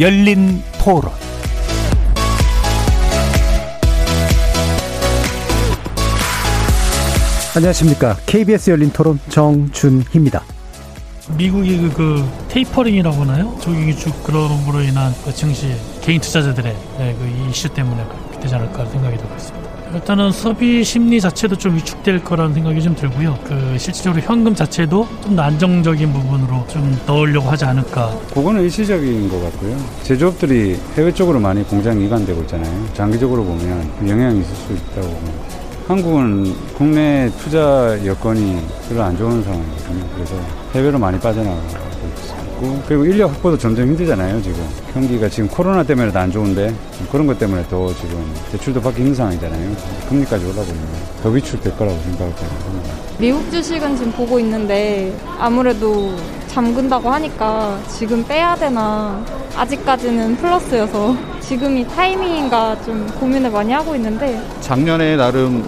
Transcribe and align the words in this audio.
열린 0.00 0.62
토론 0.82 1.12
안녕하십니까. 7.54 8.16
KBS 8.24 8.70
열린 8.70 8.90
토론 8.90 9.18
정준희입니다. 9.28 10.42
미국이 11.36 11.76
그, 11.76 11.92
그 11.92 12.28
테이퍼링이라고 12.48 13.16
하나요? 13.16 13.58
조기기축 13.60 14.24
그런으로 14.24 14.80
인한 14.80 15.12
그 15.22 15.34
증시 15.34 15.74
개인 16.00 16.18
투자자들의 16.18 16.74
네, 16.96 17.16
그 17.18 17.50
이슈 17.50 17.68
때문에 17.68 18.02
그렇게 18.04 18.40
되지 18.40 18.54
않을까 18.54 18.86
생각이 18.86 19.18
들고 19.18 19.34
있습니다. 19.34 19.69
일단은 19.92 20.30
소비 20.30 20.84
심리 20.84 21.20
자체도 21.20 21.56
좀 21.56 21.74
위축될 21.76 22.22
거라는 22.22 22.54
생각이 22.54 22.80
좀 22.82 22.94
들고요. 22.94 23.36
그 23.44 23.76
실질적으로 23.78 24.22
현금 24.22 24.54
자체도 24.54 25.06
좀 25.22 25.36
더 25.36 25.42
안정적인 25.42 26.12
부분으로 26.12 26.64
좀 26.68 26.98
넣으려고 27.06 27.48
하지 27.50 27.64
않을까. 27.64 28.16
그거는 28.34 28.62
일시적인 28.62 29.28
것 29.28 29.40
같고요. 29.42 29.76
제조업들이 30.02 30.76
해외 30.96 31.12
쪽으로 31.12 31.38
많이 31.40 31.62
공장 31.64 32.00
이관되고 32.00 32.40
있잖아요. 32.42 32.86
장기적으로 32.94 33.44
보면 33.44 33.90
영향이 34.08 34.40
있을 34.40 34.54
수 34.54 34.72
있다고 34.72 35.08
봅니다. 35.08 35.38
한국은 35.88 36.54
국내 36.74 37.30
투자 37.40 37.98
여건이 38.04 38.60
별로 38.88 39.02
안 39.02 39.16
좋은 39.16 39.42
상황이거든요. 39.42 40.04
그래서 40.14 40.34
해외로 40.74 40.98
많이 40.98 41.18
빠져나가고 41.18 41.89
있고 42.60 42.82
그리고 42.86 43.04
인력 43.06 43.30
확보도 43.30 43.56
점점 43.58 43.88
힘들잖아요. 43.88 44.40
지금 44.42 44.62
경기가 44.92 45.28
지금 45.28 45.48
코로나 45.48 45.82
때문에도 45.82 46.18
안 46.18 46.30
좋은데 46.30 46.72
그런 47.10 47.26
것 47.26 47.38
때문에 47.38 47.66
더 47.68 47.92
지금 47.94 48.32
대출도 48.52 48.80
받기 48.80 49.00
힘든 49.00 49.14
상황이잖아요. 49.14 49.76
금리까지 50.08 50.44
올라보면 50.44 50.88
더 51.22 51.30
위축될 51.30 51.76
거라고 51.76 51.98
생각을 52.02 52.32
합니다. 52.32 52.94
미국 53.18 53.50
주식은 53.50 53.96
지금 53.96 54.12
보고 54.12 54.38
있는데 54.38 55.12
아무래도 55.38 56.14
잠근다고 56.46 57.10
하니까 57.10 57.78
지금 57.88 58.24
빼야 58.24 58.54
되나 58.56 59.24
아직까지는 59.56 60.36
플러스여서 60.36 61.16
지금이 61.40 61.86
타이밍인가 61.88 62.80
좀 62.82 63.06
고민을 63.18 63.50
많이 63.50 63.72
하고 63.72 63.94
있는데 63.96 64.40
작년에 64.60 65.16
나름 65.16 65.64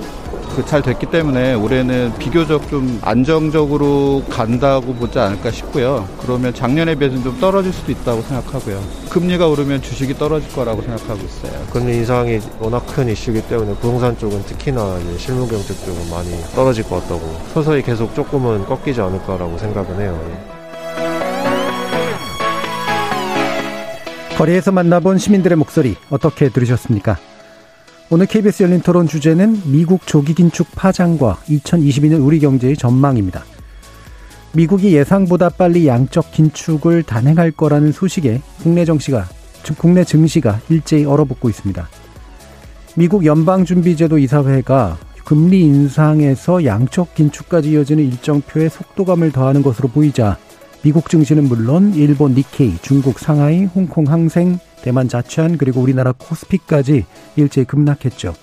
그 0.56 0.62
잘 0.66 0.80
됐기 0.82 1.06
때문에 1.06 1.54
올해는 1.54 2.14
비교적 2.18 2.68
좀 2.68 2.98
안정적으로 3.02 4.22
간다고 4.30 4.94
보지 4.94 5.18
않을까 5.18 5.50
싶고요. 5.50 6.08
그러면 6.20 6.54
작년에 6.54 6.94
비해서는 6.94 7.22
좀 7.24 7.38
떨어질 7.40 7.72
수도 7.72 7.92
있다고 7.92 8.22
생각하고요. 8.22 8.80
금리가 9.10 9.46
오르면 9.48 9.82
주식이 9.82 10.14
떨어질 10.14 10.50
거라고 10.52 10.80
생각하고 10.82 11.20
있어요. 11.22 11.52
금리 11.72 11.96
인상이 11.96 12.40
워낙 12.58 12.86
큰 12.86 13.08
이슈이기 13.08 13.48
때문에 13.48 13.74
부동산 13.74 14.16
쪽은 14.16 14.42
특히나 14.44 14.98
실무 15.18 15.46
경제 15.48 15.74
쪽은 15.74 16.10
많이 16.10 16.30
떨어질 16.54 16.84
것 16.84 17.02
같다고 17.02 17.20
서서히 17.52 17.82
계속 17.82 18.14
조금은 18.14 18.64
꺾이지 18.66 19.00
않을까라고 19.00 19.58
생각은 19.58 20.00
해요. 20.00 20.18
거리에서 24.36 24.72
만나본 24.72 25.18
시민들의 25.18 25.56
목소리 25.56 25.96
어떻게 26.10 26.48
들으셨습니까? 26.48 27.16
오늘 28.12 28.26
KBS 28.26 28.64
열린 28.64 28.80
토론 28.82 29.08
주제는 29.08 29.62
미국 29.64 30.06
조기 30.06 30.34
긴축 30.34 30.66
파장과 30.72 31.38
2022년 31.48 32.22
우리 32.22 32.40
경제의 32.40 32.76
전망입니다. 32.76 33.42
미국이 34.52 34.94
예상보다 34.94 35.48
빨리 35.48 35.86
양적 35.86 36.30
긴축을 36.30 37.04
단행할 37.04 37.52
거라는 37.52 37.90
소식에 37.90 38.42
국내 38.62 38.84
정시가 38.84 39.26
국내 39.78 40.04
증시가 40.04 40.60
일제히 40.68 41.06
얼어붙고 41.06 41.48
있습니다. 41.48 41.88
미국 42.96 43.24
연방준비제도 43.24 44.18
이사회가 44.18 44.98
금리 45.24 45.62
인상에서 45.62 46.66
양적 46.66 47.14
긴축까지 47.14 47.70
이어지는 47.70 48.04
일정표의 48.04 48.68
속도감을 48.68 49.32
더하는 49.32 49.62
것으로 49.62 49.88
보이자 49.88 50.36
미국 50.82 51.08
증시는 51.08 51.44
물론 51.44 51.94
일본 51.94 52.34
니케이, 52.34 52.76
중국 52.82 53.18
상하이, 53.18 53.64
홍콩 53.64 54.06
항생, 54.06 54.58
대만 54.82 55.08
자취안 55.08 55.56
그리고 55.58 55.80
우리나라 55.80 56.12
코스피까지 56.12 57.04
일제히 57.36 57.64
급락했죠. 57.64 58.34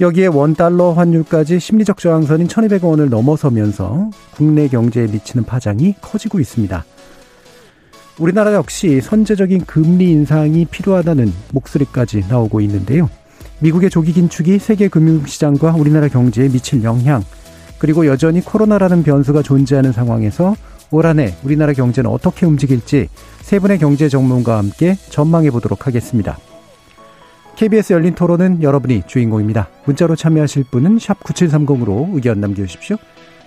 여기에 0.00 0.26
원달러 0.28 0.92
환율까지 0.92 1.60
심리적 1.60 1.98
저항선인 1.98 2.48
1200원을 2.48 3.08
넘어서면서 3.08 4.10
국내 4.34 4.66
경제에 4.68 5.06
미치는 5.06 5.44
파장이 5.44 5.94
커지고 6.00 6.40
있습니다. 6.40 6.84
우리나라 8.18 8.54
역시 8.54 9.00
선제적인 9.00 9.64
금리 9.66 10.10
인상이 10.10 10.64
필요하다는 10.64 11.32
목소리까지 11.52 12.24
나오고 12.28 12.60
있는데요. 12.62 13.08
미국의 13.60 13.90
조기 13.90 14.12
긴축이 14.12 14.58
세계 14.58 14.88
금융시장과 14.88 15.74
우리나라 15.74 16.08
경제에 16.08 16.48
미칠 16.48 16.82
영향, 16.82 17.22
그리고 17.78 18.06
여전히 18.06 18.40
코로나라는 18.40 19.02
변수가 19.02 19.42
존재하는 19.42 19.92
상황에서 19.92 20.56
올 20.90 21.06
한해 21.06 21.34
우리나라 21.42 21.72
경제는 21.72 22.10
어떻게 22.10 22.44
움직일지 22.44 23.08
세 23.52 23.58
분의 23.58 23.80
경제 23.80 24.08
전문가와 24.08 24.56
함께 24.56 24.96
전망해 25.10 25.50
보도록 25.50 25.86
하겠습니다. 25.86 26.38
KBS 27.54 27.92
열린 27.92 28.14
토론은 28.14 28.62
여러분이 28.62 29.02
주인공입니다. 29.06 29.68
문자로 29.84 30.16
참여하실 30.16 30.64
분은 30.70 30.96
9730으로 30.96 32.14
의견 32.14 32.40
남겨주십시오. 32.40 32.96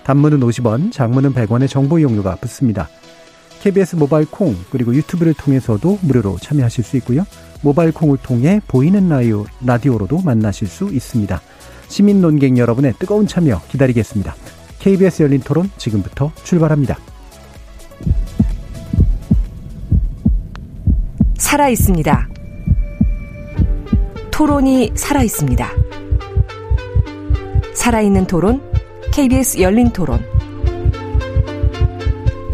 단문은 0.04 0.42
50원, 0.42 0.92
장문은 0.92 1.34
100원의 1.34 1.68
정보 1.68 1.98
이용료가 1.98 2.36
붙습니다. 2.36 2.88
KBS 3.64 3.96
모바일 3.96 4.28
콩 4.30 4.56
그리고 4.70 4.94
유튜브를 4.94 5.34
통해서도 5.34 5.98
무료로 6.04 6.38
참여하실 6.38 6.84
수 6.84 6.98
있고요. 6.98 7.26
모바일 7.64 7.92
콩을 7.92 8.18
통해 8.22 8.62
보이는 8.68 9.10
라디오, 9.10 9.48
라디오로도 9.66 10.22
만나실 10.24 10.68
수 10.68 10.86
있습니다. 10.94 11.42
시민 11.88 12.22
논객 12.22 12.60
여러분의 12.60 12.94
뜨거운 13.00 13.26
참여 13.26 13.60
기다리겠습니다. 13.70 14.36
KBS 14.78 15.24
열린 15.24 15.40
토론 15.40 15.72
지금부터 15.78 16.32
출발합니다. 16.44 17.15
살아 21.38 21.70
있습니다. 21.70 22.30
토론이 24.32 24.92
살아 24.96 25.22
있습니다. 25.22 25.70
살아있는 27.74 28.26
토론, 28.26 28.62
KBS 29.12 29.62
열린 29.62 29.92
토론. 29.92 30.20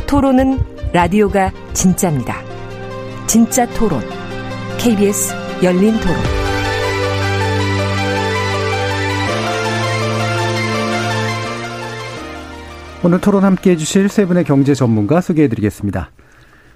토론은 0.08 0.60
라디오가 0.94 1.52
진짜입니다. 1.74 2.38
진짜 3.28 3.66
토론, 3.68 4.02
KBS 4.78 5.34
열린 5.64 5.94
토론. 6.00 6.18
오늘 13.04 13.20
토론 13.20 13.44
함께 13.44 13.72
해주실 13.72 14.10
세 14.10 14.26
분의 14.26 14.44
경제 14.44 14.76
전문가 14.76 15.22
소개해드리겠습니다. 15.22 16.12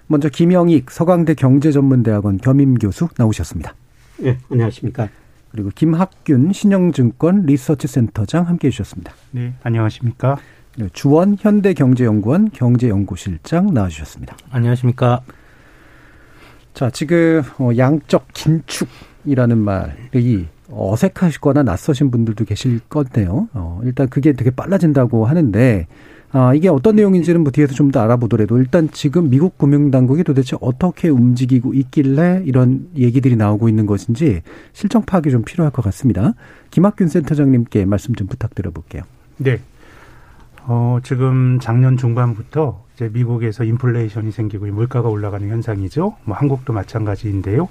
먼저 0.07 0.29
김영익 0.29 0.91
서강대 0.91 1.33
경제전문대학원 1.33 2.37
겸임 2.37 2.75
교수 2.75 3.07
나오셨습니다. 3.17 3.73
네, 4.19 4.37
안녕하십니까. 4.49 5.09
그리고 5.49 5.69
김학균 5.73 6.51
신영증권 6.51 7.45
리서치센터장 7.45 8.47
함께 8.47 8.67
해 8.67 8.71
주셨습니다. 8.71 9.13
네, 9.31 9.53
안녕하십니까. 9.63 10.37
네, 10.77 10.89
주원 10.91 11.37
현대경제연구원 11.39 12.51
경제연구실장 12.51 13.73
나와주셨습니다. 13.73 14.35
안녕하십니까. 14.51 15.21
자, 16.73 16.89
지금 16.89 17.41
어, 17.57 17.69
양적 17.77 18.27
긴축이라는 18.33 19.57
말이 19.57 20.47
어색하시거나 20.69 21.63
낯서신 21.63 22.11
분들도 22.11 22.43
계실 22.43 22.79
건데요. 22.89 23.47
어, 23.53 23.79
일단 23.85 24.09
그게 24.09 24.33
되게 24.33 24.51
빨라진다고 24.51 25.25
하는데 25.25 25.87
아, 26.37 26.53
이게 26.53 26.67
어떤 26.67 26.97
내용인지는 26.97 27.43
뭐 27.43 27.51
뒤에서 27.51 27.73
좀 27.73 27.91
더 27.91 28.01
알아보더라도 28.01 28.57
일단 28.57 28.89
지금 28.91 29.29
미국 29.29 29.57
금융당국이 29.57 30.25
도대체 30.25 30.57
어떻게 30.59 31.07
움직이고 31.07 31.73
있길래 31.73 32.41
이런 32.45 32.89
얘기들이 32.97 33.37
나오고 33.37 33.69
있는 33.69 33.85
것인지 33.85 34.41
실정 34.73 35.03
파악이 35.03 35.31
좀 35.31 35.43
필요할 35.43 35.71
것 35.71 35.81
같습니다. 35.83 36.33
김학균 36.71 37.07
센터장님께 37.07 37.85
말씀 37.85 38.13
좀 38.15 38.27
부탁드려 38.27 38.71
볼게요. 38.71 39.03
네. 39.37 39.61
어, 40.65 40.97
지금 41.03 41.59
작년 41.61 41.95
중반부터 41.95 42.83
이제 42.95 43.09
미국에서 43.13 43.63
인플레이션이 43.63 44.31
생기고 44.31 44.65
물가가 44.65 45.07
올라가는 45.07 45.47
현상이죠. 45.47 46.17
뭐 46.25 46.35
한국도 46.35 46.73
마찬가지인데요. 46.73 47.69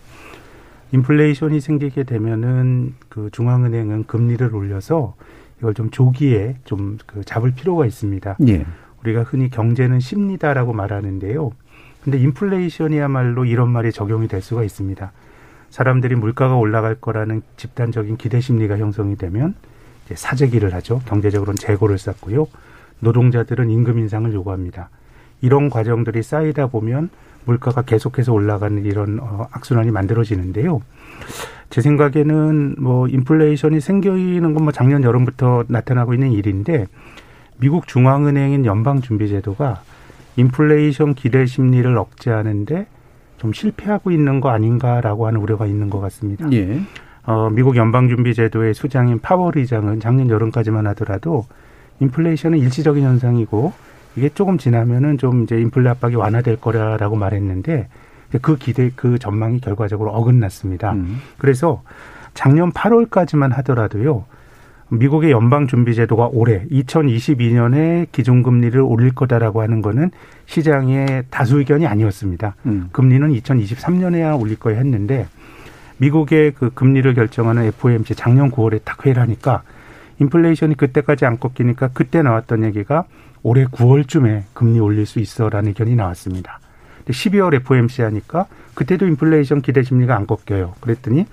인플레이션이 0.93 1.61
생기게 1.61 2.05
되면은 2.05 2.95
그 3.11 3.29
중앙은행은 3.31 4.05
금리를 4.05 4.55
올려서 4.55 5.17
이걸 5.59 5.75
좀 5.75 5.91
조기에 5.91 6.57
좀 6.65 6.99
그 7.07 7.25
잡을 7.25 7.53
필요가 7.55 7.87
있습니다. 7.87 8.37
예. 8.49 8.67
우리가 9.03 9.23
흔히 9.23 9.51
경제는 9.51 10.01
심리다라고 10.01 10.73
말하는데요. 10.73 11.53
근데 12.03 12.19
인플레이션이야말로 12.19 13.45
이런 13.45 13.71
말이 13.71 13.93
적용이 13.93 14.29
될 14.29 14.43
수가 14.43 14.63
있습니다. 14.65 15.13
사람들이 15.71 16.15
물가가 16.17 16.55
올라갈 16.57 16.95
거라는 16.95 17.43
집단적인 17.57 18.17
기대 18.17 18.41
심리가 18.41 18.79
형성이 18.79 19.17
되면 19.17 19.55
이제 20.05 20.15
사재기를 20.15 20.75
하죠. 20.75 21.01
경제적으로는 21.07 21.57
재고를 21.57 21.99
쌓고요. 21.99 22.47
노동자들은 23.01 23.71
임금 23.71 23.99
인상을 23.99 24.33
요구합니다. 24.33 24.91
이런 25.41 25.71
과정들이 25.71 26.23
쌓이다 26.23 26.69
보면 26.69 27.11
물가가 27.45 27.83
계속해서 27.83 28.33
올라가는 28.33 28.85
이런 28.85 29.19
어, 29.21 29.49
악순환이 29.51 29.91
만들어지는데요. 29.91 30.81
제 31.75 31.81
생각에는 31.81 32.77
뭐 32.79 33.09
인플레이션이 33.09 33.81
생기는 33.81 34.55
건 34.55 34.63
뭐 34.63 34.71
작년 34.71 35.03
여름부터 35.03 35.65
나타나고 35.67 36.15
있는 36.15 36.31
일인데 36.31 36.87
미국 37.59 37.89
중앙은행인 37.89 38.65
연방준비제도가 38.65 39.83
인플레이션 40.37 41.15
기대 41.15 41.47
심리를 41.47 41.99
억제하는데 41.99 42.87
좀 43.39 43.53
실패하고 43.53 44.13
있는 44.13 44.41
거 44.41 44.51
아닌가라고 44.51 45.27
하는 45.27 45.41
우려가 45.41 45.67
있는 45.67 45.91
것 45.91 45.99
같습니다. 45.99 46.47
예. 46.53 46.81
어, 47.27 47.51
미국 47.51 47.75
연방준비제도의 47.75 48.73
수장인 48.75 49.19
파월 49.19 49.59
의장은 49.59 49.99
작년 49.99 50.31
여름까지만 50.31 50.87
하더라도 50.87 51.45
인플레이션은 51.99 52.57
일시적인 52.57 53.03
현상이고 53.03 53.73
이게 54.15 54.29
조금 54.29 54.59
지나면은 54.59 55.19
좀 55.19 55.43
이제 55.43 55.61
인플레 55.61 55.91
압박이 55.91 56.15
완화될 56.15 56.61
거라라고 56.61 57.17
말했는데 57.17 57.89
그 58.43 58.57
기대 58.57 58.91
그 58.95 59.19
전망이 59.19 59.61
결과적으로 59.61 60.11
어긋났습니다. 60.11 60.93
음. 60.93 61.19
그래서 61.39 61.83
작년 62.35 62.73
8월까지만 62.73 63.53
하더라도요. 63.53 64.25
미국의 64.89 65.31
연방 65.31 65.67
준비 65.67 65.95
제도가 65.95 66.29
올해 66.33 66.67
2022년에 66.67 68.07
기준금리를 68.13 68.81
올릴 68.81 69.15
거다라고 69.15 69.63
하는 69.63 69.83
거는 69.83 70.11
시장의 70.47 71.25
다수 71.31 71.59
의견이 71.59 71.87
아니었습니다. 71.87 72.57
음. 72.67 72.89
금리는 72.93 73.33
2023년에야 73.33 74.41
올릴 74.41 74.59
거야 74.59 74.77
했는데 74.77 75.27
미국의 75.99 76.53
그 76.53 76.71
금리를 76.75 77.13
결정하는 77.15 77.65
FOMC 77.65 78.15
작년 78.15 78.51
9월에 78.51 78.81
딱 78.85 79.05
회의를 79.05 79.23
하니까 79.23 79.63
인플레이션이 80.21 80.77
그때까지 80.77 81.25
안 81.25 81.39
꺾이니까 81.39 81.91
그때 81.93 82.23
나왔던 82.23 82.65
얘기가 82.65 83.05
올해 83.43 83.65
9월쯤에 83.65 84.45
금리 84.55 84.81
올릴 84.81 85.07
수 85.07 85.19
있어라는 85.19 85.69
의견이 85.69 85.97
나왔습니다. 85.97 86.61
근데 87.05 87.13
12월 87.13 87.55
FOMC 87.55 88.03
하니까 88.03 88.47
그때도 88.75 89.07
인플레이션 89.07 89.63
기대 89.63 89.83
심리가 89.83 90.17
안 90.17 90.27
꺾여요. 90.27 90.75
그랬더니 90.81 91.27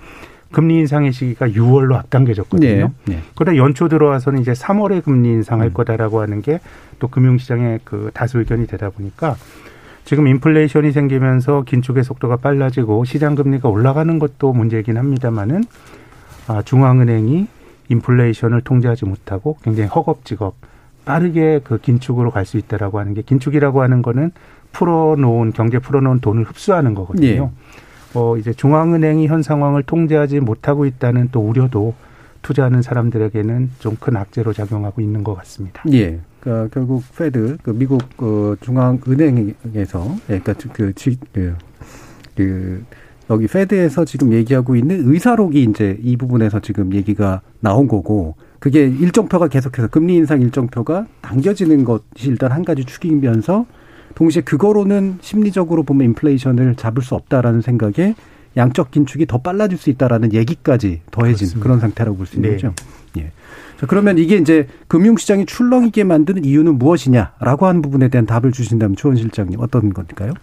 금리 0.52 0.78
인상의 0.80 1.12
시기가 1.12 1.48
6월로 1.48 1.94
앞당겨졌거든요. 1.94 2.90
네. 3.06 3.14
네. 3.14 3.22
그러다 3.34 3.56
연초 3.56 3.88
들어와서는 3.88 4.42
이제 4.42 4.52
3월에 4.52 5.02
금리 5.02 5.30
인상할 5.30 5.68
음. 5.68 5.72
거다라고 5.72 6.20
하는 6.20 6.42
게 6.42 6.60
또 7.02 7.08
금융시장의 7.08 7.80
그 7.82 8.12
다수 8.14 8.38
의견이 8.38 8.68
되다 8.68 8.88
보니까 8.90 9.34
지금 10.04 10.28
인플레이션이 10.28 10.92
생기면서 10.92 11.62
긴축의 11.62 12.04
속도가 12.04 12.36
빨라지고 12.36 13.04
시장 13.04 13.34
금리가 13.34 13.68
올라가는 13.68 14.20
것도 14.20 14.52
문제이긴 14.52 14.96
합니다만은 14.96 15.64
아, 16.46 16.62
중앙은행이 16.62 17.48
인플레이션을 17.88 18.60
통제하지 18.60 19.04
못하고 19.04 19.58
굉장히 19.64 19.88
허겁지겁 19.88 20.54
빠르게 21.04 21.60
그 21.64 21.78
긴축으로 21.78 22.30
갈 22.30 22.46
수 22.46 22.56
있다라고 22.56 23.00
하는 23.00 23.14
게 23.14 23.22
긴축이라고 23.22 23.82
하는 23.82 24.00
거는 24.00 24.30
풀어놓은 24.72 25.52
경제 25.52 25.78
풀어놓은 25.78 26.20
돈을 26.20 26.44
흡수하는 26.44 26.94
거거든요. 26.94 27.26
예. 27.28 27.50
어 28.14 28.36
이제 28.36 28.52
중앙은행이 28.52 29.26
현 29.26 29.42
상황을 29.42 29.82
통제하지 29.84 30.40
못하고 30.40 30.84
있다는 30.86 31.28
또 31.32 31.40
우려도 31.40 31.94
투자하는 32.42 32.82
사람들에게는 32.82 33.70
좀 33.78 33.96
큰 34.00 34.16
악재로 34.16 34.52
작용하고 34.52 35.00
있는 35.00 35.22
것 35.24 35.34
같습니다. 35.36 35.82
예. 35.92 36.18
그러니까 36.40 36.74
결국 36.74 37.04
Fed, 37.16 37.58
그 37.62 37.70
미국 37.70 38.02
그 38.16 38.56
중앙은행에서, 38.62 40.16
예, 40.30 40.40
그러니까 40.40 40.54
그, 40.72 40.92
지- 40.94 41.16
그, 41.32 41.54
그, 42.36 42.82
여기 43.30 43.46
Fed에서 43.46 44.04
지금 44.04 44.32
얘기하고 44.32 44.74
있는 44.74 45.08
의사록이 45.08 45.62
이제 45.62 45.96
이 46.02 46.16
부분에서 46.16 46.58
지금 46.60 46.92
얘기가 46.94 47.40
나온 47.60 47.86
거고, 47.86 48.34
그게 48.58 48.86
일정표가 48.86 49.48
계속해서 49.48 49.86
금리 49.88 50.16
인상 50.16 50.40
일정표가 50.40 51.06
당겨지는 51.20 51.84
것이 51.84 52.26
일단 52.28 52.50
한 52.52 52.64
가지 52.64 52.84
축이면서 52.84 53.66
동시에 54.14 54.42
그거로는 54.42 55.18
심리적으로 55.20 55.82
보면 55.82 56.04
인플레이션을 56.08 56.74
잡을 56.76 57.02
수 57.02 57.14
없다라는 57.14 57.60
생각에 57.62 58.14
양적 58.56 58.90
긴축이 58.90 59.26
더 59.26 59.38
빨라질 59.38 59.78
수 59.78 59.90
있다라는 59.90 60.32
얘기까지 60.34 61.00
더해진 61.10 61.46
그렇습니다. 61.46 61.62
그런 61.62 61.80
상태라고 61.80 62.16
볼 62.18 62.26
수 62.26 62.36
있는 62.36 62.50
네. 62.50 62.56
거죠. 62.56 62.74
예. 63.18 63.30
자, 63.80 63.86
그러면 63.86 64.18
이게 64.18 64.36
이제 64.36 64.68
금융시장이 64.88 65.46
출렁이게 65.46 66.04
만드는 66.04 66.44
이유는 66.44 66.78
무엇이냐라고 66.78 67.66
하는 67.66 67.80
부분에 67.82 68.08
대한 68.08 68.26
답을 68.26 68.52
주신다면 68.52 68.96
초원 68.96 69.16
실장님 69.16 69.58
어떤 69.60 69.92
건가요? 69.92 70.34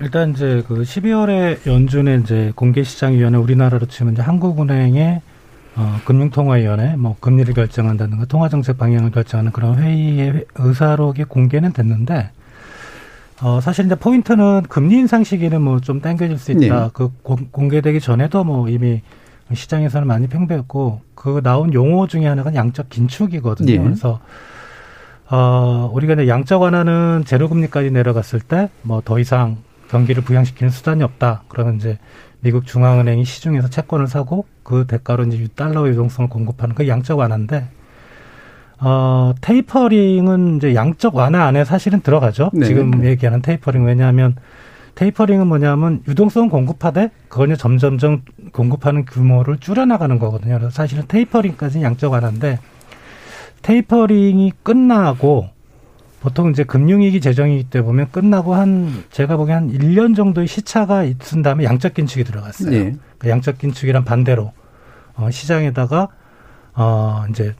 일단 0.00 0.30
이제 0.30 0.64
그 0.66 0.82
12월에 0.82 1.66
연준에 1.66 2.16
이제 2.22 2.52
공개시장위원회 2.56 3.38
우리나라로 3.38 3.86
치면 3.86 4.14
이제 4.14 4.22
한국은행의 4.22 5.20
어, 5.76 6.00
금융통화위원회 6.04 6.96
뭐 6.96 7.16
금리를 7.20 7.52
결정한다든가 7.54 8.24
통화정책 8.26 8.76
방향을 8.78 9.10
결정하는 9.10 9.52
그런 9.52 9.78
회의의 9.78 10.30
회- 10.32 10.44
의사록이 10.56 11.24
공개는 11.24 11.72
됐는데 11.72 12.30
어, 13.42 13.60
사실 13.60 13.86
이제 13.86 13.94
포인트는 13.96 14.62
금리 14.68 14.96
인상 14.98 15.24
시기는 15.24 15.60
뭐 15.60 15.80
좀 15.80 16.00
당겨질 16.00 16.38
수 16.38 16.52
있다. 16.52 16.60
네. 16.84 16.90
그 16.92 17.10
공- 17.22 17.48
공개되기 17.50 18.00
전에도 18.00 18.44
뭐 18.44 18.68
이미 18.68 19.02
시장에서는 19.52 20.06
많이 20.06 20.28
팽배했고 20.28 21.00
그 21.14 21.40
나온 21.42 21.74
용어 21.74 22.06
중에 22.06 22.26
하나가 22.26 22.54
양적 22.54 22.88
긴축이거든요. 22.88 23.66
네. 23.72 23.78
그래서 23.82 24.20
어, 25.30 25.90
우리가 25.92 26.14
이제 26.14 26.28
양적 26.28 26.62
완화는 26.62 27.24
제로 27.26 27.48
금리까지 27.48 27.90
내려갔을 27.90 28.40
때 28.40 28.68
뭐 28.82 29.00
더 29.04 29.18
이상 29.18 29.56
경기를 29.88 30.22
부양시키는 30.22 30.70
수단이 30.70 31.02
없다. 31.02 31.42
그러면 31.48 31.76
이제 31.76 31.98
미국 32.40 32.66
중앙은행이 32.66 33.24
시중에서 33.24 33.68
채권을 33.68 34.06
사고 34.06 34.46
그 34.62 34.86
대가로 34.86 35.24
이제 35.24 35.46
달러 35.54 35.86
유동성을 35.88 36.30
공급하는 36.30 36.74
그 36.74 36.86
양적 36.88 37.18
완화인데 37.18 37.66
어, 38.84 39.32
테이퍼링은 39.40 40.56
이제 40.56 40.74
양적 40.74 41.14
완화 41.14 41.44
안에 41.44 41.64
사실은 41.64 42.00
들어가죠. 42.00 42.50
네. 42.52 42.66
지금 42.66 43.04
얘기하는 43.04 43.40
테이퍼링 43.40 43.84
왜냐하면 43.84 44.34
테이퍼링은 44.96 45.46
뭐냐면 45.46 46.02
유동성 46.08 46.48
공급하되 46.48 47.10
그거는 47.28 47.56
점점점 47.56 48.22
공급하는 48.52 49.04
규모를 49.04 49.58
줄여나가는 49.58 50.18
거거든요. 50.18 50.58
그래서 50.58 50.70
사실은 50.70 51.04
테이퍼링까지는 51.06 51.84
양적 51.84 52.12
완화인데 52.12 52.58
테이퍼링이 53.62 54.52
끝나고 54.64 55.48
보통 56.20 56.50
이제 56.50 56.64
금융위기 56.64 57.20
재정이기 57.20 57.70
때문에 57.70 57.86
보면 57.86 58.10
끝나고 58.10 58.54
한 58.54 59.04
제가 59.10 59.36
보기엔 59.36 59.56
한 59.56 59.72
1년 59.72 60.16
정도의 60.16 60.48
시차가 60.48 61.04
있은 61.04 61.42
다음에 61.42 61.64
양적 61.64 61.94
긴축이 61.94 62.24
들어갔어요. 62.24 62.70
네. 62.70 62.96
그 63.18 63.28
양적 63.28 63.58
긴축이란 63.58 64.04
반대로 64.04 64.52
어, 65.14 65.30
시장에다가 65.30 66.08
어 66.74 67.24
이제 67.30 67.54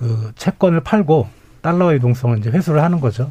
그 0.00 0.32
채권을 0.34 0.80
팔고 0.80 1.28
달러 1.60 1.92
유동성을 1.92 2.38
이제 2.38 2.48
회수를 2.48 2.82
하는 2.82 3.00
거죠. 3.00 3.30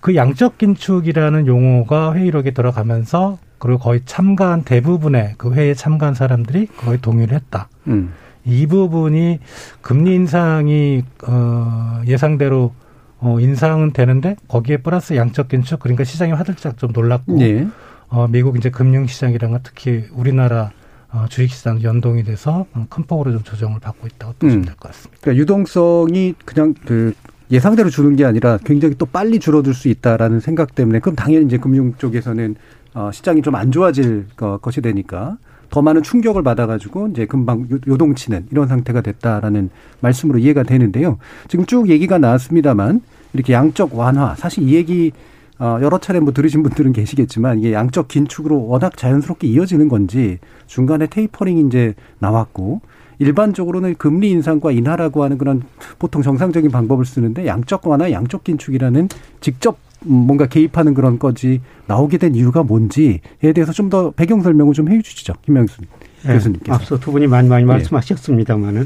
그 0.00 0.16
양적 0.16 0.56
긴축이라는 0.56 1.46
용어가 1.46 2.14
회의록에 2.14 2.52
들어가면서 2.52 3.36
그리고 3.58 3.78
거의 3.78 4.00
참가한 4.06 4.62
대부분의 4.64 5.34
그 5.36 5.52
회의에 5.52 5.74
참가한 5.74 6.14
사람들이 6.14 6.68
거의 6.78 6.98
동의를 6.98 7.36
했다. 7.36 7.68
음. 7.88 8.14
이 8.46 8.66
부분이 8.66 9.40
금리 9.82 10.14
인상이 10.14 11.04
어 11.26 12.00
예상대로 12.06 12.72
어 13.20 13.38
인상은 13.38 13.92
되는데 13.92 14.36
거기에 14.48 14.78
플러스 14.78 15.14
양적 15.14 15.48
긴축 15.48 15.78
그러니까 15.78 16.04
시장이 16.04 16.32
화들짝 16.32 16.78
좀 16.78 16.92
놀랐고 16.94 17.38
예. 17.42 17.66
어 18.08 18.28
미국 18.28 18.56
이제 18.56 18.70
금융 18.70 19.06
시장이랑 19.06 19.50
건 19.50 19.60
특히 19.62 20.06
우리나라 20.14 20.70
어 21.12 21.24
주식 21.28 21.54
시장 21.54 21.82
연동이 21.82 22.22
돼서 22.22 22.66
큰 22.90 23.04
폭으로 23.04 23.32
좀 23.32 23.42
조정을 23.42 23.80
받고 23.80 24.06
있다고 24.06 24.34
보시면 24.38 24.62
음. 24.62 24.64
될것 24.66 24.80
같습니다. 24.92 25.18
그러니까 25.22 25.40
유동성이 25.40 26.34
그냥 26.44 26.74
그 26.84 27.14
예상대로 27.50 27.88
주는 27.88 28.14
게 28.14 28.26
아니라 28.26 28.58
굉장히 28.64 28.94
또 28.98 29.06
빨리 29.06 29.38
줄어들 29.38 29.72
수 29.72 29.88
있다라는 29.88 30.40
생각 30.40 30.74
때문에 30.74 30.98
그럼 31.00 31.16
당연히 31.16 31.46
이제 31.46 31.56
금융 31.56 31.94
쪽에서는 31.96 32.56
어 32.94 33.10
시장이 33.12 33.40
좀 33.42 33.54
안 33.54 33.72
좋아질 33.72 34.26
거- 34.36 34.58
것이 34.58 34.82
되니까 34.82 35.38
더 35.70 35.80
많은 35.80 36.02
충격을 36.02 36.42
받아가지고 36.42 37.08
이제 37.08 37.24
금방 37.26 37.66
요- 37.70 37.78
요동치는 37.86 38.48
이런 38.50 38.68
상태가 38.68 39.00
됐다라는 39.00 39.70
말씀으로 40.00 40.38
이해가 40.38 40.62
되는데요. 40.62 41.18
지금 41.48 41.64
쭉 41.64 41.88
얘기가 41.88 42.18
나왔습니다만 42.18 43.00
이렇게 43.32 43.54
양적 43.54 43.94
완화 43.94 44.34
사실 44.34 44.62
이 44.68 44.74
얘기 44.74 45.12
어, 45.58 45.78
여러 45.82 45.98
차례 45.98 46.20
뭐 46.20 46.32
들으신 46.32 46.62
분들은 46.62 46.92
계시겠지만 46.92 47.58
이게 47.58 47.72
양적 47.72 48.08
긴축으로 48.08 48.66
워낙 48.66 48.96
자연스럽게 48.96 49.48
이어지는 49.48 49.88
건지 49.88 50.38
중간에 50.66 51.06
테이퍼링이 51.08 51.66
이제 51.66 51.94
나왔고 52.20 52.80
일반적으로는 53.18 53.96
금리 53.96 54.30
인상과 54.30 54.70
인하라고 54.70 55.24
하는 55.24 55.38
그런 55.38 55.62
보통 55.98 56.22
정상적인 56.22 56.70
방법을 56.70 57.04
쓰는데 57.04 57.46
양적 57.46 57.86
완화, 57.88 58.12
양적 58.12 58.44
긴축이라는 58.44 59.08
직접 59.40 59.78
음, 60.06 60.12
뭔가 60.12 60.46
개입하는 60.46 60.94
그런 60.94 61.18
거지 61.18 61.60
나오게 61.86 62.18
된 62.18 62.36
이유가 62.36 62.62
뭔지에 62.62 63.20
대해서 63.52 63.72
좀 63.72 63.88
더 63.90 64.10
배경 64.12 64.42
설명을 64.42 64.74
좀 64.74 64.88
해주시죠, 64.90 65.32
김명수 65.42 65.80
네, 66.24 66.34
교수님께서. 66.34 66.74
앞서 66.74 67.00
두 67.00 67.10
분이 67.10 67.26
많이 67.26 67.48
많이 67.48 67.62
예. 67.62 67.66
말씀하셨습니다만은 67.66 68.84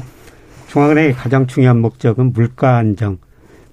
중앙은행의 0.69 1.13
가장 1.13 1.45
중요한 1.45 1.79
목적은 1.81 2.33
물가 2.33 2.77
안정. 2.77 3.17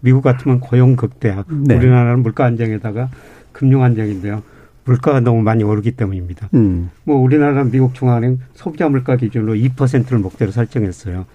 미국 0.01 0.23
같으면 0.23 0.61
고용 0.61 0.97
극대화. 0.97 1.45
네. 1.49 1.77
우리나라는 1.77 2.23
물가 2.23 2.45
안정에다가 2.45 3.09
금융 3.53 3.83
안정인데요. 3.83 4.43
물가가 4.85 5.21
너무 5.21 5.43
많이 5.43 5.63
오르기 5.63 5.93
때문입니다. 5.93 6.49
음, 6.55 6.91
뭐 7.05 7.17
우리나라는 7.17 7.71
미국 7.71 7.95
중앙은행 7.95 8.39
소비자 8.55 8.89
물가 8.89 9.17
기준으로 9.17 9.55
2%를 9.55 10.19
목표로 10.19 10.51
설정했어요. 10.51 11.27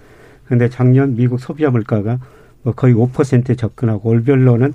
그런데 0.46 0.70
작년 0.70 1.16
미국 1.16 1.40
소비자 1.40 1.70
물가가 1.70 2.20
뭐 2.64 2.74
거의 2.74 2.94
5%에 2.94 3.56
접근하고 3.56 4.10
올별로는 4.10 4.74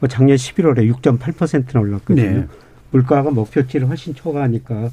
뭐 0.00 0.08
작년 0.08 0.36
11월에 0.36 0.90
6.8%나 0.94 1.80
올랐거든요. 1.80 2.30
네. 2.40 2.46
물가가 2.90 3.30
목표치를 3.30 3.88
훨씬 3.88 4.14
초과하니까 4.14 4.90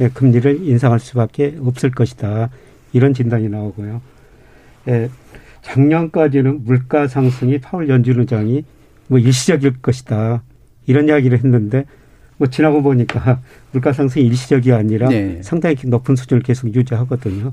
예, 0.00 0.08
금리를 0.08 0.66
인상할 0.66 0.98
수밖에 0.98 1.56
없을 1.60 1.90
것이다. 1.90 2.50
이런 2.92 3.14
진단이 3.14 3.48
나오고요. 3.48 4.00
예, 4.88 5.08
작년까지는 5.64 6.64
물가 6.64 7.08
상승이 7.08 7.58
파월 7.58 7.88
연준 7.88 8.20
의장이 8.20 8.64
뭐 9.08 9.18
일시적일 9.18 9.74
것이다. 9.82 10.42
이런 10.86 11.08
이야기를 11.08 11.38
했는데 11.38 11.86
뭐 12.36 12.48
지나고 12.48 12.82
보니까 12.82 13.40
물가 13.72 13.92
상승이 13.92 14.24
일시적이 14.26 14.72
아니라 14.72 15.08
네. 15.08 15.40
상당히 15.42 15.76
높은 15.86 16.16
수준을 16.16 16.42
계속 16.42 16.74
유지하거든요. 16.74 17.52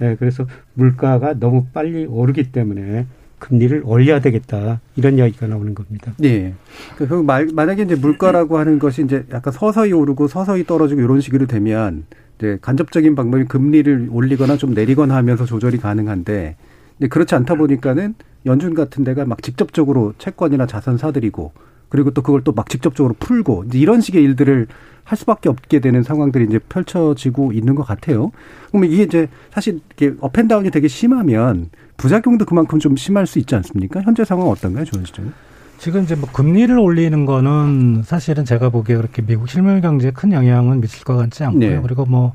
예, 0.00 0.16
그래서 0.18 0.46
물가가 0.74 1.34
너무 1.34 1.66
빨리 1.72 2.06
오르기 2.06 2.52
때문에 2.52 3.06
금리를 3.40 3.82
올려야 3.84 4.20
되겠다 4.20 4.80
이런 4.96 5.18
이야기가 5.18 5.46
나오는 5.46 5.74
겁니다. 5.74 6.12
네. 6.18 6.54
그 6.96 7.02
말, 7.14 7.48
만약에 7.52 7.82
이제 7.82 7.94
물가라고 7.94 8.58
하는 8.58 8.78
것이 8.78 9.02
이제 9.02 9.24
약간 9.32 9.52
서서히 9.52 9.92
오르고 9.92 10.28
서서히 10.28 10.64
떨어지고 10.64 11.00
이런 11.00 11.20
식으로 11.20 11.46
되면 11.46 12.04
이제 12.38 12.58
간접적인 12.60 13.14
방법이 13.14 13.44
금리를 13.44 14.08
올리거나 14.10 14.56
좀 14.56 14.74
내리거나 14.74 15.16
하면서 15.16 15.44
조절이 15.44 15.78
가능한데 15.78 16.56
이제 16.98 17.08
그렇지 17.08 17.34
않다 17.34 17.54
보니까는 17.54 18.14
연준 18.46 18.74
같은 18.74 19.04
데가 19.04 19.24
막 19.24 19.42
직접적으로 19.42 20.14
채권이나 20.18 20.66
자산 20.66 20.96
사들이고 20.98 21.52
그리고 21.88 22.10
또 22.10 22.22
그걸 22.22 22.42
또 22.44 22.52
막 22.52 22.68
직접적으로 22.68 23.14
풀고 23.18 23.64
이제 23.68 23.78
이런 23.78 24.00
식의 24.00 24.22
일들을 24.22 24.66
할 25.04 25.16
수밖에 25.16 25.48
없게 25.48 25.80
되는 25.80 26.02
상황들이 26.02 26.44
이제 26.44 26.58
펼쳐지고 26.68 27.52
있는 27.52 27.74
것 27.74 27.82
같아요. 27.86 28.30
그러면 28.70 28.90
이게 28.90 29.04
이제 29.04 29.28
사실 29.50 29.80
이게 29.94 30.12
up 30.20 30.30
and 30.30 30.45
down이 30.45 30.70
되게 30.70 30.86
심하면 30.86 31.70
부작용도 31.96 32.44
그만큼 32.44 32.78
좀 32.78 32.94
심할 32.96 33.26
수 33.26 33.38
있지 33.38 33.54
않습니까? 33.54 34.02
현재 34.02 34.24
상황 34.24 34.48
어떤가요, 34.48 34.84
조원 34.84 35.06
시장? 35.06 35.32
지금 35.78 36.02
이제 36.02 36.14
뭐 36.14 36.28
금리를 36.30 36.76
올리는 36.78 37.24
거는 37.24 38.02
사실은 38.04 38.44
제가 38.44 38.68
보기에 38.68 38.96
그렇게 38.96 39.22
미국 39.22 39.48
실물 39.48 39.80
경제에 39.80 40.10
큰 40.10 40.32
영향은 40.32 40.80
미칠 40.82 41.04
것 41.04 41.16
같지 41.16 41.42
않고요. 41.44 41.60
네. 41.76 41.80
그리고 41.80 42.04
뭐 42.04 42.34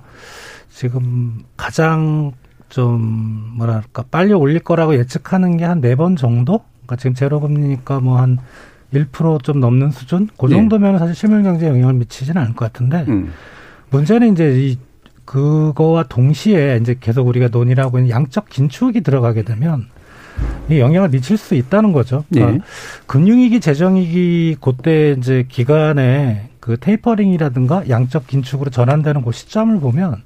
지금 0.70 1.44
가장 1.56 2.32
좀 2.74 3.54
뭐랄까 3.56 4.04
빨리 4.10 4.34
올릴 4.34 4.60
거라고 4.60 4.96
예측하는 4.96 5.58
게 5.58 5.66
한 5.66 5.80
네 5.80 5.94
번 5.96 6.16
정도? 6.16 6.62
그러니까 6.82 6.96
지금 6.96 7.14
제로 7.14 7.40
금리니까 7.40 8.00
뭐 8.00 8.18
한 8.18 8.40
1%좀 8.92 9.60
넘는 9.60 9.92
수준? 9.92 10.28
그 10.40 10.48
네. 10.48 10.56
정도면 10.56 10.98
사실 10.98 11.14
실물 11.14 11.44
경제에 11.44 11.70
영향을 11.70 11.94
미치지는 11.94 12.42
않을 12.42 12.56
것 12.56 12.66
같은데 12.74 13.06
음. 13.08 13.32
문제는 13.92 14.34
이제 14.34 14.56
이 14.60 14.78
그거와 15.26 16.04
동시에 16.10 16.80
이제 16.82 16.96
계속 17.00 17.28
우리가 17.28 17.50
논의를 17.52 17.84
하고 17.84 18.00
있는 18.00 18.10
양적 18.10 18.50
긴축이 18.50 19.02
들어가게 19.02 19.44
되면 19.44 19.86
이 20.68 20.80
영향을 20.80 21.10
미칠 21.10 21.38
수 21.38 21.54
있다는 21.54 21.92
거죠. 21.94 22.24
그러니까 22.32 22.58
네. 22.58 22.60
금융위기, 23.06 23.60
재정위기 23.60 24.58
그때 24.60 25.16
이제 25.18 25.46
기간에 25.48 26.50
그 26.60 26.78
테이퍼링이라든가 26.78 27.88
양적 27.90 28.26
긴축으로 28.26 28.72
전환되는 28.72 29.22
그 29.24 29.32
시점을 29.32 29.80
보면 29.80 30.24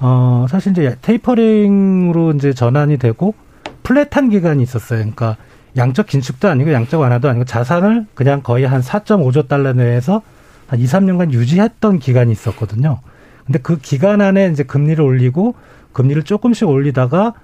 어 0.00 0.46
사실 0.48 0.72
이제 0.72 0.96
테이퍼링으로 1.02 2.32
이제 2.32 2.52
전환이 2.52 2.98
되고 2.98 3.34
플랫한 3.82 4.28
기간이 4.30 4.62
있었어요. 4.62 4.98
그러니까 5.00 5.36
양적 5.76 6.06
긴축도 6.06 6.48
아니고 6.48 6.72
양적 6.72 7.00
완화도 7.00 7.28
아니고 7.28 7.44
자산을 7.44 8.06
그냥 8.14 8.42
거의 8.42 8.64
한 8.64 8.80
4.5조 8.80 9.48
달러 9.48 9.72
내에서 9.72 10.22
한 10.66 10.78
2, 10.80 10.84
3년간 10.84 11.32
유지했던 11.32 11.98
기간이 11.98 12.32
있었거든요. 12.32 13.00
근데 13.46 13.58
그 13.58 13.78
기간 13.78 14.20
안에 14.20 14.48
이제 14.50 14.62
금리를 14.62 15.02
올리고 15.04 15.54
금리를 15.92 16.22
조금씩 16.22 16.68
올리다가 16.68 17.34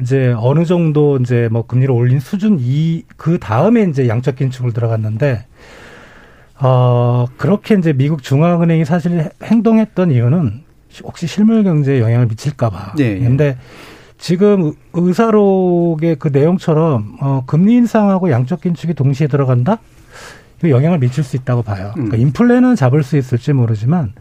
이제 0.00 0.34
어느 0.38 0.64
정도 0.64 1.18
이제 1.18 1.48
뭐 1.50 1.66
금리를 1.66 1.92
올린 1.94 2.20
수준 2.20 2.58
이 2.60 3.04
그 3.16 3.38
다음에 3.38 3.82
이제 3.82 4.08
양적 4.08 4.36
긴축을 4.36 4.72
들어갔는데 4.72 5.44
어 6.62 7.26
그렇게 7.36 7.74
이제 7.74 7.92
미국 7.92 8.22
중앙은행이 8.22 8.84
사실 8.84 9.30
행동했던 9.42 10.10
이유는 10.10 10.62
혹시 11.04 11.26
실물 11.26 11.62
경제에 11.62 12.00
영향을 12.00 12.26
미칠까봐. 12.26 12.94
네, 12.96 13.04
예. 13.04 13.18
근데 13.20 13.56
지금 14.18 14.72
의사록의 14.92 16.16
그 16.18 16.28
내용처럼 16.28 17.16
어 17.20 17.42
금리 17.46 17.74
인상하고 17.76 18.30
양적 18.30 18.60
긴축이 18.60 18.94
동시에 18.94 19.28
들어간다? 19.28 19.78
이 20.62 20.70
영향을 20.70 20.98
미칠 20.98 21.24
수 21.24 21.36
있다고 21.36 21.62
봐요. 21.62 21.92
그러니까 21.94 22.16
음. 22.16 22.20
인플레는 22.20 22.76
잡을 22.76 23.02
수 23.02 23.16
있을지 23.16 23.52
모르지만 23.52 24.12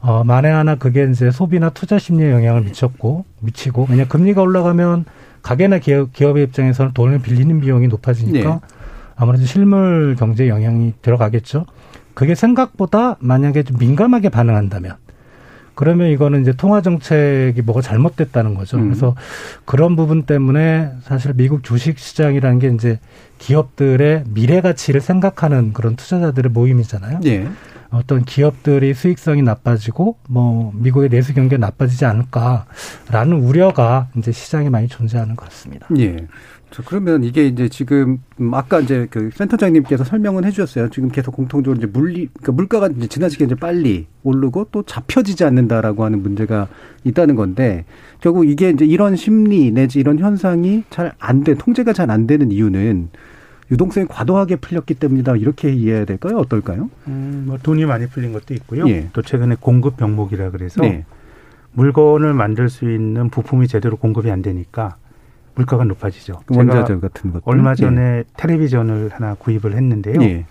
어 0.00 0.24
만에 0.24 0.48
하나 0.48 0.76
그게 0.76 1.06
이제 1.10 1.30
소비나 1.30 1.70
투자 1.70 1.98
심리에 1.98 2.30
영향을 2.30 2.62
미쳤고 2.62 3.24
미치고 3.40 3.88
왜냐 3.90 4.06
금리가 4.06 4.40
올라가면 4.40 5.04
가게나 5.42 5.78
기업, 5.78 6.12
기업의 6.12 6.44
입장에서는 6.44 6.92
돈을 6.92 7.18
빌리는 7.20 7.60
비용이 7.60 7.88
높아지니까 7.88 8.48
네. 8.48 8.60
아무래도 9.16 9.44
실물 9.44 10.16
경제에 10.18 10.48
영향이 10.48 10.94
들어가겠죠. 11.02 11.66
그게 12.14 12.34
생각보다 12.34 13.16
만약에 13.20 13.62
좀 13.62 13.76
민감하게 13.78 14.30
반응한다면 14.30 14.96
그러면 15.76 16.08
이거는 16.08 16.40
이제 16.40 16.52
통화 16.52 16.80
정책이 16.80 17.60
뭐가 17.62 17.82
잘못됐다는 17.82 18.54
거죠. 18.54 18.78
음. 18.78 18.84
그래서 18.88 19.14
그런 19.66 19.94
부분 19.94 20.22
때문에 20.22 20.90
사실 21.02 21.34
미국 21.34 21.62
주식 21.62 21.98
시장이라는 21.98 22.58
게 22.58 22.68
이제 22.68 22.98
기업들의 23.38 24.24
미래 24.28 24.62
가치를 24.62 25.02
생각하는 25.02 25.74
그런 25.74 25.94
투자자들의 25.94 26.50
모임이잖아요. 26.50 27.20
예. 27.26 27.46
어떤 27.90 28.24
기업들이 28.24 28.94
수익성이 28.94 29.42
나빠지고 29.42 30.16
뭐 30.28 30.72
미국의 30.74 31.08
내수 31.08 31.34
경기가 31.34 31.58
나빠지지 31.58 32.04
않을까라는 32.04 33.42
우려가 33.42 34.08
이제 34.16 34.32
시장에 34.32 34.68
많이 34.70 34.88
존재하는 34.88 35.36
것 35.36 35.46
같습니다. 35.48 35.86
예. 35.98 36.26
저 36.72 36.82
그러면 36.84 37.22
이게 37.22 37.46
이제 37.46 37.68
지금 37.68 38.18
음, 38.40 38.52
아까 38.52 38.80
이제 38.80 39.06
그 39.08 39.30
센터장님께서 39.32 40.02
설명은 40.02 40.44
해주셨어요. 40.44 40.90
지금 40.90 41.10
계속 41.10 41.30
공통적으로 41.30 41.78
이제 41.78 41.86
물리 41.86 42.28
그러니까 42.32 42.52
물가가 42.52 42.88
이제 42.88 43.06
지나치게 43.06 43.44
이제 43.44 43.54
빨리 43.54 44.06
오르고 44.24 44.68
또 44.72 44.82
잡혀지지 44.82 45.44
않는다라고 45.44 46.04
하는 46.04 46.22
문제가 46.22 46.66
있다는 47.04 47.36
건데 47.36 47.84
결국 48.20 48.48
이게 48.48 48.70
이제 48.70 48.84
이런 48.84 49.14
심리 49.14 49.70
내지 49.70 50.00
이런 50.00 50.18
현상이 50.18 50.82
잘 50.90 51.12
안 51.20 51.44
돼, 51.44 51.54
통제가 51.54 51.92
잘 51.92 52.10
안 52.10 52.26
되는 52.26 52.50
이유는 52.50 53.10
유동성이 53.70 54.06
과도하게 54.06 54.56
풀렸기 54.56 54.94
때문이다 54.94 55.36
이렇게 55.36 55.72
이해해야 55.72 56.04
될까요? 56.04 56.36
어떨까요? 56.38 56.88
음, 57.08 57.44
뭐 57.46 57.58
돈이 57.58 57.84
많이 57.84 58.06
풀린 58.06 58.32
것도 58.32 58.54
있고요. 58.54 58.88
예. 58.88 59.08
또 59.12 59.22
최근에 59.22 59.56
공급 59.60 59.96
병목이라 59.96 60.50
그래서 60.50 60.82
네. 60.82 61.04
물건을 61.72 62.32
만들 62.32 62.68
수 62.68 62.90
있는 62.90 63.28
부품이 63.28 63.68
제대로 63.68 63.96
공급이 63.96 64.30
안 64.30 64.40
되니까 64.40 64.96
물가가 65.54 65.84
높아지죠. 65.84 66.42
그 66.46 66.56
원자재 66.56 66.96
같은 66.96 67.32
것들. 67.32 67.42
얼마 67.44 67.74
전에 67.74 68.24
텔레비전을 68.36 69.10
하나 69.12 69.34
구입을 69.34 69.74
했는데요. 69.74 70.22
예. 70.22 70.46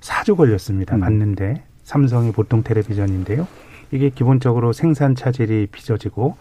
사 0.00 0.22
4조 0.22 0.36
걸렸습니다. 0.36 0.96
음. 0.96 1.00
봤는데 1.00 1.64
삼성의 1.84 2.32
보통 2.32 2.62
텔레비전인데요. 2.62 3.46
이게 3.92 4.10
기본적으로 4.10 4.72
생산 4.72 5.14
차질이 5.14 5.68
빚어지고 5.70 6.36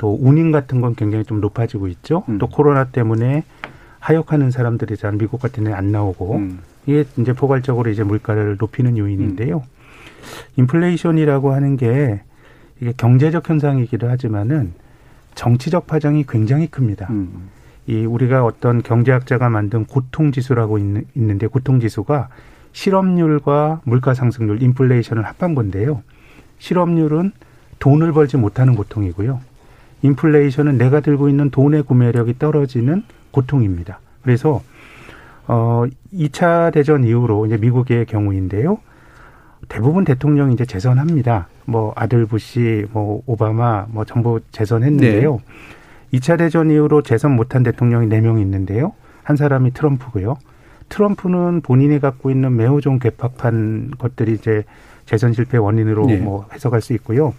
또 0.00 0.18
운임 0.20 0.52
같은 0.52 0.80
건 0.80 0.94
굉장히 0.94 1.24
좀 1.24 1.40
높아지고 1.40 1.88
있죠. 1.88 2.24
음. 2.28 2.38
또 2.38 2.48
코로나 2.48 2.84
때문에 2.84 3.44
하역하는 4.00 4.50
사람들이 4.50 4.96
잘 4.96 5.12
미국 5.12 5.40
같은 5.40 5.64
데 5.64 5.72
안 5.72 5.92
나오고 5.92 6.36
음. 6.36 6.58
이게 6.86 7.04
이제 7.18 7.32
포괄적으로 7.32 7.90
이제 7.90 8.02
물가를 8.02 8.56
높이는 8.58 8.96
요인인데요. 8.96 9.62
인플레이션이라고 10.56 11.52
하는 11.52 11.76
게 11.76 12.20
이게 12.80 12.92
경제적 12.96 13.48
현상이기도 13.48 14.08
하지만은 14.08 14.72
정치적 15.34 15.86
파장이 15.86 16.24
굉장히 16.28 16.66
큽니다. 16.66 17.06
음. 17.10 17.48
이 17.86 18.04
우리가 18.04 18.44
어떤 18.44 18.82
경제학자가 18.82 19.48
만든 19.48 19.84
고통 19.84 20.32
지수라고 20.32 20.78
있는, 20.78 21.04
있는데 21.14 21.46
고통 21.46 21.80
지수가 21.80 22.28
실업률과 22.72 23.80
물가 23.84 24.14
상승률, 24.14 24.62
인플레이션을 24.62 25.24
합한 25.24 25.54
건데요. 25.54 26.02
실업률은 26.58 27.32
돈을 27.78 28.12
벌지 28.12 28.36
못하는 28.36 28.74
고통이고요. 28.74 29.40
인플레이션은 30.02 30.78
내가 30.78 31.00
들고 31.00 31.28
있는 31.28 31.50
돈의 31.50 31.84
구매력이 31.84 32.38
떨어지는 32.38 33.04
고통입니다. 33.30 34.00
그래서 34.22 34.62
어 35.46 35.84
2차 36.12 36.72
대전 36.72 37.04
이후로 37.04 37.46
이제 37.46 37.56
미국의 37.56 38.06
경우인데요. 38.06 38.78
대부분 39.68 40.04
대통령이 40.04 40.54
이제 40.54 40.64
재선합니다. 40.64 41.48
뭐 41.66 41.92
아들 41.96 42.26
부시, 42.26 42.86
뭐 42.92 43.22
오바마, 43.26 43.86
뭐 43.90 44.04
전부 44.04 44.40
재선했는데요. 44.52 45.40
이 46.12 46.18
2차 46.20 46.38
대전 46.38 46.70
이후로 46.70 47.02
재선 47.02 47.32
못한 47.36 47.62
대통령이 47.62 48.06
네 48.06 48.20
명 48.20 48.38
있는데요. 48.38 48.92
한 49.24 49.36
사람이 49.36 49.72
트럼프고요. 49.72 50.36
트럼프는 50.88 51.60
본인이 51.60 51.98
갖고 52.00 52.30
있는 52.30 52.56
매우 52.56 52.80
좀 52.80 52.98
괴팍한 52.98 53.92
것들이 53.98 54.32
이제 54.32 54.64
재선 55.04 55.34
실패 55.34 55.58
원인으로 55.58 56.06
네. 56.06 56.16
뭐 56.16 56.46
해석할 56.52 56.80
수 56.80 56.94
있고요. 56.94 57.34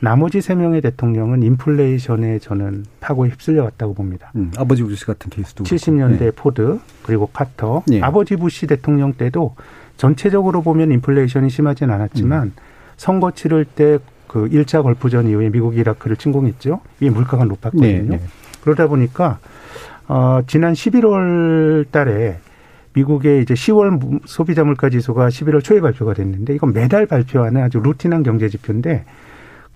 나머지 0.00 0.40
세 0.40 0.54
명의 0.54 0.80
대통령은 0.80 1.42
인플레이션에 1.42 2.38
저는 2.38 2.84
파고에 3.00 3.28
휩쓸려 3.30 3.64
왔다고 3.64 3.94
봅니다. 3.94 4.32
음. 4.36 4.50
아버지 4.56 4.82
부시 4.82 5.04
같은 5.04 5.30
케이스도. 5.30 5.64
그렇고. 5.64 5.76
70년대 5.76 6.18
네. 6.18 6.30
포드 6.30 6.80
그리고 7.02 7.26
카터 7.26 7.82
예. 7.92 8.00
아버지 8.00 8.36
부시 8.36 8.66
대통령 8.66 9.12
때도 9.12 9.54
전체적으로 9.96 10.62
보면 10.62 10.90
인플레이션이 10.92 11.50
심하진 11.50 11.90
않았지만 11.90 12.42
음. 12.48 12.52
선거 12.96 13.30
치를 13.30 13.64
때 13.64 13.98
그 14.30 14.48
1차 14.48 14.84
걸프전 14.84 15.26
이후에 15.26 15.48
미국이 15.48 15.78
이라크를 15.80 16.16
침공했죠. 16.16 16.80
이게 17.00 17.10
물가가 17.10 17.44
높았거든요. 17.46 17.80
네, 17.82 18.00
네. 18.00 18.20
그러다 18.62 18.86
보니까 18.86 19.40
어 20.06 20.42
지난 20.46 20.72
11월 20.72 21.90
달에 21.90 22.38
미국의 22.92 23.42
이제 23.42 23.54
10월 23.54 24.20
소비자 24.26 24.62
물가 24.62 24.88
지수가 24.88 25.26
11월 25.26 25.64
초에 25.64 25.80
발표가 25.80 26.14
됐는데 26.14 26.54
이건 26.54 26.72
매달 26.72 27.06
발표하는 27.06 27.60
아주 27.60 27.80
루틴한 27.80 28.22
경제 28.22 28.48
지표인데 28.48 29.04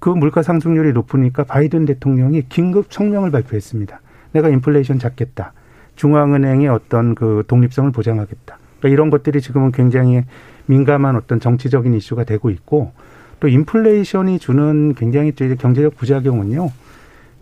그 0.05 0.11
물가 0.11 0.43
상승률이 0.43 0.93
높으니까 0.93 1.45
바이든 1.45 1.87
대통령이 1.87 2.43
긴급 2.51 2.93
성명을 2.93 3.31
발표했습니다. 3.31 4.03
내가 4.33 4.51
인플레이션 4.51 4.99
잡겠다. 4.99 5.55
중앙은행의 5.97 6.69
어떤 6.69 7.15
그 7.15 7.43
독립성을 7.49 7.91
보장하겠다. 7.91 8.59
그러니까 8.81 8.89
이런 8.91 9.09
것들이 9.09 9.41
지금은 9.41 9.73
굉장히 9.73 10.23
민감한 10.67 11.17
어떤 11.17 11.41
정치적인 11.41 11.95
이슈가 11.95 12.25
되고 12.25 12.51
있고 12.51 12.93
또 13.41 13.49
인플레이션이 13.49 14.41
주는 14.41 14.95
굉장히 14.95 15.33
또 15.33 15.47
이제 15.47 15.55
경제적 15.55 15.97
부작용은요. 15.97 16.71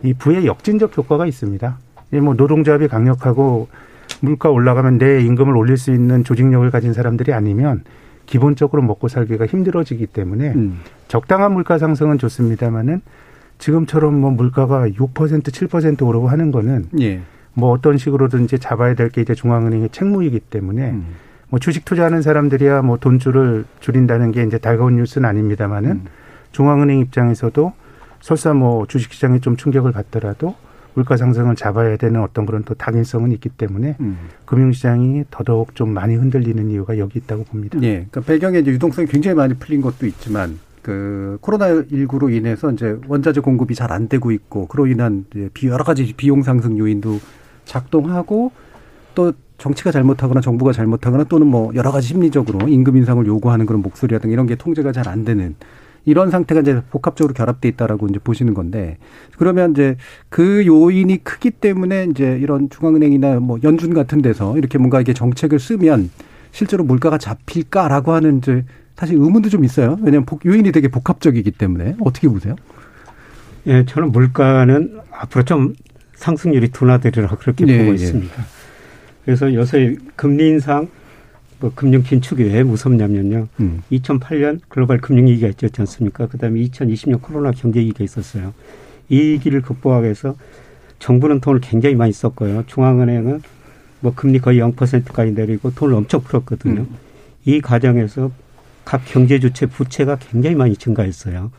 이 0.03 0.13
부의 0.13 0.45
역진적 0.45 0.97
효과가 0.97 1.25
있습니다. 1.25 1.77
뭐 2.21 2.33
노동조합이 2.33 2.87
강력하고 2.87 3.67
물가 4.21 4.49
올라가면 4.49 4.99
내 4.99 5.19
임금을 5.19 5.57
올릴 5.57 5.75
수 5.75 5.91
있는 5.91 6.23
조직력을 6.23 6.71
가진 6.71 6.93
사람들이 6.93 7.33
아니면 7.33 7.83
기본적으로 8.25 8.81
먹고 8.81 9.07
살기가 9.07 9.45
힘들어지기 9.45 10.07
때문에 10.07 10.53
음. 10.53 10.79
적당한 11.07 11.53
물가 11.53 11.77
상승은 11.77 12.17
좋습니다만은 12.17 13.01
지금처럼 13.59 14.15
뭐 14.19 14.31
물가가 14.31 14.87
6% 14.87 15.43
7% 15.43 16.05
오르고 16.05 16.27
하는 16.27 16.51
거는 16.51 16.85
예. 16.99 17.21
뭐 17.53 17.71
어떤 17.71 17.97
식으로든지 17.97 18.59
잡아야 18.59 18.95
될 18.95 19.09
게 19.09 19.21
이제 19.21 19.35
중앙은행의 19.35 19.89
책무이기 19.89 20.39
때문에 20.39 20.91
음. 20.91 21.05
뭐 21.49 21.59
주식 21.59 21.85
투자하는 21.85 22.21
사람들이야 22.21 22.81
뭐 22.81 22.97
돈줄을 22.97 23.65
줄인다는 23.79 24.31
게 24.31 24.43
이제 24.43 24.57
달가운 24.57 24.95
뉴스는 24.95 25.29
아닙니다만은 25.29 25.91
음. 25.91 26.05
중앙은행 26.51 26.99
입장에서도 26.99 27.73
설사 28.21 28.53
뭐 28.53 28.87
주식시장에 28.87 29.39
좀 29.39 29.55
충격을 29.55 29.91
받더라도 29.91 30.55
물가 30.93 31.17
상승을 31.17 31.55
잡아야 31.55 31.97
되는 31.97 32.21
어떤 32.21 32.45
그런 32.45 32.63
또 32.63 32.73
당위성은 32.73 33.31
있기 33.33 33.49
때문에 33.49 33.97
음. 33.99 34.17
금융시장이 34.45 35.25
더더욱 35.31 35.75
좀 35.75 35.89
많이 35.93 36.15
흔들리는 36.15 36.69
이유가 36.69 36.97
여기 36.97 37.19
있다고 37.19 37.43
봅니다. 37.45 37.79
예. 37.81 38.05
그러니까 38.09 38.21
배경에 38.21 38.59
이제 38.59 38.71
유동성이 38.71 39.07
굉장히 39.07 39.35
많이 39.35 39.53
풀린 39.55 39.81
것도 39.81 40.05
있지만 40.05 40.59
그 40.81 41.37
코로나 41.41 41.67
19로 41.69 42.33
인해서 42.33 42.71
이제 42.71 42.97
원자재 43.07 43.39
공급이 43.41 43.73
잘 43.73 43.91
안 43.91 44.07
되고 44.07 44.31
있고 44.31 44.67
그로 44.67 44.85
인한 44.87 45.25
이제 45.33 45.49
여러 45.65 45.83
가지 45.83 46.13
비용 46.15 46.43
상승 46.43 46.77
요인도 46.77 47.19
작동하고 47.65 48.51
또 49.15 49.33
정치가 49.57 49.91
잘못하거나 49.91 50.41
정부가 50.41 50.73
잘못하거나 50.73 51.25
또는 51.25 51.47
뭐 51.47 51.71
여러 51.75 51.91
가지 51.91 52.07
심리적으로 52.09 52.67
임금 52.67 52.97
인상을 52.97 53.25
요구하는 53.25 53.65
그런 53.65 53.81
목소리라든가 53.81 54.33
이런 54.33 54.45
게 54.45 54.55
통제가 54.55 54.91
잘 54.91 55.07
안 55.07 55.23
되는 55.23 55.55
이런 56.05 56.31
상태가 56.31 56.61
이제 56.61 56.81
복합적으로 56.89 57.33
결합돼 57.33 57.69
있다라고 57.69 58.07
이제 58.07 58.19
보시는 58.19 58.53
건데 58.53 58.97
그러면 59.37 59.71
이제 59.71 59.95
그 60.29 60.65
요인이 60.65 61.23
크기 61.23 61.49
때문에 61.51 62.07
이제 62.11 62.37
이런 62.41 62.69
중앙은행이나 62.69 63.39
뭐 63.39 63.57
연준 63.63 63.93
같은 63.93 64.21
데서 64.21 64.57
이렇게 64.57 64.77
뭔가 64.77 64.99
이게 64.99 65.13
정책을 65.13 65.59
쓰면 65.59 66.09
실제로 66.51 66.83
물가가 66.83 67.17
잡힐까라고 67.17 68.11
하는 68.11 68.37
이제 68.39 68.65
사실 68.95 69.17
의문도 69.17 69.49
좀 69.49 69.63
있어요. 69.63 69.97
왜냐하면 70.01 70.25
요인이 70.45 70.71
되게 70.71 70.87
복합적이기 70.87 71.51
때문에 71.51 71.95
어떻게 72.01 72.27
보세요? 72.27 72.55
예, 73.65 73.85
저는 73.85 74.11
물가는 74.11 74.99
앞으로 75.11 75.45
좀 75.45 75.73
상승률이 76.15 76.69
둔화되리라 76.69 77.27
그렇게 77.29 77.65
네, 77.65 77.77
보고 77.79 77.91
예. 77.91 77.95
있습니다. 77.95 78.45
그래서 79.25 79.53
요새 79.53 79.95
금리 80.15 80.49
인상 80.49 80.87
뭐 81.59 81.71
금융 81.73 82.03
긴축이 82.03 82.43
왜 82.43 82.63
무섭냐면요. 82.63 83.47
음. 83.59 83.83
2008년 83.91 84.59
글로벌 84.69 84.99
금융 84.99 85.27
위기가 85.27 85.47
있었지 85.47 85.81
않습니까? 85.81 86.27
그다음에 86.27 86.59
2020년 86.61 87.21
코로나 87.21 87.51
경제 87.51 87.79
위기가 87.79 88.03
있었어요. 88.03 88.53
이 89.09 89.19
위기를 89.19 89.61
극복하기 89.61 90.03
위해서 90.03 90.35
정부는 90.99 91.39
돈을 91.41 91.61
굉장히 91.61 91.95
많이 91.95 92.11
썼고요. 92.11 92.63
중앙은행은 92.67 93.41
뭐 93.99 94.13
금리 94.15 94.39
거의 94.39 94.59
0%까지 94.59 95.31
내리고 95.31 95.71
돈을 95.71 95.95
엄청 95.95 96.21
풀었거든요. 96.21 96.81
음. 96.81 96.97
이 97.45 97.61
과정에서 97.61 98.31
각 98.85 99.01
경제 99.05 99.39
주체 99.39 99.65
부채가 99.65 100.17
굉장히 100.17 100.55
많이 100.55 100.75
증가했어요. 100.75 101.51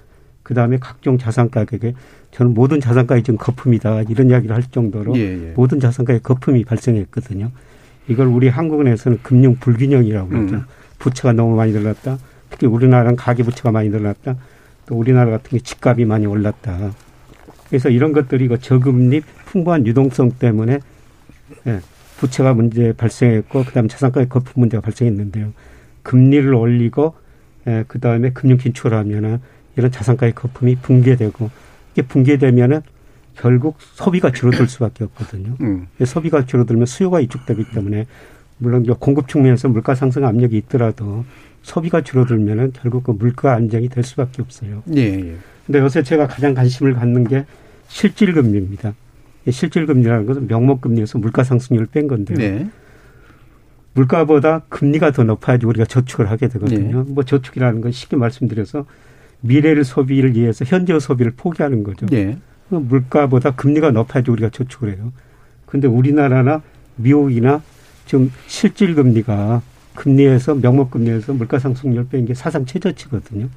그 0.42 0.52
다음에 0.54 0.78
각종 0.78 1.16
자산 1.18 1.50
가격에 1.50 1.94
저는 2.30 2.52
모든 2.52 2.80
자산 2.80 3.06
가격이 3.06 3.24
지금 3.24 3.38
거품이다 3.38 4.02
이런 4.02 4.28
이야기를 4.28 4.54
할 4.54 4.62
정도로 4.62 5.16
예, 5.16 5.20
예. 5.20 5.52
모든 5.56 5.80
자산 5.80 6.04
가격 6.04 6.22
거품이 6.22 6.64
발생했거든요. 6.64 7.50
이걸 8.08 8.26
우리 8.26 8.48
한국은에서는 8.48 9.20
금융 9.22 9.56
불균형이라고 9.56 10.28
그러죠. 10.28 10.56
음. 10.56 10.64
부채가 10.98 11.32
너무 11.32 11.56
많이 11.56 11.72
늘었다. 11.72 12.18
특히 12.50 12.66
우리나라는 12.66 13.16
가계 13.16 13.42
부채가 13.42 13.72
많이 13.72 13.88
늘었다. 13.88 14.36
또 14.86 14.96
우리나라 14.96 15.30
같은 15.30 15.58
게 15.58 15.62
집값이 15.62 16.04
많이 16.04 16.26
올랐다. 16.26 16.92
그래서 17.68 17.88
이런 17.88 18.12
것들이 18.12 18.48
그 18.48 18.58
저금리 18.58 19.22
풍부한 19.46 19.86
유동성 19.86 20.32
때문에 20.38 20.80
예, 21.66 21.80
부채가 22.18 22.54
문제 22.54 22.92
발생했고 22.92 23.64
그다음에 23.64 23.88
자산가의 23.88 24.28
거품 24.28 24.60
문제가 24.60 24.80
발생했는데요. 24.80 25.52
금리를 26.02 26.52
올리고 26.54 27.14
예, 27.66 27.84
그다음에 27.88 28.30
금융 28.30 28.58
긴축을 28.58 28.92
하면은 28.92 29.40
이런 29.76 29.90
자산가의 29.90 30.34
거품이 30.34 30.76
붕괴되고 30.76 31.50
이게 31.92 32.02
붕괴되면은 32.02 32.82
결국 33.36 33.76
소비가 33.78 34.30
줄어들 34.30 34.68
수밖에 34.68 35.04
없거든요. 35.04 35.56
음. 35.60 35.86
소비가 36.04 36.44
줄어들면 36.44 36.86
수요가 36.86 37.18
위축되기 37.18 37.70
때문에 37.74 38.06
물론 38.58 38.84
공급 38.98 39.28
측면에서 39.28 39.68
물가 39.68 39.94
상승 39.94 40.24
압력이 40.24 40.56
있더라도 40.56 41.24
소비가 41.62 42.02
줄어들면은 42.02 42.72
결국 42.74 43.04
그 43.04 43.10
물가 43.12 43.54
안정이 43.54 43.88
될 43.88 44.04
수밖에 44.04 44.42
없어요. 44.42 44.82
예, 44.94 45.00
예. 45.00 45.36
근데 45.66 45.78
요새 45.78 46.02
제가 46.02 46.26
가장 46.26 46.54
관심을 46.54 46.94
갖는 46.94 47.24
게 47.24 47.46
실질금리입니다. 47.88 48.94
실질금리라는 49.48 50.26
것은 50.26 50.46
명목금리에서 50.46 51.18
물가 51.18 51.42
상승률을 51.42 51.88
뺀 51.90 52.06
건데요. 52.06 52.38
네. 52.38 52.68
물가보다 53.94 54.60
금리가 54.68 55.12
더 55.12 55.24
높아야지 55.24 55.66
우리가 55.66 55.84
저축을 55.84 56.30
하게 56.30 56.48
되거든요. 56.48 57.04
네. 57.04 57.12
뭐 57.12 57.24
저축이라는 57.24 57.80
건 57.80 57.92
쉽게 57.92 58.16
말씀드려서 58.16 58.86
미래를 59.40 59.84
소비를 59.84 60.34
위해서 60.34 60.64
현재 60.64 60.98
소비를 60.98 61.32
포기하는 61.36 61.82
거죠. 61.82 62.06
네. 62.06 62.38
물가보다 62.68 63.54
금리가 63.54 63.90
높아야지 63.90 64.30
우리가 64.30 64.50
저축을 64.50 64.94
해요. 64.94 65.12
근데 65.66 65.86
우리나라나 65.88 66.62
미국이나 66.96 67.62
지금 68.06 68.30
실질 68.46 68.94
금리가 68.94 69.62
금리에서 69.94 70.54
명목 70.54 70.90
금리에서 70.90 71.32
물가 71.34 71.58
상승률 71.58 72.08
뺀게 72.08 72.34
사상 72.34 72.66
최저치거든요. 72.66 73.48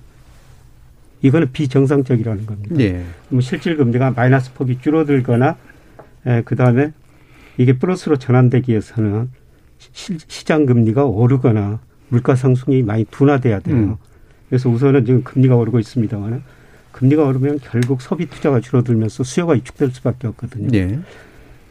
이거는 1.21 1.51
비정상적이라는 1.51 2.45
겁니다. 2.45 2.75
네. 2.75 3.03
그럼 3.27 3.41
실질 3.41 3.75
금리가 3.77 4.11
마이너스 4.11 4.53
폭이 4.53 4.79
줄어들거나 4.79 5.57
에, 6.27 6.41
그다음에 6.43 6.93
이게 7.57 7.73
플러스로 7.73 8.17
전환되기 8.17 8.71
위해서는 8.71 9.29
시, 9.79 10.17
시장 10.27 10.65
금리가 10.65 11.05
오르거나 11.05 11.79
물가 12.09 12.35
상승이 12.35 12.83
많이 12.83 13.03
둔화돼야 13.05 13.59
돼요. 13.59 13.75
음. 13.75 13.95
그래서 14.49 14.69
우선은 14.69 15.05
지금 15.05 15.23
금리가 15.23 15.55
오르고 15.55 15.79
있습니다만 15.79 16.43
금리가 16.97 17.23
오르면 17.25 17.59
결국 17.63 18.01
소비 18.01 18.25
투자가 18.27 18.59
줄어들면서 18.59 19.23
수요가 19.23 19.53
위축될 19.53 19.91
수밖에 19.91 20.27
없거든요. 20.27 20.67
네. 20.69 20.99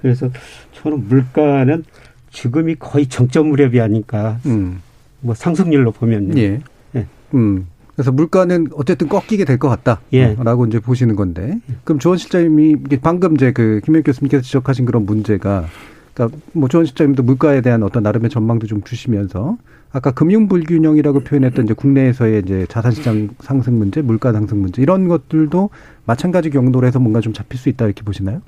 그래서 0.01 0.31
저는 0.73 1.09
물가는 1.09 1.85
지금이 2.31 2.77
거의 2.77 3.09
정점 3.09 3.49
무렵이 3.49 3.81
아닐까. 3.81 4.39
음. 4.47 4.81
뭐 5.21 5.35
상승률로 5.35 5.91
보면요. 5.91 6.39
예. 6.41 6.61
예. 6.95 7.07
음. 7.35 7.67
그래서 7.97 8.13
물가는 8.13 8.69
어쨌든 8.75 9.09
꺾이게 9.09 9.45
될 9.45 9.59
것 9.59 9.69
같다. 9.69 10.01
예. 10.13 10.37
라고 10.39 10.65
이제 10.67 10.79
보시는 10.79 11.17
건데. 11.17 11.59
그럼 11.83 11.99
조원 11.99 12.19
실장님이 12.19 12.77
방금 13.03 13.35
이제 13.35 13.51
그 13.53 13.81
김현 13.85 14.05
교수님께서 14.05 14.43
지적하신 14.43 14.85
그런 14.85 15.07
문제가 15.07 15.67
그러니까 16.15 16.39
뭐 16.53 16.69
조원 16.69 16.87
실장님도 16.87 17.25
물가에 17.25 17.63
대한 17.63 17.83
어떤 17.83 18.05
나름의 18.05 18.31
전망도 18.31 18.67
좀 18.69 18.83
주시면서 18.83 19.57
아까 19.97 20.11
금융 20.11 20.47
불균형이라고 20.47 21.21
표현했던 21.21 21.65
이제 21.65 21.73
국내에서의 21.73 22.43
이제 22.45 22.67
자산 22.69 22.93
시장 22.93 23.31
상승 23.41 23.79
문제, 23.79 24.03
물가 24.03 24.31
상승 24.31 24.61
문제 24.61 24.83
이런 24.83 25.09
것들도 25.09 25.71
마찬가지 26.05 26.51
경로로 26.51 26.87
해서 26.87 26.99
뭔가 26.99 27.23
좀 27.23 27.33
잡힐 27.33 27.59
수 27.59 27.71
있다 27.71 27.87
이렇게 27.87 28.03
보시나요? 28.03 28.43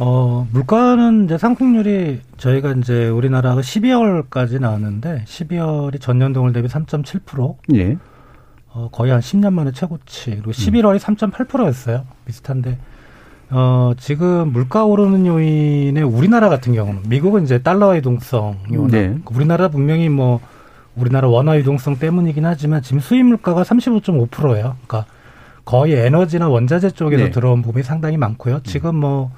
어, 0.00 0.48
물가는 0.52 1.24
이제 1.24 1.38
상승률이 1.38 2.20
저희가 2.36 2.72
이제 2.72 3.08
우리나라가 3.08 3.60
12월까지 3.60 4.60
나왔는데 4.60 5.22
12월이 5.26 6.00
전년 6.00 6.32
동월 6.32 6.52
대비 6.52 6.66
3.7%. 6.66 7.54
예. 7.76 7.96
어, 8.70 8.88
거의 8.90 9.12
한 9.12 9.20
10년 9.20 9.52
만에 9.52 9.70
최고치. 9.70 10.30
그리고 10.30 10.50
11월이 10.50 10.94
음. 10.94 11.14
3.8%였어요. 11.14 12.04
비슷한데 12.24 12.76
어, 13.50 13.92
지금 13.98 14.50
물가 14.52 14.84
오르는 14.84 15.26
요인에 15.26 16.02
우리나라 16.02 16.48
같은 16.48 16.74
경우는 16.74 17.02
미국은 17.06 17.44
이제 17.44 17.62
달러 17.62 17.96
유동성이 17.96 18.76
워낙 18.76 18.90
네. 18.90 19.16
우리나라 19.30 19.68
분명히 19.68 20.08
뭐 20.08 20.40
우리나라 20.96 21.28
원화 21.28 21.56
유동성 21.58 21.98
때문이긴 21.98 22.46
하지만 22.46 22.82
지금 22.82 23.00
수입 23.00 23.24
물가가 23.24 23.62
35.5%예요. 23.62 24.76
그러니까 24.86 25.04
거의 25.64 25.94
에너지나 25.94 26.48
원자재 26.48 26.90
쪽에서 26.90 27.24
네. 27.24 27.30
들어온 27.30 27.62
부분이 27.62 27.82
상당히 27.82 28.16
많고요. 28.16 28.60
지금 28.62 28.96
뭐, 28.96 29.30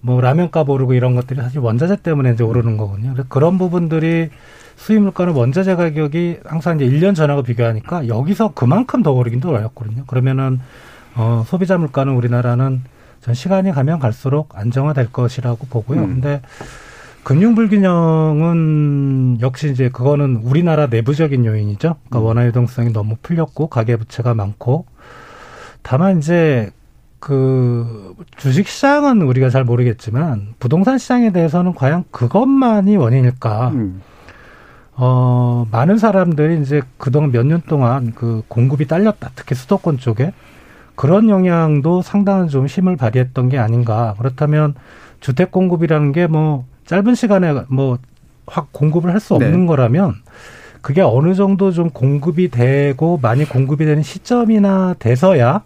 뭐 0.00 0.20
라면값 0.20 0.68
오르고 0.68 0.94
이런 0.94 1.14
것들이 1.14 1.40
사실 1.40 1.60
원자재 1.60 1.96
때문에 2.02 2.32
이제 2.32 2.44
오르는 2.44 2.76
거거든요. 2.76 3.12
그래서 3.12 3.28
그런 3.28 3.56
부분들이 3.56 4.30
수입 4.76 5.00
물가는 5.00 5.32
원자재 5.32 5.76
가격이 5.76 6.40
항상 6.44 6.80
이제 6.80 6.86
1년 6.86 7.14
전하고 7.14 7.42
비교하니까 7.42 8.08
여기서 8.08 8.52
그만큼 8.54 9.02
더 9.02 9.12
오르긴 9.12 9.40
더 9.40 9.50
어렵거든요. 9.50 10.04
그러면은 10.06 10.60
어, 11.14 11.44
소비자 11.46 11.78
물가는 11.78 12.12
우리나라는 12.12 12.82
전 13.20 13.34
시간이 13.34 13.72
가면 13.72 14.00
갈수록 14.00 14.50
안정화될 14.58 15.12
것이라고 15.12 15.66
보고요. 15.70 16.00
음. 16.00 16.06
근데 16.14 16.42
금융 17.24 17.54
불균형은 17.54 19.38
역시 19.40 19.70
이제 19.70 19.88
그거는 19.88 20.36
우리나라 20.36 20.86
내부적인 20.86 21.44
요인이죠. 21.46 21.96
그러니까 22.08 22.18
음. 22.18 22.24
원화 22.24 22.46
유동성이 22.46 22.92
너무 22.92 23.16
풀렸고 23.22 23.68
가계 23.68 23.96
부채가 23.96 24.34
많고 24.34 24.84
다만 25.82 26.18
이제 26.18 26.70
그 27.20 28.14
주식 28.36 28.68
시장은 28.68 29.22
우리가 29.22 29.48
잘 29.48 29.64
모르겠지만 29.64 30.48
부동산 30.58 30.98
시장에 30.98 31.32
대해서는 31.32 31.74
과연 31.74 32.04
그것만이 32.10 32.96
원인일까? 32.98 33.68
음. 33.70 34.02
어, 34.96 35.66
많은 35.72 35.96
사람들이 35.98 36.60
이제 36.60 36.82
그동안 36.98 37.32
몇 37.32 37.46
년 37.46 37.62
동안 37.66 38.12
그 38.14 38.42
공급이 38.48 38.86
딸렸다. 38.86 39.30
특히 39.34 39.54
수도권 39.54 39.98
쪽에. 39.98 40.32
그런 40.94 41.28
영향도 41.28 42.02
상당한 42.02 42.48
좀 42.48 42.66
힘을 42.66 42.96
발휘했던 42.96 43.48
게 43.48 43.58
아닌가. 43.58 44.14
그렇다면 44.18 44.74
주택 45.20 45.50
공급이라는 45.50 46.12
게뭐 46.12 46.66
짧은 46.86 47.14
시간에 47.14 47.52
뭐 47.68 47.98
확 48.46 48.72
공급을 48.72 49.10
할 49.10 49.20
수 49.20 49.34
없는 49.36 49.60
네. 49.60 49.66
거라면 49.66 50.16
그게 50.82 51.00
어느 51.00 51.34
정도 51.34 51.70
좀 51.72 51.88
공급이 51.88 52.50
되고 52.50 53.18
많이 53.22 53.46
공급이 53.46 53.86
되는 53.86 54.02
시점이나 54.02 54.94
돼서야 54.98 55.62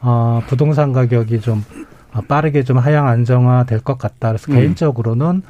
어, 0.00 0.40
부동산 0.46 0.92
가격이 0.92 1.40
좀 1.40 1.64
어, 2.12 2.20
빠르게 2.20 2.62
좀 2.62 2.78
하향 2.78 3.08
안정화 3.08 3.64
될 3.64 3.80
것 3.80 3.98
같다. 3.98 4.28
그래서 4.28 4.52
음. 4.52 4.54
개인적으로는 4.54 5.42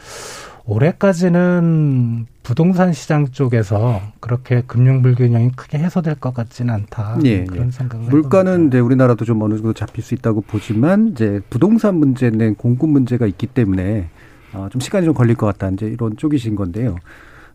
올해까지는 0.65 2.27
부동산 2.43 2.95
시장 2.95 3.27
쪽에서 3.29 4.01
그렇게 4.21 4.63
금융 4.67 5.03
불균형이 5.03 5.51
크게 5.57 5.79
해소될 5.79 6.15
것 6.15 6.33
같지는 6.33 6.73
않다. 6.73 7.19
예, 7.25 7.45
그런 7.45 7.67
예. 7.67 7.71
생각을 7.71 8.07
물가는 8.07 8.69
이제 8.69 8.79
우리나라도 8.79 9.25
좀 9.25 9.43
어느 9.43 9.55
정도 9.57 9.73
잡힐 9.75 10.03
수 10.03 10.15
있다고 10.15 10.41
보지만 10.43 11.09
이제 11.09 11.41
부동산 11.51 11.97
문제는 11.97 12.55
공급 12.55 12.89
문제가 12.89 13.27
있기 13.27 13.47
때문에 13.49 14.09
어, 14.55 14.69
좀 14.71 14.81
시간이 14.81 15.05
좀 15.05 15.15
걸릴 15.15 15.37
것 15.37 15.47
같다. 15.47 15.69
이제 15.71 15.87
이런 15.87 16.17
쪽이신 16.17 16.55
건데요. 16.55 16.97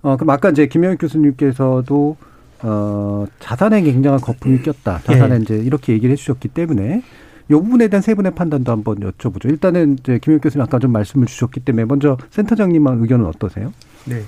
어, 0.02 0.16
그럼 0.16 0.30
아까 0.32 0.50
이제 0.50 0.68
김영익 0.68 1.00
교수님께서도 1.00 2.18
어, 2.64 3.26
자산에 3.40 3.82
굉장한 3.82 4.20
거품이 4.20 4.62
꼈다. 4.62 5.00
자산에 5.04 5.36
예. 5.36 5.40
이제 5.40 5.58
이렇게 5.58 5.94
얘기를 5.94 6.12
해주셨기 6.14 6.50
때문에 6.50 7.04
이 7.50 7.54
부분에 7.54 7.88
대한 7.88 8.02
세 8.02 8.14
분의 8.16 8.34
판단도 8.36 8.72
한번 8.72 9.00
여쭤보죠. 9.00 9.50
일단은 9.50 9.98
이제 10.00 10.20
김영익 10.20 10.44
교수님 10.44 10.64
아까 10.64 10.80
좀 10.80 10.92
말씀을 10.92 11.28
주셨기 11.28 11.62
때문에 11.62 11.86
먼저 11.86 12.18
센터장님의 12.32 12.98
의견은 13.02 13.26
어떠세요? 13.26 13.74
네. 14.06 14.24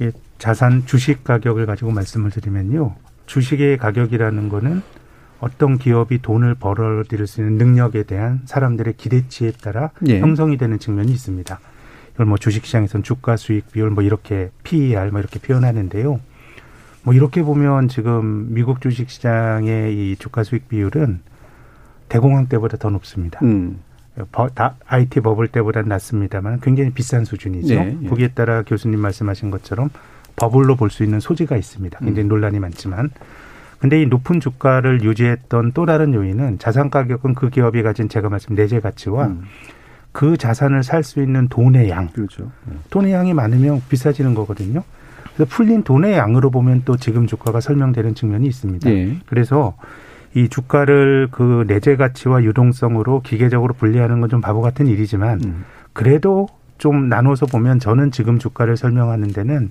예, 0.00 0.12
자산 0.38 0.86
주식 0.86 1.24
가격을 1.24 1.66
가지고 1.66 1.90
말씀을 1.90 2.30
드리면요. 2.30 2.94
주식의 3.26 3.78
가격이라는 3.78 4.48
거는 4.48 4.82
어떤 5.40 5.78
기업이 5.78 6.22
돈을 6.22 6.54
벌어들일 6.54 7.26
수 7.26 7.40
있는 7.40 7.56
능력에 7.58 8.04
대한 8.04 8.40
사람들의 8.46 8.94
기대치에 8.96 9.52
따라 9.62 9.90
예. 10.08 10.20
형성이 10.20 10.56
되는 10.56 10.78
측면이 10.78 11.12
있습니다. 11.12 11.58
이걸 12.14 12.26
뭐 12.26 12.38
주식시장에서는 12.38 13.02
주가 13.04 13.36
수익 13.36 13.70
비율 13.70 13.90
뭐 13.90 14.02
이렇게 14.02 14.50
PER 14.64 15.10
뭐 15.10 15.20
이렇게 15.20 15.38
표현하는데요. 15.38 16.20
뭐 17.02 17.14
이렇게 17.14 17.42
보면 17.42 17.88
지금 17.88 18.46
미국 18.54 18.80
주식시장의 18.80 19.94
이 20.12 20.16
주가 20.18 20.42
수익 20.42 20.68
비율은 20.68 21.20
대공황 22.08 22.46
때보다 22.46 22.76
더 22.78 22.88
높습니다. 22.90 23.38
음. 23.42 23.80
버- 24.32 24.48
다 24.48 24.76
IT 24.86 25.20
버블 25.20 25.48
때보다 25.48 25.82
낮습니다만 25.82 26.60
굉장히 26.60 26.90
비싼 26.90 27.26
수준이죠. 27.26 27.74
네, 27.74 27.98
예. 28.02 28.08
거기에 28.08 28.28
따라 28.28 28.62
교수님 28.62 28.98
말씀하신 29.00 29.50
것처럼 29.50 29.90
버블로 30.36 30.76
볼 30.76 30.88
수 30.90 31.04
있는 31.04 31.20
소지가 31.20 31.56
있습니다. 31.56 31.98
굉장히 31.98 32.26
음. 32.26 32.28
논란이 32.28 32.58
많지만. 32.58 33.10
근데 33.78 34.00
이 34.02 34.06
높은 34.06 34.40
주가를 34.40 35.02
유지했던 35.02 35.72
또 35.72 35.86
다른 35.86 36.14
요인은 36.14 36.58
자산 36.58 36.90
가격은 36.90 37.34
그 37.34 37.50
기업이 37.50 37.82
가진 37.82 38.08
제가 38.08 38.28
말씀 38.28 38.54
내재 38.54 38.80
가치와 38.80 39.26
음. 39.26 39.42
그 40.12 40.36
자산을 40.36 40.82
살 40.82 41.02
수 41.02 41.22
있는 41.22 41.48
돈의 41.48 41.90
양. 41.90 42.08
그렇죠. 42.08 42.50
돈의 42.90 43.12
양이 43.12 43.34
많으면 43.34 43.82
비싸지는 43.88 44.34
거거든요. 44.34 44.82
그래서 45.34 45.44
풀린 45.54 45.82
돈의 45.82 46.14
양으로 46.14 46.50
보면 46.50 46.82
또 46.86 46.96
지금 46.96 47.26
주가가 47.26 47.60
설명되는 47.60 48.14
측면이 48.14 48.46
있습니다. 48.46 48.90
예. 48.90 49.18
그래서 49.26 49.76
이 50.34 50.48
주가를 50.48 51.28
그 51.30 51.64
내재 51.66 51.96
가치와 51.96 52.44
유동성으로 52.44 53.20
기계적으로 53.20 53.74
분리하는 53.74 54.20
건 54.20 54.30
좀 54.30 54.40
바보 54.40 54.62
같은 54.62 54.86
일이지만 54.86 55.40
음. 55.44 55.64
그래도 55.92 56.48
좀 56.78 57.08
나눠서 57.10 57.46
보면 57.46 57.78
저는 57.78 58.10
지금 58.10 58.38
주가를 58.38 58.76
설명하는 58.78 59.28
데는 59.28 59.70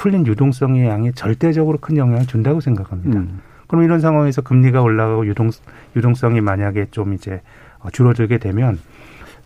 풀린 0.00 0.26
유동성의 0.26 0.86
양이 0.86 1.12
절대적으로 1.12 1.76
큰 1.76 1.98
영향을 1.98 2.26
준다고 2.26 2.62
생각합니다. 2.62 3.20
음. 3.20 3.40
그럼 3.66 3.84
이런 3.84 4.00
상황에서 4.00 4.40
금리가 4.40 4.80
올라가고 4.80 5.26
유동 5.26 5.50
유동성이 5.94 6.40
만약에 6.40 6.86
좀 6.90 7.12
이제 7.12 7.42
어, 7.80 7.90
줄어들게 7.90 8.38
되면 8.38 8.78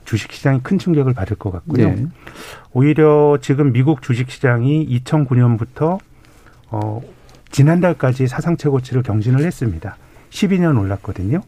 주식 0.05 0.31
시장이 0.31 0.61
큰 0.63 0.79
충격을 0.79 1.13
받을 1.13 1.37
것 1.37 1.51
같고요. 1.51 1.89
네. 1.89 2.07
오히려 2.73 3.37
지금 3.41 3.73
미국 3.73 4.01
주식 4.01 4.31
시장이 4.31 4.87
2009년부터 5.05 5.99
어 6.71 7.01
지난달까지 7.51 8.29
사상 8.29 8.57
최고치를 8.57 9.03
경신을 9.03 9.45
했습니다. 9.45 9.97
12년 10.31 10.79
올랐거든요. 10.79 11.41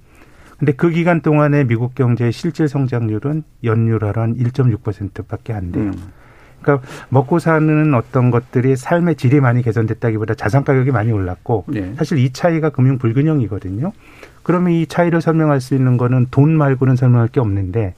근데 0.58 0.72
그 0.72 0.90
기간 0.90 1.20
동안에 1.20 1.62
미국 1.62 1.94
경제의 1.94 2.32
실질 2.32 2.66
성장률은 2.66 3.44
연율하로 3.62 4.20
한 4.20 4.36
1.6%밖에 4.36 5.52
안 5.52 5.70
돼요. 5.70 5.92
음. 5.94 6.12
그러니까 6.66 6.86
먹고 7.08 7.38
사는 7.38 7.94
어떤 7.94 8.32
것들이 8.32 8.74
삶의 8.74 9.14
질이 9.14 9.40
많이 9.40 9.62
개선됐다기보다 9.62 10.34
자산 10.34 10.64
가격이 10.64 10.90
많이 10.90 11.12
올랐고 11.12 11.64
네. 11.68 11.94
사실 11.96 12.18
이 12.18 12.32
차이가 12.32 12.70
금융 12.70 12.98
불균형이거든요. 12.98 13.92
그러면 14.42 14.72
이 14.72 14.86
차이를 14.86 15.20
설명할 15.20 15.60
수 15.60 15.74
있는 15.74 15.96
거는 15.96 16.26
돈 16.32 16.56
말고는 16.56 16.96
설명할 16.96 17.28
게 17.28 17.40
없는데 17.40 17.94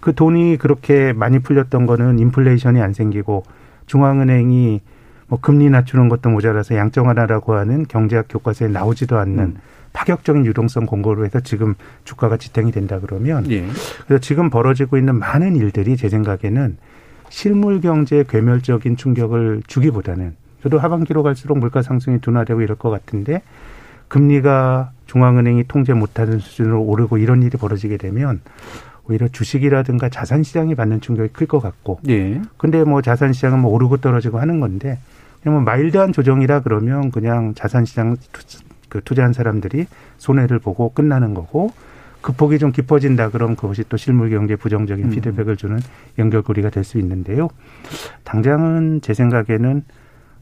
그 0.00 0.14
돈이 0.14 0.56
그렇게 0.56 1.12
많이 1.12 1.38
풀렸던 1.38 1.86
거는 1.86 2.18
인플레이션이 2.18 2.80
안 2.80 2.94
생기고 2.94 3.44
중앙은행이 3.86 4.80
뭐 5.28 5.38
금리 5.40 5.68
낮추는 5.68 6.08
것도 6.08 6.30
모자라서 6.30 6.76
양정화라고 6.76 7.54
하는 7.54 7.84
경제학 7.86 8.26
교과서에 8.28 8.68
나오지도 8.68 9.18
않는 9.18 9.38
음. 9.38 9.56
파격적인 9.92 10.46
유동성 10.46 10.86
공고로 10.86 11.24
해서 11.24 11.40
지금 11.40 11.74
주가가 12.04 12.36
지탱이 12.36 12.72
된다 12.72 12.98
그러면 13.00 13.50
예. 13.50 13.66
그래서 14.06 14.20
지금 14.20 14.48
벌어지고 14.48 14.96
있는 14.96 15.18
많은 15.18 15.56
일들이 15.56 15.96
제 15.96 16.08
생각에는 16.08 16.76
실물 17.30 17.80
경제에 17.80 18.24
괴멸적인 18.28 18.96
충격을 18.96 19.62
주기보다는 19.66 20.34
저도 20.62 20.78
하반기로 20.78 21.22
갈수록 21.22 21.58
물가 21.58 21.82
상승이 21.82 22.20
둔화되고 22.20 22.62
이럴 22.62 22.76
것 22.76 22.90
같은데 22.90 23.42
금리가 24.08 24.92
중앙은행이 25.06 25.64
통제 25.68 25.92
못하는 25.92 26.38
수준으로 26.38 26.82
오르고 26.82 27.18
이런 27.18 27.42
일이 27.42 27.56
벌어지게 27.56 27.96
되면 27.96 28.40
오히려 29.08 29.28
주식이라든가 29.28 30.08
자산 30.08 30.42
시장이 30.42 30.74
받는 30.74 31.00
충격이 31.00 31.32
클 31.32 31.46
것 31.46 31.60
같고 31.60 32.00
예. 32.08 32.40
근데 32.56 32.84
뭐 32.84 33.00
자산 33.02 33.32
시장은 33.32 33.60
뭐 33.60 33.72
오르고 33.72 33.98
떨어지고 33.98 34.38
하는 34.38 34.60
건데 34.60 34.98
그냥 35.42 35.54
뭐 35.56 35.62
mild한 35.62 36.12
조정이라 36.12 36.60
그러면 36.60 37.10
그냥 37.10 37.54
자산 37.54 37.84
시장 37.84 38.16
투- 38.32 38.58
그 38.88 39.00
투자한 39.02 39.32
사람들이 39.34 39.86
손해를 40.18 40.58
보고 40.58 40.90
끝나는 40.92 41.34
거고 41.34 41.70
굴곡이 42.22 42.58
좀 42.58 42.72
깊어진다 42.72 43.30
그럼 43.30 43.54
그것이 43.56 43.84
또 43.88 43.96
실물 43.96 44.30
경제 44.30 44.56
부정적인 44.56 45.06
음. 45.06 45.10
피드백을 45.10 45.56
주는 45.56 45.78
연결고리가 46.18 46.70
될 46.70 46.84
수 46.84 46.98
있는데요. 46.98 47.48
당장은 48.24 49.00
제 49.02 49.12
생각에는 49.14 49.84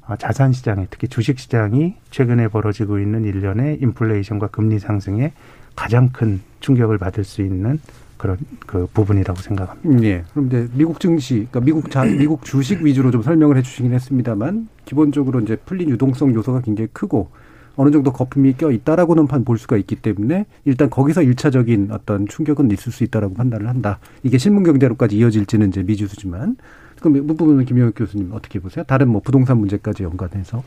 아, 0.07 0.17
자산 0.17 0.53
시장에 0.53 0.87
특히 0.91 1.09
주식 1.09 1.39
시장이 1.41 1.97
최근에 2.11 2.49
벌어지고 2.49 3.01
있는 3.01 3.25
일련의 3.25 3.79
인플레이션과 3.83 4.49
금리 4.49 4.79
상승에 4.79 5.33
가장 5.75 6.11
큰 6.11 6.41
충격을 6.61 6.99
받을 6.99 7.25
수 7.25 7.43
있는 7.43 7.81
그런 8.17 8.39
그 8.67 8.87
부분이라고 8.95 9.41
생각합니다. 9.41 9.89
음, 9.89 10.03
예. 10.05 10.23
그럼 10.33 10.47
이제 10.47 10.69
미국 10.73 11.01
증시, 11.01 11.35
그러니까 11.51 11.61
미국 11.61 11.91
자, 11.91 12.05
미국 12.05 12.45
주식 12.45 12.81
위주로 12.83 13.11
좀 13.11 13.23
설명을 13.23 13.57
해주시긴 13.59 13.93
했습니다만 13.93 14.69
기본적으로 14.85 15.41
이제 15.41 15.57
풀린 15.57 15.91
유동성 15.91 16.33
요소가 16.35 16.61
굉장히 16.61 16.89
크고 16.93 17.29
어느 17.77 17.91
정도 17.91 18.13
거품이 18.13 18.55
껴 18.55 18.71
있다라고는 18.71 19.27
판 19.27 19.45
볼 19.45 19.59
수가 19.59 19.77
있기 19.77 19.97
때문에 19.97 20.47
일단 20.65 20.91
거기서 20.91 21.23
일차적인 21.23 21.89
어떤 21.93 22.27
충격은 22.27 22.71
있을 22.73 22.91
수 22.91 23.05
있다라고 23.05 23.35
판단을 23.35 23.69
한다. 23.69 23.99
이게 24.23 24.39
실문 24.39 24.65
경제로까지 24.65 25.17
이어질지는 25.17 25.69
이제 25.69 25.83
미지수지만 25.83 26.57
그럼 26.99 27.17
이 27.17 27.21
부분은 27.21 27.65
김영욱 27.67 27.95
교수님 27.95 28.31
어떻게 28.33 28.59
보세요? 28.59 28.85
다른 28.89 29.09
뭐 29.09 29.21
부동산 29.23 29.59
문제까지 29.59 30.03
연관해서 30.03 30.63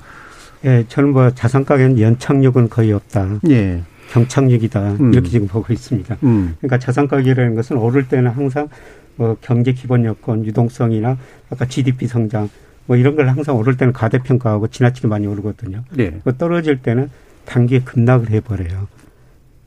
예, 0.65 0.85
저는 0.87 1.11
뭐 1.13 1.29
자산 1.31 1.65
가격 1.65 1.99
연착륙은 1.99 2.69
거의 2.69 2.91
없다. 2.93 3.39
예. 3.49 3.81
경착륙이다. 4.11 4.93
음. 4.99 5.13
이렇게 5.13 5.29
지금 5.29 5.47
보고 5.47 5.71
있습니다. 5.71 6.17
음. 6.23 6.55
그러니까 6.59 6.79
자산 6.79 7.07
가격이라는 7.07 7.55
것은 7.55 7.77
오를 7.77 8.07
때는 8.07 8.31
항상 8.31 8.67
뭐 9.15 9.35
경제 9.41 9.71
기본 9.73 10.05
여건, 10.05 10.45
유동성이나 10.45 11.17
아까 11.49 11.65
GDP 11.65 12.07
성장 12.07 12.49
뭐 12.89 12.97
이런 12.97 13.15
걸 13.15 13.29
항상 13.29 13.55
오를 13.55 13.77
때는 13.77 13.93
가대평가하고 13.93 14.69
지나치게 14.69 15.07
많이 15.07 15.27
오르거든요. 15.27 15.83
예. 15.99 16.19
그 16.23 16.35
떨어질 16.37 16.81
때는 16.81 17.11
단기에 17.45 17.81
급락을 17.81 18.31
해버려요. 18.31 18.87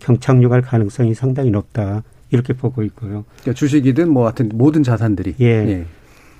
경착륙할 0.01 0.63
가능성이 0.63 1.15
상당히 1.15 1.53
높다. 1.53 2.03
이렇게 2.31 2.53
보고 2.53 2.83
있고요. 2.83 3.25
그러니까 3.43 3.53
주식이든 3.55 4.11
뭐 4.11 4.25
하여튼 4.25 4.51
모든 4.53 4.83
자산들이 4.83 5.37
예. 5.39 5.47
예. 5.47 5.85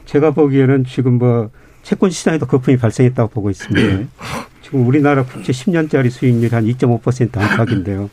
제가 0.07 0.33
보기에는 0.33 0.85
지금 0.85 1.19
뭐 1.19 1.51
채권 1.85 2.11
시장에도 2.11 2.47
거품이 2.47 2.79
발생했다고 2.79 3.31
보고 3.31 3.49
있습니다. 3.49 4.01
예. 4.01 4.07
지금 4.63 4.85
우리나라 4.85 5.25
국채 5.25 5.53
10년짜리 5.53 6.11
수익률이 6.11 6.53
한 6.53 6.65
2.5% 6.65 7.39
안팎인데요. 7.39 8.11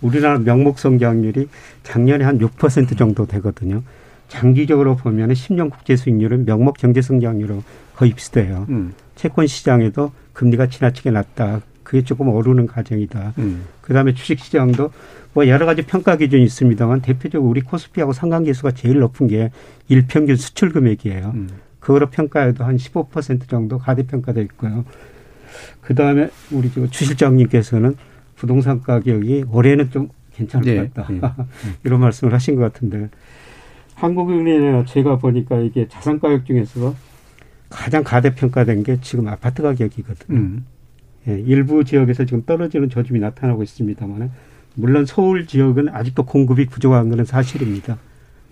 우리나라 0.00 0.38
명목 0.38 0.78
성장률이 0.78 1.48
작년에 1.82 2.24
한 2.24 2.38
6% 2.38 2.96
정도 2.96 3.26
되거든요. 3.26 3.82
장기적으로 4.28 4.94
보면 4.94 5.30
10년 5.30 5.70
국제 5.70 5.96
수익률은 5.96 6.44
명목 6.44 6.78
경제 6.78 7.02
성장률로 7.02 7.64
거의 7.96 8.12
비슷해요. 8.12 8.66
음. 8.68 8.92
채권 9.14 9.46
시장에도 9.46 10.12
금리가 10.32 10.68
지나치게 10.68 11.10
낮다. 11.10 11.60
그게 11.82 12.02
조금 12.02 12.28
오르는 12.28 12.66
과정이다. 12.66 13.34
음. 13.38 13.64
그다음에 13.82 14.14
주식 14.14 14.40
시장도 14.40 14.90
뭐 15.34 15.46
여러 15.48 15.66
가지 15.66 15.82
평가 15.82 16.16
기준이 16.16 16.44
있습니다만 16.44 17.02
대표적으로 17.02 17.48
우리 17.50 17.60
코스피하고 17.60 18.12
상관계수가 18.12 18.72
제일 18.72 18.98
높은 19.00 19.26
게 19.26 19.50
일평균 19.88 20.36
수출 20.36 20.70
금액이에요. 20.70 21.32
음. 21.34 21.48
그거로 21.80 22.08
평가해도 22.08 22.64
한 22.64 22.76
15% 22.76 23.48
정도 23.48 23.78
가대평가돼 23.78 24.40
있고요. 24.42 24.84
그 25.82 25.94
다음에 25.94 26.30
우리 26.50 26.70
지금 26.70 26.88
추실장님께서는 26.88 27.96
부동산 28.36 28.80
가격이 28.80 29.44
올해는 29.50 29.90
좀 29.90 30.08
괜찮을 30.32 30.66
예, 30.66 30.76
것 30.76 30.94
같다. 30.94 31.12
예. 31.14 31.20
이런 31.84 32.00
말씀을 32.00 32.32
하신 32.32 32.56
것 32.56 32.62
같은데 32.62 33.10
한국은행이나 33.94 34.84
제가 34.86 35.18
보니까 35.18 35.58
이게 35.58 35.86
자산 35.88 36.18
가격 36.18 36.46
중에서 36.46 36.94
가장 37.74 38.04
가대평가된 38.04 38.84
게 38.84 38.98
지금 39.00 39.28
아파트 39.28 39.62
가격이거든요. 39.62 40.38
음. 40.38 40.64
예, 41.26 41.38
일부 41.40 41.84
지역에서 41.84 42.24
지금 42.24 42.44
떨어지는 42.44 42.88
조짐이 42.88 43.18
나타나고 43.18 43.62
있습니다만 43.62 44.30
물론 44.74 45.04
서울 45.06 45.46
지역은 45.46 45.88
아직도 45.88 46.24
공급이 46.24 46.66
부족한 46.66 47.08
것은 47.08 47.24
사실입니다. 47.24 47.98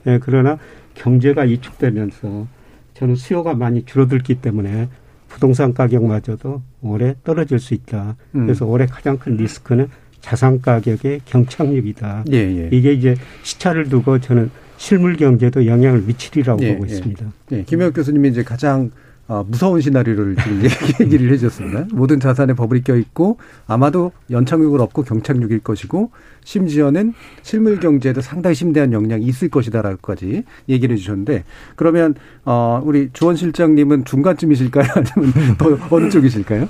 예, 0.06 0.18
그러나 0.20 0.58
경제가 0.94 1.42
위축되면서 1.42 2.46
저는 2.94 3.14
수요가 3.14 3.54
많이 3.54 3.84
줄어들기 3.84 4.36
때문에 4.36 4.88
부동산 5.28 5.72
가격마저도 5.72 6.62
올해 6.82 7.14
떨어질 7.24 7.58
수 7.58 7.74
있다. 7.74 8.16
음. 8.34 8.46
그래서 8.46 8.66
올해 8.66 8.86
가장 8.86 9.18
큰 9.18 9.36
리스크는 9.36 9.88
자산 10.20 10.60
가격의 10.60 11.22
경착륙이다. 11.24 12.24
예, 12.32 12.36
예. 12.36 12.68
이게 12.72 12.92
이제 12.92 13.16
시차를 13.42 13.88
두고 13.88 14.20
저는 14.20 14.50
실물 14.76 15.16
경제도 15.16 15.64
영향을 15.66 16.02
미치리라고 16.02 16.62
예, 16.64 16.74
보고 16.74 16.88
예. 16.88 16.92
있습니다. 16.92 17.32
네, 17.50 17.64
김영욱 17.64 17.94
교수님이 17.94 18.30
이제 18.30 18.42
가장 18.42 18.90
어, 19.28 19.44
무서운 19.46 19.80
시나리오를 19.80 20.36
지금 20.36 20.62
얘기- 20.64 20.68
얘기를 21.02 21.32
해주셨습니다. 21.32 21.86
모든 21.92 22.18
자산에 22.20 22.54
버블이 22.54 22.82
껴있고 22.82 23.38
아마도 23.66 24.12
연착륙을 24.30 24.80
없고 24.80 25.02
경착륙일 25.04 25.60
것이고 25.60 26.10
심지어는 26.44 27.14
실물 27.42 27.78
경제에도 27.80 28.20
상당히 28.20 28.54
심대한 28.54 28.92
영향이 28.92 29.24
있을 29.24 29.48
것이다라고까지 29.48 30.42
얘기를 30.68 30.94
해주셨는데 30.96 31.44
그러면 31.76 32.14
어, 32.44 32.82
우리 32.84 33.10
주원 33.12 33.36
실장님은 33.36 34.04
중간쯤이실까요? 34.04 34.86
아니면 35.16 35.32
더 35.56 35.78
어느 35.94 36.10
쪽이실까요? 36.10 36.68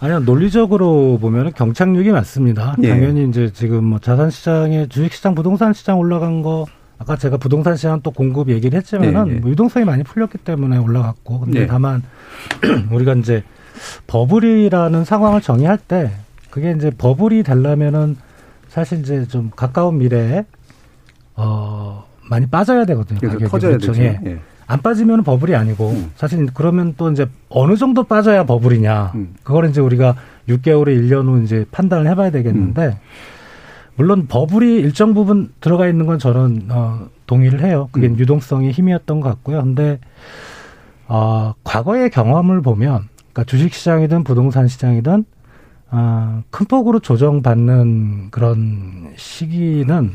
아니요, 0.00 0.18
논리적으로 0.20 1.16
보면 1.20 1.52
경착륙이 1.52 2.10
맞습니다. 2.10 2.74
예. 2.82 2.88
당연히 2.88 3.28
이제 3.28 3.50
지금 3.52 3.84
뭐 3.84 4.00
자산 4.00 4.30
시장에 4.30 4.88
주식 4.88 5.12
시장, 5.12 5.36
부동산 5.36 5.72
시장 5.72 6.00
올라간 6.00 6.42
거, 6.42 6.66
아까 7.02 7.16
제가 7.16 7.36
부동산 7.36 7.76
시장 7.76 8.00
또 8.02 8.12
공급 8.12 8.48
얘기를 8.48 8.78
했지만은 8.78 9.24
네, 9.24 9.34
네. 9.34 9.40
뭐 9.40 9.50
유동성이 9.50 9.84
많이 9.84 10.04
풀렸기 10.04 10.38
때문에 10.38 10.78
올라갔고, 10.78 11.40
근데 11.40 11.60
네. 11.60 11.66
다만 11.66 12.02
우리가 12.90 13.14
이제 13.14 13.42
버블이라는 14.06 15.04
상황을 15.04 15.40
정의할 15.40 15.78
때 15.78 16.12
그게 16.50 16.72
이제 16.76 16.90
버블이 16.96 17.42
되려면은 17.42 18.16
사실 18.68 19.00
이제 19.00 19.26
좀 19.26 19.50
가까운 19.54 19.98
미래에 19.98 20.44
어 21.34 22.04
많이 22.30 22.46
빠져야 22.46 22.84
되거든요. 22.84 23.18
가격이. 23.20 23.46
터져야 23.46 23.72
그렇죠. 23.78 23.92
되죠. 23.92 24.02
예. 24.02 24.20
예. 24.24 24.38
안 24.68 24.80
빠지면 24.80 25.24
버블이 25.24 25.56
아니고 25.56 25.90
음. 25.90 26.12
사실 26.14 26.46
그러면 26.54 26.94
또 26.96 27.10
이제 27.10 27.26
어느 27.48 27.76
정도 27.76 28.04
빠져야 28.04 28.44
버블이냐. 28.44 29.12
음. 29.16 29.34
그걸 29.42 29.68
이제 29.68 29.80
우리가 29.80 30.14
6개월에 30.48 30.88
1년 30.88 31.26
후 31.26 31.42
이제 31.42 31.66
판단을 31.72 32.06
해봐야 32.08 32.30
되겠는데 32.30 32.86
음. 32.86 32.92
물론 33.96 34.26
버블이 34.26 34.76
일정 34.76 35.14
부분 35.14 35.52
들어가 35.60 35.86
있는 35.86 36.06
건 36.06 36.18
저는 36.18 36.66
어, 36.70 37.08
동의를 37.26 37.60
해요. 37.62 37.88
그게 37.92 38.08
음. 38.08 38.18
유동성의 38.18 38.72
힘이었던 38.72 39.20
것 39.20 39.28
같고요. 39.28 39.62
근데 39.62 39.98
어, 41.06 41.52
과거의 41.64 42.10
경험을 42.10 42.62
보면 42.62 43.08
그러니까 43.32 43.44
주식 43.44 43.74
시장이든 43.74 44.24
부동산 44.24 44.66
시장이든 44.68 45.24
어, 45.90 46.42
큰 46.50 46.66
폭으로 46.66 47.00
조정받는 47.00 48.30
그런 48.30 49.12
시기는 49.16 50.10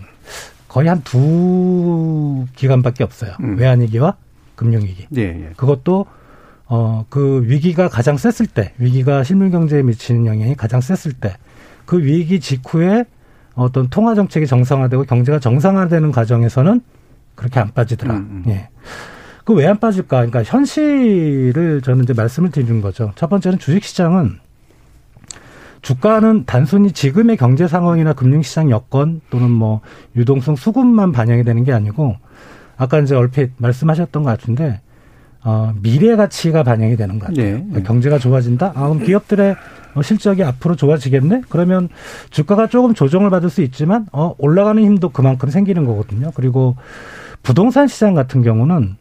거의 0.67 0.89
한 0.89 1.01
두 1.03 2.45
기간밖에 2.55 3.03
없어요. 3.03 3.33
음. 3.41 3.57
외환위기와 3.57 4.15
금융위기. 4.55 5.07
예, 5.17 5.21
예. 5.21 5.49
그것도 5.55 6.05
어 6.69 7.05
그 7.09 7.43
위기가 7.45 7.87
가장 7.87 8.17
셌을 8.17 8.47
때 8.47 8.73
위기가 8.77 9.23
실물 9.23 9.51
경제에 9.51 9.83
미치는 9.83 10.25
영향이 10.25 10.55
가장 10.55 10.81
셌을 10.81 11.13
때 11.13 11.35
그 11.85 12.03
위기 12.03 12.41
직후에 12.41 13.05
어떤 13.57 13.89
통화 13.89 14.15
정책이 14.15 14.47
정상화되고 14.47 15.03
경제가 15.03 15.39
정상화되는 15.39 16.11
과정에서는 16.11 16.81
그렇게 17.35 17.59
안 17.59 17.71
빠지더라. 17.73 18.13
음, 18.15 18.43
음. 18.45 18.51
예. 18.51 18.69
그 19.43 19.53
왜 19.53 19.65
안 19.65 19.79
빠질까? 19.79 20.17
그러니까 20.25 20.43
현실을 20.43 21.81
저는 21.81 22.03
이제 22.03 22.13
말씀을 22.13 22.51
드리는 22.51 22.81
거죠. 22.81 23.11
첫 23.15 23.29
번째는 23.29 23.59
주식 23.59 23.83
시장은 23.83 24.39
주가는 25.81 26.43
단순히 26.45 26.91
지금의 26.91 27.37
경제 27.37 27.67
상황이나 27.67 28.13
금융 28.13 28.41
시장 28.41 28.69
여건 28.69 29.21
또는 29.29 29.49
뭐 29.49 29.81
유동성 30.15 30.55
수급만 30.55 31.11
반영이 31.11 31.43
되는 31.43 31.63
게 31.63 31.71
아니고 31.71 32.15
아까 32.77 32.99
이제 32.99 33.15
얼핏 33.15 33.51
말씀하셨던 33.57 34.23
것 34.23 34.29
같은데 34.29 34.81
어, 35.43 35.73
미래 35.81 36.15
가치가 36.15 36.63
반영이 36.63 36.97
되는 36.97 37.19
것 37.19 37.27
같아요. 37.27 37.45
네. 37.45 37.51
그러니까 37.69 37.83
경제가 37.87 38.19
좋아진다. 38.19 38.73
아, 38.75 38.89
그럼 38.89 38.99
기업들의 38.99 39.55
어, 39.97 40.01
실적이 40.03 40.43
앞으로 40.43 40.75
좋아지겠네. 40.75 41.41
그러면 41.49 41.89
주가가 42.29 42.67
조금 42.67 42.93
조정을 42.93 43.31
받을 43.31 43.49
수 43.49 43.63
있지만 43.63 44.05
어, 44.11 44.35
올라가는 44.37 44.81
힘도 44.81 45.09
그만큼 45.09 45.49
생기는 45.49 45.85
거거든요. 45.85 46.31
그리고 46.35 46.75
부동산 47.41 47.87
시장 47.87 48.13
같은 48.13 48.43
경우는 48.43 48.95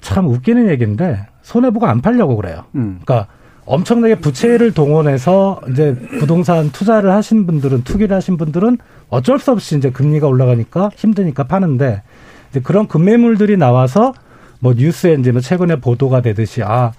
참 0.00 0.26
웃기는 0.26 0.68
얘기인데 0.70 1.26
손해 1.42 1.70
보고 1.70 1.86
안 1.86 2.00
팔려고 2.00 2.36
그래요. 2.36 2.64
음. 2.74 3.00
그러니까 3.04 3.30
엄청나게 3.66 4.16
부채를 4.16 4.72
동원해서 4.72 5.60
이제 5.70 5.94
부동산 6.18 6.70
투자를 6.70 7.12
하신 7.12 7.46
분들은 7.46 7.84
투기를 7.84 8.16
하신 8.16 8.38
분들은 8.38 8.78
어쩔 9.10 9.38
수 9.38 9.52
없이 9.52 9.76
이제 9.76 9.90
금리가 9.90 10.26
올라가니까 10.26 10.90
힘드니까 10.96 11.44
파는데 11.44 12.02
이제 12.50 12.60
그런 12.60 12.88
금매물들이 12.88 13.58
나와서 13.58 14.14
뭐 14.60 14.72
뉴스에 14.72 15.14
이제 15.14 15.30
뭐 15.30 15.40
최근에 15.40 15.76
보도가 15.76 16.22
되듯이 16.22 16.62
아 16.62 16.92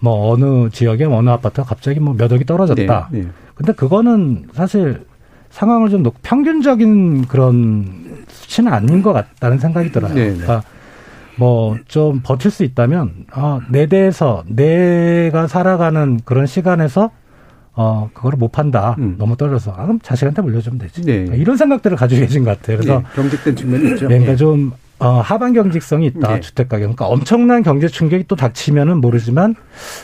뭐 0.00 0.32
어느 0.32 0.68
지역에 0.70 1.04
어느 1.04 1.30
아파트가 1.30 1.64
갑자기 1.66 2.00
뭐 2.00 2.14
몇 2.14 2.32
억이 2.32 2.44
떨어졌다. 2.44 3.08
네, 3.12 3.20
네. 3.22 3.28
근데 3.54 3.72
그거는 3.72 4.44
사실 4.52 5.04
상황을 5.50 5.88
좀 5.88 6.02
놓고 6.02 6.18
평균적인 6.22 7.26
그런 7.26 8.24
수치는 8.28 8.72
아닌 8.72 9.02
것 9.02 9.12
같다는 9.12 9.58
생각이 9.58 9.90
들어요. 9.92 10.12
네, 10.14 10.24
네. 10.30 10.36
그러니까 10.36 10.62
뭐 11.38 11.76
좀 11.88 12.20
버틸 12.22 12.50
수 12.50 12.64
있다면 12.64 13.26
어, 13.34 13.60
내 13.70 13.86
대에서 13.86 14.42
내가 14.46 15.46
살아가는 15.46 16.20
그런 16.24 16.46
시간에서 16.46 17.10
어 17.78 18.08
그거를 18.14 18.38
못 18.38 18.52
판다. 18.52 18.96
음. 18.98 19.16
너무 19.18 19.36
떨어져서 19.36 19.72
아, 19.72 19.82
그럼 19.82 20.00
자식한테 20.02 20.40
물려주면 20.40 20.78
되지. 20.78 21.02
네. 21.02 21.26
이런 21.36 21.56
생각들을 21.58 21.96
가지고 21.96 22.22
계신 22.22 22.42
것 22.44 22.58
같아요. 22.58 22.78
그래서 22.78 23.00
예, 23.00 23.14
경직된 23.14 23.54
측면이 23.56 23.84
있죠. 23.90 24.08
네, 24.08 24.18
그러니까 24.18 24.32
예. 24.32 24.36
좀 24.36 24.72
어, 24.98 25.20
하반 25.20 25.52
경직성이 25.52 26.06
있다 26.06 26.34
네. 26.36 26.40
주택 26.40 26.70
가격. 26.70 26.84
그러니까 26.96 27.06
엄청난 27.06 27.62
경제 27.62 27.86
충격이 27.86 28.24
또 28.28 28.34
닥치면은 28.34 28.98
모르지만 29.02 29.54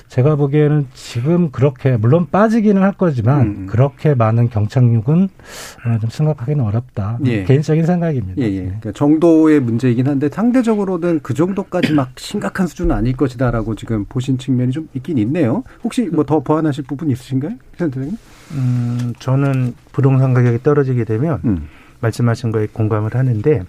제가 0.08 0.36
보기에는 0.36 0.86
지금 0.92 1.50
그렇게 1.50 1.96
물론 1.96 2.26
빠지기는 2.30 2.82
할 2.82 2.92
거지만 2.92 3.40
음. 3.40 3.66
그렇게 3.66 4.14
많은 4.14 4.50
경착륙은 4.50 5.24
어, 5.86 5.98
좀 5.98 6.10
생각하기는 6.10 6.62
어렵다. 6.62 7.18
예. 7.24 7.44
개인적인 7.44 7.86
생각입니다. 7.86 8.42
예, 8.42 8.44
예. 8.44 8.60
네. 8.60 8.64
그러니까 8.66 8.92
정도의 8.92 9.60
문제이긴 9.60 10.08
한데 10.08 10.28
상대적으로는 10.28 11.20
그 11.22 11.32
정도까지 11.32 11.94
막 11.94 12.10
심각한 12.20 12.66
수준은 12.66 12.94
아닐 12.94 13.16
것이다라고 13.16 13.74
지금 13.76 14.04
보신 14.04 14.36
측면이 14.36 14.72
좀 14.72 14.88
있긴 14.92 15.16
있네요. 15.18 15.62
혹시 15.82 16.02
뭐 16.12 16.22
더 16.24 16.40
보완하실 16.40 16.84
부분 16.84 17.10
있으신가요? 17.10 17.52
센터장님? 17.78 18.16
음, 18.52 19.14
저는 19.18 19.74
부동산 19.92 20.34
가격이 20.34 20.62
떨어지게 20.62 21.04
되면 21.04 21.40
음. 21.46 21.66
말씀하신 22.00 22.52
거에 22.52 22.68
공감을 22.72 23.14
하는데 23.14 23.62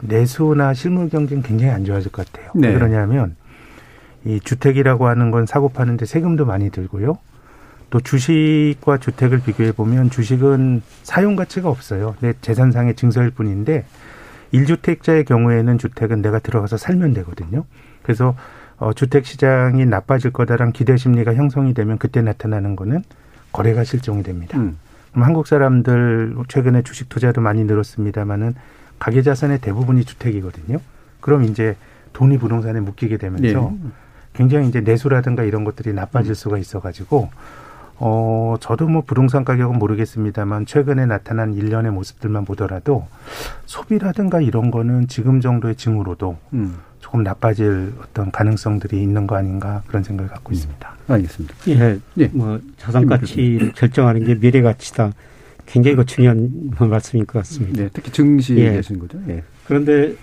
내수나 0.00 0.74
실물 0.74 1.08
경쟁 1.08 1.42
굉장히 1.42 1.72
안 1.72 1.84
좋아질 1.84 2.12
것 2.12 2.26
같아요. 2.26 2.52
네. 2.54 2.68
왜 2.68 2.74
그러냐면 2.74 3.36
이 4.24 4.40
주택이라고 4.40 5.06
하는 5.06 5.30
건 5.30 5.46
사고 5.46 5.68
파는데 5.68 6.06
세금도 6.06 6.46
많이 6.46 6.70
들고요. 6.70 7.18
또 7.90 8.00
주식과 8.00 8.98
주택을 8.98 9.40
비교해 9.42 9.72
보면 9.72 10.10
주식은 10.10 10.82
사용 11.02 11.36
가치가 11.36 11.68
없어요. 11.68 12.16
내 12.20 12.32
재산상의 12.40 12.96
증서일 12.96 13.30
뿐인데 13.30 13.84
일주택자의 14.50 15.24
경우에는 15.24 15.78
주택은 15.78 16.22
내가 16.22 16.38
들어가서 16.38 16.76
살면 16.76 17.14
되거든요. 17.14 17.64
그래서 18.02 18.34
어, 18.78 18.92
주택 18.92 19.24
시장이 19.24 19.86
나빠질 19.86 20.32
거다란 20.32 20.72
기대 20.72 20.96
심리가 20.96 21.34
형성이 21.34 21.74
되면 21.74 21.98
그때 21.98 22.20
나타나는 22.20 22.76
거는 22.76 23.02
거래가 23.52 23.84
실종이 23.84 24.22
됩니다. 24.22 24.58
음. 24.58 24.76
그럼 25.12 25.24
한국 25.24 25.46
사람들 25.46 26.36
최근에 26.48 26.82
주식 26.82 27.08
투자도 27.08 27.40
많이 27.40 27.64
늘었습니다만은 27.64 28.54
가계 28.98 29.22
자산의 29.22 29.60
대부분이 29.60 30.04
주택이거든요. 30.04 30.78
그럼 31.20 31.44
이제 31.44 31.76
돈이 32.12 32.38
부동산에 32.38 32.80
묶이게 32.80 33.18
되면서 33.18 33.72
예. 33.72 33.88
굉장히 34.32 34.68
이제 34.68 34.80
내수라든가 34.80 35.42
이런 35.44 35.64
것들이 35.64 35.92
나빠질 35.92 36.34
수가 36.34 36.58
있어가지고 36.58 37.30
어 37.98 38.56
저도 38.60 38.88
뭐 38.88 39.02
부동산 39.02 39.44
가격은 39.44 39.78
모르겠습니다만 39.78 40.66
최근에 40.66 41.06
나타난 41.06 41.54
일련의 41.54 41.92
모습들만 41.92 42.44
보더라도 42.44 43.06
소비라든가 43.64 44.40
이런 44.40 44.70
거는 44.70 45.08
지금 45.08 45.40
정도의 45.40 45.76
징후로도 45.76 46.36
음. 46.52 46.76
조금 47.00 47.22
나빠질 47.22 47.94
어떤 48.02 48.30
가능성들이 48.30 49.00
있는 49.00 49.26
거 49.26 49.36
아닌가 49.36 49.82
그런 49.86 50.02
생각을 50.02 50.30
갖고 50.30 50.52
있습니다. 50.52 50.94
알겠습니다. 51.08 51.54
예, 51.68 51.98
예. 52.18 52.26
뭐 52.32 52.60
자산 52.76 53.06
가치를 53.06 53.72
결정하는 53.72 54.24
게 54.24 54.38
미래 54.38 54.60
가치다. 54.60 55.12
굉장히 55.66 55.96
그 55.96 56.04
중요한 56.04 56.70
말씀인 56.78 57.26
것 57.26 57.38
같습니다. 57.40 57.82
네, 57.82 57.88
특히 57.92 58.10
증시 58.12 58.56
예. 58.56 58.80
거죠. 58.80 59.20
예. 59.28 59.42
그런데 59.66 60.14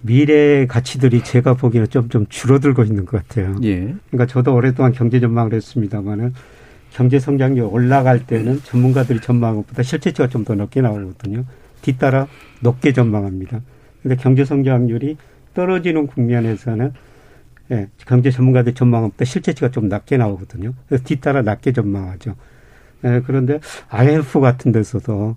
미래 0.00 0.66
가치들이 0.66 1.22
제가 1.22 1.54
보기에는 1.54 1.88
좀, 1.88 2.08
좀 2.08 2.26
줄어들고 2.28 2.82
있는 2.84 3.04
것 3.04 3.26
같아요. 3.26 3.56
예. 3.62 3.94
그러니까 4.10 4.26
저도 4.26 4.54
오랫동안 4.54 4.92
경제 4.92 5.20
전망을 5.20 5.54
했습니다만은 5.54 6.34
경제 6.90 7.18
성장률 7.18 7.64
올라갈 7.64 8.26
때는 8.26 8.60
전문가들이 8.64 9.20
전망한 9.20 9.56
것보다 9.58 9.82
실제치가 9.82 10.28
좀 10.28 10.44
더 10.44 10.54
높게 10.54 10.80
나오거든요. 10.80 11.44
뒤따라 11.80 12.26
높게 12.60 12.92
전망합니다. 12.92 13.60
근데 14.02 14.16
경제 14.16 14.44
성장률이 14.44 15.16
떨어지는 15.54 16.06
국면에서는 16.06 16.92
예, 17.70 17.88
경제 18.06 18.30
전문가들 18.30 18.74
전망한 18.74 19.10
것보다 19.10 19.24
실제치가 19.24 19.70
좀 19.70 19.88
낮게 19.88 20.16
나오거든요. 20.16 20.74
그래서 20.88 21.04
뒤따라 21.04 21.42
낮게 21.42 21.72
전망하죠. 21.72 22.34
예, 23.04 23.22
그런데 23.26 23.60
IMF 23.88 24.40
같은 24.40 24.72
데서도 24.72 25.34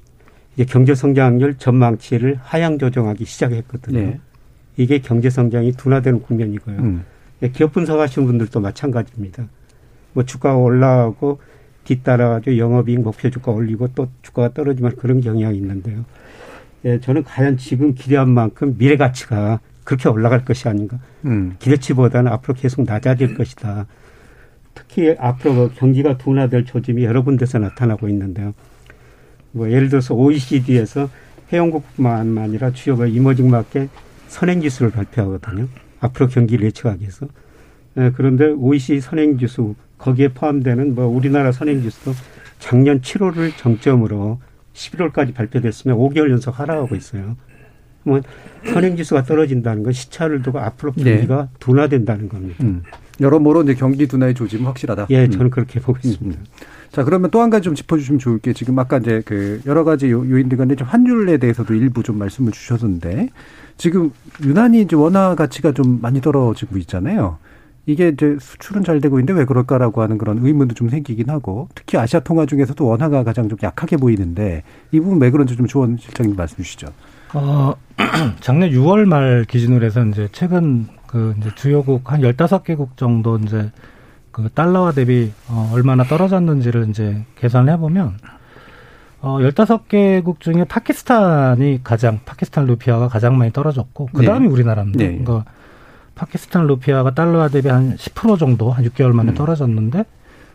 이제 0.55 0.65
경제 0.65 0.95
성장률 0.95 1.57
전망치를 1.57 2.39
하향 2.41 2.77
조정하기 2.79 3.25
시작했거든요. 3.25 3.99
네. 3.99 4.19
이게 4.77 4.99
경제 4.99 5.29
성장이 5.29 5.73
둔화되는 5.73 6.21
국면이고요. 6.21 6.77
음. 6.77 7.05
예, 7.41 7.49
기업 7.49 7.73
분석하시는 7.73 8.27
분들도 8.27 8.59
마찬가지입니다. 8.59 9.47
뭐 10.13 10.23
주가가 10.23 10.57
올라가고 10.57 11.39
뒤따라가지고 11.83 12.57
영업이익 12.57 13.01
목표 13.01 13.29
주가 13.29 13.51
올리고 13.51 13.89
또 13.95 14.09
주가가 14.21 14.53
떨어지면 14.53 14.95
그런 14.95 15.21
경향이 15.21 15.57
있는데요. 15.57 16.05
예, 16.85 16.99
저는 16.99 17.23
과연 17.23 17.57
지금 17.57 17.93
기대한 17.93 18.29
만큼 18.29 18.75
미래 18.77 18.95
가치가 18.95 19.59
그렇게 19.83 20.09
올라갈 20.09 20.43
것이 20.45 20.67
아닌가. 20.67 20.99
음. 21.25 21.55
기대치보다는 21.59 22.31
앞으로 22.31 22.55
계속 22.55 22.83
낮아질 22.83 23.35
것이다. 23.35 23.85
특히 24.75 25.15
앞으로 25.17 25.69
그 25.69 25.75
경기가 25.75 26.17
둔화될 26.17 26.65
조짐이 26.65 27.03
여러 27.03 27.23
군데서 27.23 27.57
나타나고 27.57 28.07
있는데요. 28.09 28.53
뭐 29.51 29.71
예를 29.71 29.89
들어서 29.89 30.13
OECD에서 30.13 31.09
회원국뿐만 31.51 32.37
아니라 32.37 32.71
주요 32.71 32.97
그 32.97 33.07
이머징 33.07 33.49
마켓 33.49 33.89
선행 34.27 34.61
지수를 34.61 34.91
발표하거든요. 34.91 35.67
앞으로 35.99 36.27
경기를 36.27 36.65
예측하기 36.65 37.01
위해서. 37.01 37.27
예, 37.97 38.11
그런데 38.15 38.47
OECD 38.47 38.99
선행 38.99 39.37
지수 39.37 39.75
거기에 39.97 40.29
포함되는 40.29 40.93
뭐 40.93 41.05
우리나라 41.05 41.51
선행 41.51 41.81
지수도 41.81 42.11
작년 42.59 42.99
7월을 42.99 43.55
정점으로 43.57 44.39
11월까지 44.73 45.33
발표됐으면 45.33 45.97
5개월 45.97 46.31
연속 46.31 46.59
하락하고 46.59 46.95
있어요. 46.95 47.37
뭐 48.03 48.21
선행 48.65 48.97
지수가 48.97 49.23
떨어진다는 49.23 49.83
건 49.83 49.93
시차를 49.93 50.41
두고 50.41 50.59
앞으로 50.59 50.91
경기가 50.91 51.49
둔화된다는 51.59 52.27
겁니다. 52.27 52.63
음. 52.63 52.83
여러모로 53.19 53.63
이제 53.63 53.73
경기 53.75 54.07
둔화의 54.07 54.33
조짐은 54.33 54.65
확실하다. 54.65 55.07
예, 55.09 55.25
음. 55.25 55.31
저는 55.31 55.49
그렇게 55.49 55.79
보고 55.79 55.97
있습니다. 56.03 56.39
자, 56.91 57.03
그러면 57.03 57.29
또 57.31 57.41
한 57.41 57.49
가지 57.49 57.63
좀 57.63 57.75
짚어주시면 57.75 58.19
좋을 58.19 58.39
게 58.39 58.53
지금 58.53 58.77
아까 58.79 58.97
이제 58.97 59.21
그 59.25 59.61
여러 59.65 59.83
가지 59.83 60.09
요- 60.11 60.29
요인들 60.29 60.57
좀 60.77 60.87
환율에 60.87 61.37
대해서도 61.37 61.73
일부 61.73 62.03
좀 62.03 62.17
말씀을 62.17 62.51
주셨는데 62.51 63.29
지금 63.77 64.11
유난히 64.43 64.81
이제 64.81 64.95
원화 64.95 65.35
가치가 65.35 65.71
좀 65.73 65.99
많이 66.01 66.21
떨어지고 66.21 66.77
있잖아요. 66.77 67.37
이게 67.87 68.07
이제 68.09 68.37
수출은 68.39 68.83
잘 68.83 68.99
되고 68.99 69.19
있는데 69.19 69.37
왜 69.39 69.45
그럴까라고 69.45 70.01
하는 70.01 70.17
그런 70.17 70.39
의문도 70.43 70.73
좀 70.73 70.89
생기긴 70.89 71.29
하고 71.29 71.67
특히 71.75 71.97
아시아 71.99 72.21
통화 72.21 72.45
중에서도 72.47 72.83
원화가 72.83 73.23
가장 73.23 73.47
좀 73.47 73.57
약하게 73.61 73.97
보이는데 73.97 74.63
이 74.91 74.99
부분 74.99 75.21
왜 75.21 75.29
그런지 75.29 75.55
좀 75.55 75.67
조원 75.67 75.97
실장님 75.99 76.35
말씀 76.35 76.57
주시죠. 76.63 76.87
어, 77.33 77.75
작년 78.39 78.71
6월 78.71 79.05
말 79.05 79.45
기준으로 79.47 79.85
해서 79.85 80.03
이제 80.05 80.29
최근 80.31 80.87
그 81.15 81.33
이제 81.39 81.49
주요국 81.55 82.11
한 82.11 82.19
15개국 82.19 82.97
정도 82.97 83.37
이제 83.37 83.71
그 84.31 84.49
달러화 84.53 84.91
대비 84.91 85.31
어, 85.47 85.71
얼마나 85.73 86.03
떨어졌는지를 86.03 86.89
이제 86.89 87.23
계산을 87.37 87.71
해보면 87.71 88.17
어, 89.21 89.37
15개국 89.39 90.41
중에 90.41 90.65
파키스탄이 90.65 91.79
가장, 91.85 92.19
파키스탄 92.25 92.65
루피아가 92.65 93.07
가장 93.07 93.37
많이 93.39 93.51
떨어졌고, 93.53 94.09
그 94.13 94.23
다음이 94.23 94.47
네. 94.47 94.53
우리나라입니다. 94.53 94.99
네. 95.03 95.17
그러니까 95.17 95.45
파키스탄 96.15 96.67
루피아가 96.67 97.15
달러화 97.15 97.47
대비 97.47 97.69
한 97.69 97.95
10% 97.95 98.37
정도, 98.37 98.71
한 98.71 98.83
6개월 98.85 99.13
만에 99.13 99.31
음. 99.31 99.35
떨어졌는데, 99.35 100.03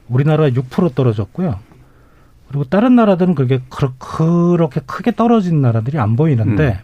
우리나라가 0.09 0.51
6% 0.51 0.95
떨어졌고요. 0.95 1.59
그리고 2.49 2.63
다른 2.65 2.95
나라들은 2.95 3.35
그게 3.35 3.61
그렇- 3.71 3.91
그렇게 3.99 4.81
크게 4.87 5.17
떨어진 5.17 5.63
나라들이 5.63 5.99
안 5.99 6.15
보이는데, 6.15 6.81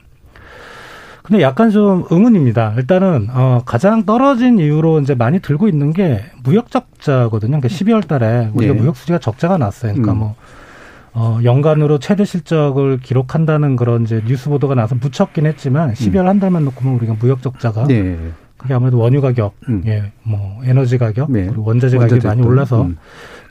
근데 1.27 1.43
약간 1.43 1.71
좀 1.71 2.05
의문입니다. 2.09 2.75
일단은 2.77 3.29
어 3.33 3.63
가장 3.67 4.05
떨어진 4.07 4.61
이유로 4.61 5.01
이제 5.01 5.17
많이 5.17 5.41
들고 5.41 5.67
있는 5.67 5.93
게 5.93 6.23
무역 6.45 6.71
적자거든요. 6.71 7.61
그러니까 7.61 7.69
12월 7.69 8.07
달에 8.07 8.51
우리가 8.55 8.75
네. 8.75 8.81
무역 8.81 8.97
수지가 8.97 9.19
적자가 9.19 9.59
났어요. 9.59 9.93
그러니까 9.95 10.13
음. 10.13 10.19
뭐 10.19 10.35
어, 11.15 11.41
연간으로 11.43 11.99
최대 11.99 12.25
실적을 12.25 13.01
기록한다는 13.03 13.75
그런 13.75 14.05
이제 14.05 14.23
뉴스 14.25 14.49
보도가 14.49 14.77
나서 14.77 14.95
묻혔긴 14.95 15.47
했지만 15.47 15.95
12월 15.95 16.27
한 16.27 16.39
달만 16.39 16.65
놓고 16.67 16.81
보면 16.81 16.99
우리가 16.99 17.17
무역 17.19 17.43
적자가 17.43 17.83
음. 17.85 17.89
네. 17.89 18.19
그게 18.57 18.75
아무래도 18.75 18.99
원유 18.99 19.21
가격, 19.21 19.55
음. 19.69 19.83
예, 19.87 20.13
뭐 20.23 20.61
에너지 20.65 20.97
가격, 20.97 21.31
네. 21.31 21.47
그리고 21.47 21.65
원자재 21.65 21.99
가격이 21.99 22.27
많이 22.27 22.41
또, 22.41 22.49
올라서 22.49 22.83
음. 22.83 22.99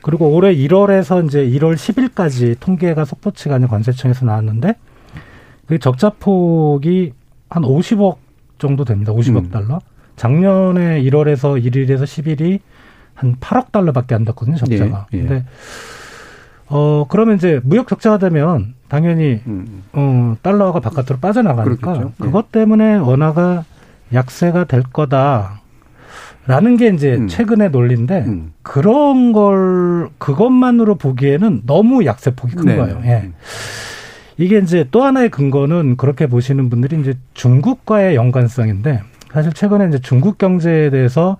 그리고 0.00 0.30
올해 0.30 0.54
1월에서 0.54 1.26
이제 1.26 1.44
1월 1.44 1.74
10일까지 1.74 2.56
통계가 2.58 3.04
속보치가 3.04 3.56
아닌 3.56 3.68
관세청에서 3.68 4.24
나왔는데 4.24 4.74
그 5.66 5.78
적자 5.78 6.10
폭이 6.10 7.12
한 7.48 7.62
50억 7.62 8.16
정도 8.58 8.84
됩니다. 8.84 9.12
50억 9.12 9.36
음. 9.36 9.50
달러. 9.50 9.80
작년에 10.16 11.02
1월에서 11.02 11.62
1일에서 11.62 12.04
10일이 12.04 12.60
한 13.14 13.36
8억 13.36 13.72
달러밖에 13.72 14.14
안 14.14 14.24
됐거든요, 14.24 14.56
적자가. 14.56 15.06
예, 15.14 15.18
예. 15.18 15.22
근데 15.22 15.44
어 16.68 17.06
그러면 17.08 17.36
이제 17.36 17.60
무역 17.62 17.86
적자가 17.86 18.18
되면 18.18 18.74
당연히 18.88 19.40
음. 19.46 19.84
어 19.92 20.36
달러가 20.42 20.80
바깥으로 20.80 21.18
빠져나가니까 21.20 21.92
그렇겠죠. 21.92 22.12
예. 22.20 22.24
그것 22.24 22.50
때문에 22.50 22.96
원화가 22.96 23.64
약세가 24.12 24.64
될 24.64 24.82
거다. 24.82 25.60
라는 26.46 26.76
게 26.76 26.88
이제 26.88 27.16
음. 27.16 27.26
최근의 27.26 27.70
논리인데 27.70 28.24
음. 28.26 28.52
그런 28.62 29.32
걸 29.32 30.08
그것만으로 30.18 30.94
보기에는 30.94 31.62
너무 31.66 32.04
약세 32.04 32.30
폭이 32.34 32.54
큰 32.54 32.66
네. 32.66 32.76
거예요. 32.76 33.00
예. 33.04 33.32
이게 34.38 34.58
이제 34.58 34.86
또 34.90 35.02
하나의 35.02 35.30
근거는 35.30 35.96
그렇게 35.96 36.26
보시는 36.26 36.68
분들이 36.68 37.00
이제 37.00 37.14
중국과의 37.34 38.16
연관성인데 38.16 39.02
사실 39.32 39.52
최근에 39.52 39.88
이제 39.88 39.98
중국 39.98 40.38
경제에 40.38 40.90
대해서 40.90 41.36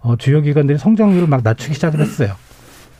어, 0.00 0.16
주요 0.16 0.42
기관들이 0.42 0.78
성장률을 0.78 1.26
막 1.26 1.40
낮추기 1.42 1.74
시작을 1.74 2.00
했어요. 2.00 2.34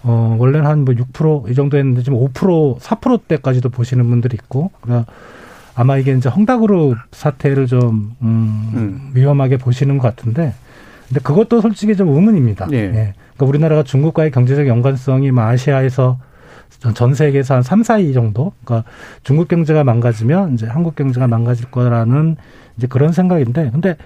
어, 0.03 0.37
원래는 0.39 0.67
한 0.67 0.85
뭐 0.85 0.95
6%이 0.95 1.55
정도 1.55 1.77
했는데 1.79 2.03
지금 2.03 2.19
5% 2.19 2.79
4%대까지도 2.79 3.69
보시는 3.71 4.09
분들이 4.09 4.35
있고 4.35 4.71
그러니까 4.81 5.11
아마 5.75 5.97
이게 5.97 6.13
이제 6.15 6.29
헝다그룹 6.29 6.97
사태를 7.13 7.67
좀 7.67 8.15
음, 8.23 8.71
음. 8.75 9.11
위험하게 9.15 9.57
보시는 9.59 9.99
것 9.99 10.09
같은데 10.15 10.55
근데 11.09 11.21
그것도 11.21 11.61
솔직히 11.61 11.97
좀 11.97 12.09
의문입니다. 12.09 12.69
예. 12.73 12.77
예. 12.77 12.91
그러니까 13.35 13.47
우리나라가 13.47 13.83
중국과의 13.83 14.31
경제적 14.31 14.67
연관성이 14.67 15.31
뭐 15.31 15.45
아시아에서 15.45 16.19
전- 16.85 16.95
전 16.95 17.15
세계에서 17.15 17.55
한 17.55 17.63
3, 17.63 17.81
4위 17.83 18.13
정도. 18.13 18.53
그러니까 18.65 18.89
중국 19.23 19.49
경제가 19.49 19.85
망가지면 19.85 20.53
이제 20.55 20.67
한국 20.67 20.95
경제가 20.97 21.27
망가질 21.27 21.71
거라는 21.71 22.37
이제 22.77 22.87
그런 22.87 23.13
생각인데 23.13 23.71
근데 23.73 23.97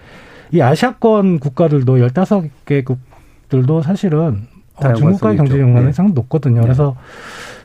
이 0.52 0.60
아시아권 0.60 1.40
국가들도 1.40 1.96
15개국들도 1.96 3.82
사실은 3.82 4.46
어, 4.76 4.80
다 4.80 4.94
중국과의 4.94 5.36
연관성이 5.38 5.48
경제. 5.58 5.60
연관이 5.62 5.86
네. 5.86 5.92
상당히 5.92 6.14
높거든요. 6.14 6.60
그래서 6.60 6.94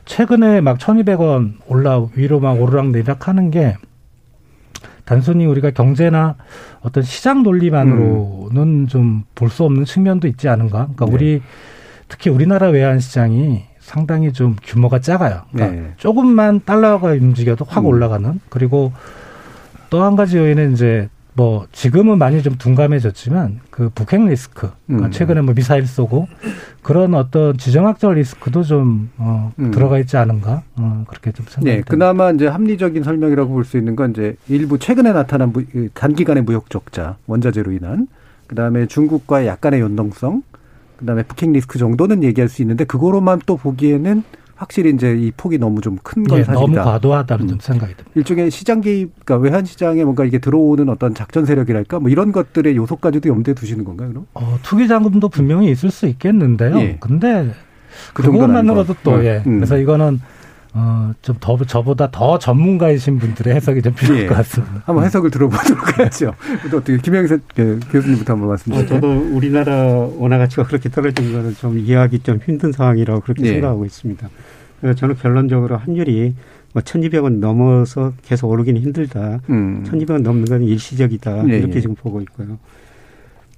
최근에 0.04 0.60
막 0.60 0.78
1,200원 0.78 1.52
올라 1.68 2.04
위로 2.16 2.40
막 2.40 2.60
오르락 2.60 2.88
내리락 2.90 3.28
하는 3.28 3.50
게 3.52 3.76
단순히 5.04 5.46
우리가 5.46 5.70
경제나 5.70 6.34
어떤 6.80 7.02
시장 7.04 7.42
논리만으로는 7.42 8.88
좀볼 8.88 9.48
수 9.50 9.64
없는 9.64 9.84
측면도 9.84 10.26
있지 10.28 10.48
않은가. 10.48 10.88
그러니까 10.94 11.06
네. 11.06 11.12
우리 11.12 11.42
특히 12.08 12.30
우리나라 12.30 12.68
외환 12.68 12.98
시장이 13.00 13.64
상당히 13.88 14.32
좀 14.32 14.56
규모가 14.62 14.98
작아요. 15.00 15.42
그러니까 15.52 15.80
네. 15.82 15.92
조금만 15.98 16.60
달러가 16.64 17.08
움직여도 17.12 17.66
확 17.68 17.80
음. 17.84 17.86
올라가는. 17.86 18.40
그리고 18.48 18.92
또 19.90 20.02
한 20.02 20.16
가지 20.16 20.38
요인은 20.38 20.72
이제 20.72 21.08
뭐 21.34 21.66
지금은 21.72 22.16
많이 22.18 22.42
좀 22.42 22.56
둔감해졌지만 22.56 23.60
그 23.70 23.90
북핵 23.94 24.24
리스크. 24.26 24.70
그러니까 24.86 25.08
음. 25.08 25.10
최근에 25.12 25.42
뭐 25.42 25.54
미사일 25.54 25.86
쏘고 25.86 26.28
그런 26.82 27.14
어떤 27.14 27.58
지정학적 27.58 28.14
리스크도 28.14 28.62
좀 28.62 29.10
어, 29.18 29.52
음. 29.58 29.70
들어가 29.70 29.98
있지 29.98 30.16
않은가. 30.16 30.62
어, 30.76 31.04
그렇게 31.06 31.32
좀 31.32 31.44
생각이 31.46 31.64
네, 31.66 31.72
듭니다. 31.82 31.90
그나마 31.90 32.30
이제 32.30 32.46
합리적인 32.46 33.02
설명이라고 33.02 33.52
볼 33.52 33.64
수 33.64 33.76
있는 33.76 33.94
건 33.96 34.12
이제 34.12 34.36
일부 34.48 34.78
최근에 34.78 35.12
나타난 35.12 35.52
무- 35.52 35.64
단기간의 35.92 36.44
무역 36.44 36.70
적자, 36.70 37.16
원자재로 37.26 37.72
인한, 37.72 38.06
그 38.46 38.54
다음에 38.54 38.86
중국과의 38.86 39.46
약간의 39.46 39.80
연동성, 39.80 40.42
그 40.96 41.06
다음에 41.06 41.22
북핵 41.22 41.50
리스크 41.50 41.78
정도는 41.78 42.22
얘기할 42.22 42.48
수 42.48 42.62
있는데 42.62 42.84
그거로만 42.84 43.40
또 43.46 43.56
보기에는 43.56 44.22
확실히 44.56 44.90
이제 44.90 45.16
이 45.16 45.32
폭이 45.36 45.58
너무 45.58 45.80
좀 45.80 45.98
큰건 46.02 46.38
예, 46.38 46.44
사실이다. 46.44 46.82
너무 46.82 46.90
과도하다는 46.90 47.44
음. 47.44 47.48
좀 47.48 47.58
생각이 47.60 47.92
듭니다. 47.94 48.10
일종의 48.14 48.50
시장 48.52 48.80
개입, 48.80 49.10
그러니까 49.24 49.44
외환 49.44 49.64
시장에 49.64 50.04
뭔가 50.04 50.24
이게 50.24 50.38
들어오는 50.38 50.88
어떤 50.88 51.12
작전 51.12 51.44
세력이랄까, 51.44 51.98
뭐 51.98 52.08
이런 52.08 52.30
것들의 52.30 52.76
요소까지도 52.76 53.28
염두에 53.28 53.54
두시는 53.54 53.84
건가요, 53.84 54.10
그럼? 54.10 54.26
어, 54.34 54.56
투기 54.62 54.86
자금도 54.86 55.28
분명히 55.28 55.70
있을 55.72 55.90
수 55.90 56.06
있겠는데요. 56.06 56.78
예. 56.78 56.96
근데 57.00 57.50
그 58.12 58.22
그것만으로도. 58.22 58.94
또 59.02 59.16
음. 59.16 59.24
예. 59.24 59.42
음. 59.44 59.56
그래서 59.56 59.76
이거는 59.76 60.20
어, 60.76 61.12
좀 61.22 61.36
더, 61.38 61.56
저보다 61.56 62.10
더 62.10 62.36
전문가이신 62.38 63.20
분들의 63.20 63.54
해석이 63.54 63.80
좀 63.80 63.94
필요할 63.94 64.24
예. 64.24 64.26
것 64.26 64.34
같습니다. 64.34 64.82
한번 64.84 65.04
해석을 65.04 65.30
들어보도록 65.30 65.98
하죠. 66.00 66.34
또 66.68 66.78
어떻게 66.78 66.98
김영선 66.98 67.42
그 67.54 67.78
교수님부터 67.92 68.32
한번 68.32 68.48
말씀 68.48 68.72
어, 68.72 68.80
주세요. 68.80 69.00
저도 69.00 69.12
우리나라 69.32 69.74
원화 70.16 70.36
가치가 70.38 70.64
그렇게 70.64 70.88
떨어진 70.88 71.32
거는 71.32 71.54
좀 71.54 71.78
이해하기 71.78 72.18
좀 72.20 72.40
힘든 72.44 72.72
상황이라고 72.72 73.20
그렇게 73.20 73.44
예. 73.44 73.52
생각하고 73.52 73.84
있습니다. 73.84 74.28
그래서 74.80 74.98
저는 74.98 75.14
결론적으로 75.14 75.76
환율이 75.76 76.34
뭐 76.72 76.82
1,200원 76.82 77.38
넘어서 77.38 78.12
계속 78.22 78.50
오르기는 78.50 78.80
힘들다. 78.80 79.40
음. 79.50 79.84
1,200원 79.86 80.22
넘는 80.22 80.44
건 80.46 80.62
일시적이다. 80.64 81.48
예, 81.50 81.58
이렇게 81.58 81.76
예. 81.76 81.80
지금 81.80 81.94
보고 81.94 82.20
있고요. 82.22 82.58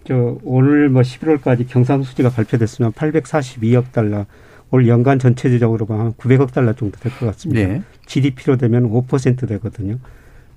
저 0.04 0.36
오늘 0.44 0.90
뭐 0.90 1.00
11월까지 1.00 1.66
경상수지가 1.66 2.28
발표됐으면 2.28 2.92
842억 2.92 3.90
달러, 3.92 4.26
올 4.70 4.88
연간 4.88 5.18
전체적으로 5.18 5.86
보면 5.86 6.06
한 6.06 6.12
900억 6.14 6.52
달러 6.52 6.72
정도 6.72 6.98
될 6.98 7.12
것 7.12 7.26
같습니다. 7.26 7.60
예. 7.60 7.82
GDP로 8.06 8.56
되면 8.56 8.90
5% 8.90 9.48
되거든요. 9.48 9.98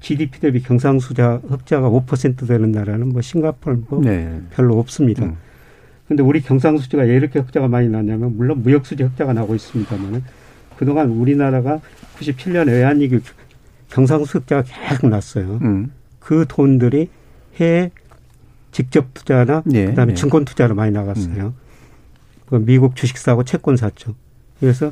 GDP 0.01 0.39
대비 0.39 0.61
경상수자 0.63 1.41
흑자가 1.47 1.89
5% 1.89 2.47
되는 2.47 2.71
나라는 2.71 3.09
뭐 3.09 3.21
싱가포르 3.21 3.81
뭐 3.89 4.01
네. 4.01 4.41
별로 4.51 4.79
없습니다. 4.79 5.25
음. 5.25 5.35
근데 6.07 6.23
우리 6.23 6.41
경상수지가 6.41 7.03
왜 7.03 7.15
이렇게 7.15 7.39
흑자가 7.39 7.67
많이 7.67 7.87
나냐면 7.87 8.35
물론 8.35 8.63
무역수지 8.63 9.03
흑자가 9.03 9.33
나고 9.33 9.53
있습니다만은 9.55 10.23
그동안 10.77 11.09
우리나라가 11.09 11.81
97년 12.17 12.67
외환위기 12.67 13.19
경상수 13.89 14.39
흑자가 14.39 14.63
계속 14.63 15.07
났어요. 15.09 15.59
음. 15.61 15.91
그 16.19 16.45
돈들이 16.47 17.09
해외 17.57 17.91
직접 18.71 19.13
투자나 19.13 19.63
예, 19.73 19.85
그다음에 19.87 20.11
예. 20.11 20.15
증권 20.15 20.45
투자로 20.45 20.75
많이 20.75 20.91
나갔어요. 20.91 21.53
그 21.53 21.68
미국 22.57 22.95
주식 22.95 23.17
사고 23.17 23.43
채권 23.43 23.77
샀죠. 23.77 24.15
그래서 24.59 24.91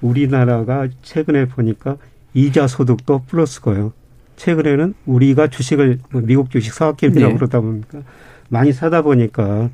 우리나라가 0.00 0.88
최근에 1.02 1.46
보니까 1.46 1.96
이자 2.34 2.66
소득도 2.66 3.22
플러스고요. 3.26 3.92
최근에는 4.36 4.94
우리가 5.06 5.48
주식을 5.48 5.98
뭐 6.10 6.22
미국 6.22 6.50
주식 6.50 6.72
사왔겠냐고 6.72 7.32
네. 7.32 7.34
그러다 7.34 7.60
보니까 7.60 8.02
많이 8.48 8.72
사다 8.72 9.02
보니까 9.02 9.70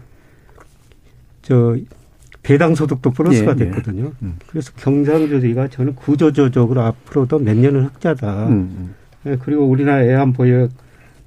저 1.42 1.76
배당 2.42 2.74
소득도 2.74 3.10
플러스가 3.10 3.54
예, 3.58 3.60
예. 3.60 3.64
됐거든요. 3.64 4.12
음. 4.22 4.36
그래서 4.48 4.72
경상조지가 4.76 5.68
저는 5.68 5.94
구조조적으로 5.94 6.82
앞으로도 6.82 7.38
몇 7.40 7.56
년은 7.56 7.86
흑자다. 7.86 8.48
음. 8.48 8.94
예, 9.26 9.36
그리고 9.42 9.64
우리나라 9.64 10.02
애완 10.04 10.32
보유 10.32 10.68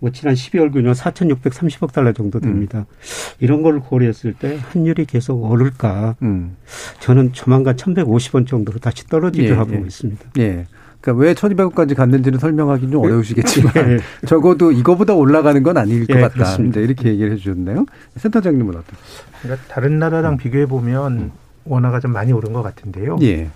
뭐 0.02 0.10
지난 0.12 0.34
12월 0.34 0.74
근요 0.74 0.94
4,630억 0.94 1.94
달러 1.94 2.12
정도 2.12 2.40
됩니다. 2.40 2.80
음. 2.80 2.96
이런 3.40 3.62
걸 3.62 3.80
고려했을 3.80 4.34
때 4.34 4.58
환율이 4.72 5.06
계속 5.06 5.36
오를까? 5.44 6.16
음. 6.24 6.58
저는 7.00 7.34
조만간 7.34 7.76
1,150원 7.76 8.48
정도로 8.48 8.80
다시 8.80 9.06
떨어지리라고 9.08 9.62
예, 9.62 9.74
보고 9.76 9.84
예. 9.84 9.88
있습니다. 9.88 10.26
예. 10.40 10.66
그러니까 11.02 11.24
왜 11.24 11.34
1200원까지 11.36 11.96
갔는지는 11.96 12.40
설명하기는 12.40 12.92
좀 12.92 13.04
어려우시겠지만 13.04 13.74
예. 13.78 14.00
적어도 14.26 14.72
이거보다 14.72 15.14
올라가는 15.14 15.62
건 15.62 15.78
아닐 15.78 16.08
것 16.08 16.16
예, 16.18 16.22
같다. 16.22 16.34
그렇습니다. 16.34 16.80
이렇게 16.80 17.10
얘기를 17.10 17.34
해 17.34 17.36
주셨네요. 17.36 17.86
센터장님은 18.18 18.70
어떠세요? 18.76 18.98
그러니까 19.44 19.68
다른 19.68 20.00
나라랑 20.00 20.38
비교해 20.38 20.66
보면 20.66 21.32
원화가 21.66 22.00
좀 22.00 22.12
많이 22.12 22.34
오른 22.34 22.54
것 22.54 22.64
같은데요. 22.64 23.18
예. 23.22 23.50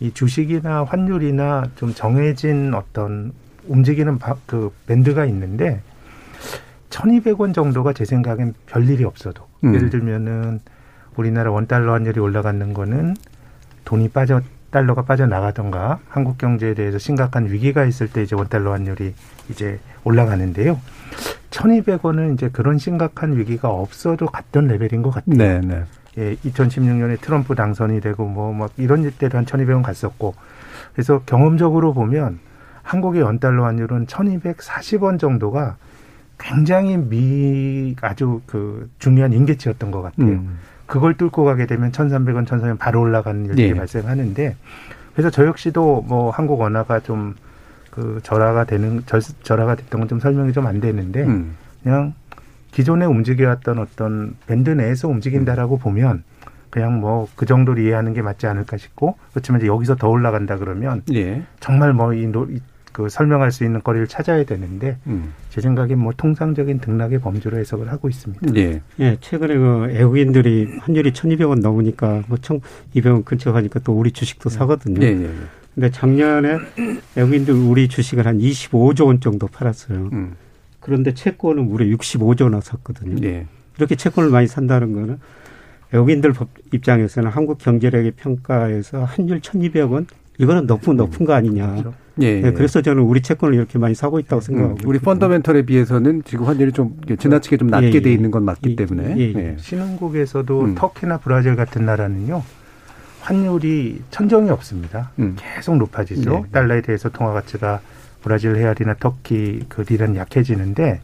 이 0.00 0.10
주식이나 0.14 0.84
환율이나 0.84 1.64
좀 1.76 1.92
정해진 1.92 2.72
어떤 2.72 3.32
움직이는 3.68 4.18
바- 4.18 4.36
그 4.46 4.70
밴드가 4.86 5.26
있는데 5.26 5.82
1,200원 6.90 7.54
정도가 7.54 7.92
제 7.92 8.04
생각엔 8.04 8.54
별일이 8.66 9.04
없어도 9.04 9.46
음. 9.64 9.74
예를 9.74 9.90
들면은 9.90 10.60
우리나라 11.16 11.50
원달러 11.50 11.94
환율이 11.94 12.20
올라가는 12.20 12.72
거는 12.74 13.16
돈이 13.84 14.08
빠져 14.10 14.40
달러가 14.70 15.02
빠져나가던가 15.02 15.98
한국 16.08 16.38
경제에 16.38 16.74
대해서 16.74 16.98
심각한 16.98 17.50
위기가 17.50 17.84
있을 17.84 18.08
때 18.08 18.22
이제 18.22 18.36
원달러 18.36 18.72
환율이 18.72 19.14
이제 19.50 19.80
올라가는데요. 20.04 20.78
1,200원은 21.50 22.34
이제 22.34 22.48
그런 22.50 22.78
심각한 22.78 23.36
위기가 23.36 23.68
없어도 23.68 24.26
갔던 24.26 24.68
레벨인 24.68 25.02
것 25.02 25.10
같아요. 25.10 25.36
네, 25.36 25.60
네. 25.60 25.82
예, 26.18 26.36
2016년에 26.36 27.20
트럼프 27.20 27.54
당선이 27.56 28.00
되고 28.00 28.26
뭐 28.26 28.52
막 28.52 28.70
이런 28.76 29.10
때도 29.10 29.38
한 29.38 29.44
1,200원 29.44 29.82
갔었고 29.82 30.34
그래서 30.92 31.22
경험적으로 31.26 31.92
보면 31.92 32.38
한국의 32.82 33.22
원달러 33.22 33.64
환율은 33.64 34.06
1,240원 34.06 35.18
정도가 35.18 35.76
굉장히 36.40 36.96
미 36.96 37.94
아주 38.00 38.40
그 38.46 38.88
중요한 38.98 39.32
임계치였던 39.32 39.90
것 39.90 40.02
같아요. 40.02 40.26
음. 40.26 40.58
그걸 40.86 41.16
뚫고 41.16 41.44
가게 41.44 41.66
되면 41.66 41.92
1,300원, 41.92 42.46
1,400원 42.46 42.78
바로 42.78 43.00
올라가는 43.02 43.44
일들이 43.46 43.68
예. 43.68 43.74
발생하는데 43.74 44.56
그래서 45.12 45.30
저 45.30 45.46
역시도 45.46 46.02
뭐 46.08 46.30
한국 46.30 46.60
원화가 46.60 47.00
좀 47.00 47.34
그 47.90 48.20
절하가 48.22 48.64
되는 48.64 49.02
절, 49.04 49.20
절하가 49.20 49.74
됐던 49.74 50.00
건 50.00 50.08
좀 50.08 50.20
설명이 50.20 50.52
좀 50.52 50.64
안 50.66 50.80
되는데 50.80 51.24
음. 51.24 51.56
그냥 51.82 52.14
기존에 52.70 53.04
움직여왔던 53.04 53.80
어떤 53.80 54.36
밴드 54.46 54.70
내에서 54.70 55.08
움직인다라고 55.08 55.78
보면 55.78 56.22
그냥 56.70 57.00
뭐 57.00 57.26
그 57.34 57.46
정도로 57.46 57.80
이해하는 57.80 58.14
게 58.14 58.22
맞지 58.22 58.46
않을까 58.46 58.76
싶고 58.76 59.16
그렇지만 59.32 59.60
이제 59.60 59.66
여기서 59.66 59.96
더 59.96 60.08
올라간다 60.08 60.58
그러면 60.58 61.02
예. 61.12 61.42
정말 61.58 61.92
뭐 61.92 62.12
이 62.14 62.30
그 62.92 63.08
설명할 63.08 63.52
수 63.52 63.64
있는 63.64 63.82
거리를 63.82 64.06
찾아야 64.08 64.44
되는데 64.44 64.96
음. 65.06 65.32
제 65.50 65.60
생각엔 65.60 65.98
뭐 65.98 66.12
통상적인 66.16 66.80
등락의 66.80 67.20
범주로 67.20 67.58
해석을 67.58 67.90
하고 67.90 68.08
있습니다. 68.08 68.54
예. 68.56 68.80
예, 68.98 69.16
최근에 69.20 69.56
그 69.56 69.78
외국인들이 69.92 70.78
환율이 70.80 71.12
1,200원 71.12 71.60
넘으니까 71.60 72.22
뭐 72.26 72.38
1,200원 72.38 73.24
근처 73.24 73.52
가니까 73.52 73.80
또 73.80 73.92
우리 73.92 74.10
주식도 74.10 74.48
사거든요. 74.48 75.02
예, 75.02 75.08
예. 75.08 75.24
예. 75.24 75.30
근데 75.74 75.90
작년에 75.90 76.58
외국인들 77.14 77.54
우리 77.54 77.88
주식을 77.88 78.26
한 78.26 78.38
25조 78.38 79.06
원 79.06 79.20
정도 79.20 79.46
팔았어요. 79.46 80.10
음. 80.12 80.34
그런데 80.80 81.14
채권은 81.14 81.68
무려 81.68 81.84
65조나 81.96 82.60
샀거든요. 82.60 83.16
예. 83.26 83.46
이렇게 83.78 83.94
채권을 83.94 84.30
많이 84.30 84.46
산다는 84.46 84.92
거는 84.94 85.18
외국인들 85.92 86.32
법 86.32 86.48
입장에서는 86.72 87.30
한국 87.30 87.58
경제력의 87.58 88.12
평가에서 88.12 89.04
환율 89.04 89.40
1,200원 89.40 90.06
이거는 90.38 90.66
높은 90.66 90.96
높은 90.96 91.26
거 91.26 91.34
아니냐. 91.34 91.70
그렇죠. 91.70 91.94
예. 92.20 92.40
네, 92.40 92.52
그래서 92.52 92.82
저는 92.82 93.02
우리 93.02 93.20
채권을 93.22 93.54
이렇게 93.54 93.78
많이 93.78 93.94
사고 93.94 94.18
있다고 94.18 94.40
생각하고 94.40 94.74
음, 94.74 94.88
우리 94.88 94.96
있거든요. 94.96 95.14
펀더멘털에 95.14 95.62
비해서는 95.62 96.22
지금 96.24 96.46
환율이 96.46 96.72
좀 96.72 96.96
지나치게 97.18 97.56
좀 97.56 97.68
낮게 97.68 97.86
예, 97.88 97.92
예. 97.94 98.00
돼 98.00 98.12
있는 98.12 98.30
건 98.30 98.44
맞기 98.44 98.70
예, 98.70 98.76
때문에. 98.76 99.16
예, 99.16 99.20
예. 99.20 99.34
예. 99.36 99.56
신흥국에서도 99.58 100.60
음. 100.60 100.74
터키나 100.74 101.18
브라질 101.18 101.56
같은 101.56 101.84
나라는요 101.84 102.42
환율이 103.20 104.02
천정이 104.10 104.50
없습니다. 104.50 105.10
음. 105.18 105.36
계속 105.38 105.76
높아지죠. 105.76 106.30
네. 106.30 106.42
달러에 106.52 106.80
대해서 106.80 107.08
통화 107.10 107.32
가치가 107.32 107.80
브라질 108.22 108.56
헤알이나 108.56 108.94
터키 108.98 109.64
그 109.68 109.84
리라는 109.88 110.16
약해지는데 110.16 111.00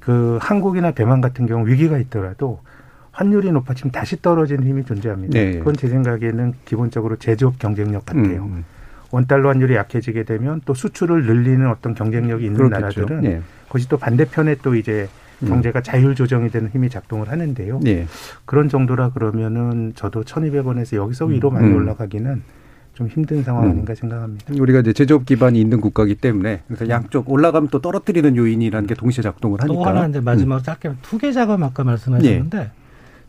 그 0.00 0.38
한국이나 0.40 0.92
대만 0.92 1.20
같은 1.20 1.46
경우 1.46 1.66
위기가 1.66 1.98
있더라도 1.98 2.60
환율이 3.12 3.52
높아지면 3.52 3.92
다시 3.92 4.20
떨어지는 4.20 4.64
힘이 4.64 4.84
존재합니다. 4.84 5.38
네. 5.38 5.58
그건 5.58 5.74
제 5.74 5.88
생각에는 5.88 6.54
기본적으로 6.64 7.16
제조업 7.16 7.58
경쟁력 7.58 8.06
같아요. 8.06 8.44
음. 8.44 8.64
원달러 9.10 9.48
환율이 9.50 9.74
약해지게 9.74 10.24
되면 10.24 10.60
또 10.64 10.74
수출을 10.74 11.26
늘리는 11.26 11.68
어떤 11.68 11.94
경쟁력이 11.94 12.44
있는 12.44 12.56
그렇겠죠. 12.68 13.00
나라들은 13.02 13.24
예. 13.24 13.42
그것이 13.66 13.88
또 13.88 13.96
반대편에 13.98 14.56
또 14.62 14.74
이제 14.74 15.08
음. 15.42 15.48
경제가 15.48 15.82
자율 15.82 16.14
조정이 16.14 16.50
되는 16.50 16.68
힘이 16.70 16.88
작동을 16.90 17.28
하는데요. 17.30 17.80
예. 17.86 18.06
그런 18.44 18.68
정도라 18.68 19.10
그러면은 19.10 19.92
저도 19.94 20.22
1,200원에서 20.22 20.96
여기서 20.96 21.26
위로 21.26 21.50
많이 21.50 21.68
음. 21.68 21.76
올라가기는 21.76 22.42
좀 22.94 23.06
힘든 23.08 23.42
상황 23.42 23.64
음. 23.64 23.70
아닌가 23.70 23.94
생각합니다. 23.94 24.52
우리가 24.58 24.80
이제 24.80 24.92
제조업 24.92 25.24
기반이 25.24 25.60
있는 25.60 25.80
국가이기 25.80 26.16
때문에 26.16 26.62
그래서 26.66 26.88
양쪽 26.88 27.30
올라가면 27.30 27.70
또 27.70 27.80
떨어뜨리는 27.80 28.36
요인이라는 28.36 28.86
게 28.86 28.94
동시에 28.94 29.22
작동을 29.22 29.60
하니까. 29.62 29.74
또 29.74 29.84
하나 29.84 30.06
이제 30.06 30.20
마지막으로 30.20 30.62
짧게 30.62 30.90
투기 31.02 31.32
자금 31.32 31.62
아까 31.62 31.82
말씀하셨는데 31.82 32.70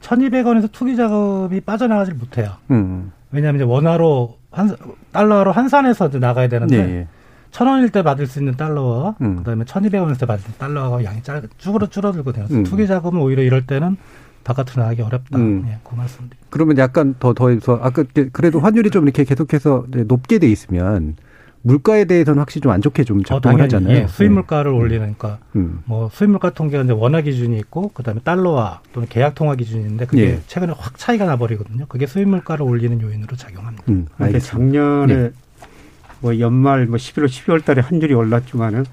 1,200원에서 0.01 0.71
투기 0.71 0.95
자금이 0.95 1.61
빠져나가질 1.61 2.15
못해요. 2.15 2.51
음. 2.71 3.11
왜냐하면 3.32 3.61
이제 3.61 3.63
원화로 3.63 4.40
한 4.51 4.75
달러로 5.11 5.51
환산해서 5.51 6.09
나가야 6.13 6.47
되는데 6.49 6.75
예, 6.77 6.81
예. 6.99 7.07
천 7.51 7.67
원일 7.67 7.89
때 7.89 8.03
받을 8.03 8.27
수 8.27 8.39
있는 8.39 8.55
달러와 8.55 9.15
음. 9.21 9.37
그다음에 9.37 9.65
천이백 9.65 10.01
원일 10.01 10.17
때 10.17 10.25
받을 10.25 10.41
수 10.43 10.47
있는 10.49 10.59
달러가 10.59 11.03
양이 11.03 11.21
짤 11.23 11.41
쭈그러 11.57 11.87
줄어들고 11.87 12.31
돼요. 12.33 12.47
음. 12.51 12.63
투기 12.63 12.85
자금은 12.87 13.21
오히려 13.21 13.43
이럴 13.43 13.65
때는 13.65 13.97
바깥으로 14.43 14.81
나가기 14.83 15.01
어렵다. 15.01 15.37
음. 15.37 15.65
예, 15.67 15.77
그 15.83 15.95
말씀드립니다. 15.95 16.37
그러면 16.49 16.77
약간 16.77 17.15
더 17.19 17.33
더해서 17.33 17.79
아까 17.81 18.03
그- 18.13 18.29
그래도 18.31 18.59
환율이 18.59 18.89
좀 18.89 19.03
이렇게 19.05 19.23
계속해서 19.23 19.85
높게 20.07 20.39
돼 20.39 20.47
있으면 20.49 21.15
물가에 21.64 22.05
대해서는 22.05 22.39
확실히 22.39 22.62
좀 22.62 22.72
안 22.72 22.82
좋게 22.82 23.03
좀 23.03 23.20
어, 23.20 23.24
작동을 23.24 23.41
당연히 23.41 23.62
하잖아요. 23.64 23.95
예, 23.95 24.07
수입 24.07 24.30
네. 24.30 24.34
물가를 24.36 24.72
올리니까 24.72 25.39
음. 25.55 25.82
뭐 25.86 26.09
수입 26.12 26.30
물가 26.30 26.51
통계가 26.51 26.84
이제 26.84 26.93
원화 26.93 27.22
기준이 27.22 27.57
있고 27.59 27.89
그다음에 27.89 28.22
달러화 28.24 28.82
또는 28.93 29.07
계약 29.09 29.36
통화 29.36 29.55
기준이 29.55 29.82
있는데 29.84 30.05
그게 30.05 30.22
예. 30.24 30.39
최근에 30.47 30.74
확 30.78 30.97
차이가 30.97 31.26
나 31.26 31.36
버리거든요. 31.36 31.86
그게 31.88 32.07
수입 32.07 32.30
물가를 32.30 32.66
올리는 32.66 32.99
요인으로 33.01 33.36
작용합니다. 33.36 33.84
음. 33.89 34.07
그러니까. 34.16 34.39
작년에 34.39 35.16
네. 35.16 35.32
뭐 36.22 36.39
연말 36.39 36.86
뭐 36.86 36.97
11월 36.97 37.26
12월 37.26 37.66
달에 37.66 37.82
환율이 37.82 38.14
올랐지만은 38.14 38.86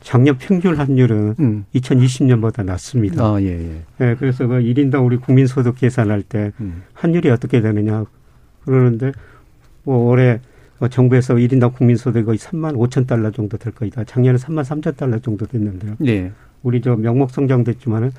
작년 0.00 0.38
평균 0.38 0.76
환율은 0.76 1.34
음. 1.38 1.64
2020년보다 1.74 2.64
낮습니다. 2.64 3.22
아, 3.22 3.42
예, 3.42 3.48
예. 3.48 3.82
예, 4.00 4.16
그래서 4.18 4.46
그 4.46 4.54
1인당 4.54 5.04
우리 5.04 5.18
국민소득 5.18 5.76
계산할 5.76 6.22
때 6.22 6.52
음. 6.60 6.84
환율이 6.94 7.28
어떻게 7.28 7.60
되느냐 7.60 8.06
그러는데 8.64 9.12
뭐 9.84 10.08
올해 10.10 10.32
어, 10.32 10.38
정부에서 10.88 11.34
1인당 11.34 11.74
국민소득이 11.74 12.24
거의 12.24 12.38
3만 12.38 12.74
5천 12.76 13.06
달러 13.06 13.30
정도 13.30 13.56
될 13.56 13.74
거이다. 13.74 14.04
작년에 14.04 14.38
3만 14.38 14.64
3천 14.64 14.96
달러 14.96 15.18
정도 15.18 15.46
됐는데요. 15.46 15.96
네. 15.98 16.32
우리 16.62 16.80
저 16.80 16.96
명목 16.96 17.30
성장됐지만은 17.30 18.12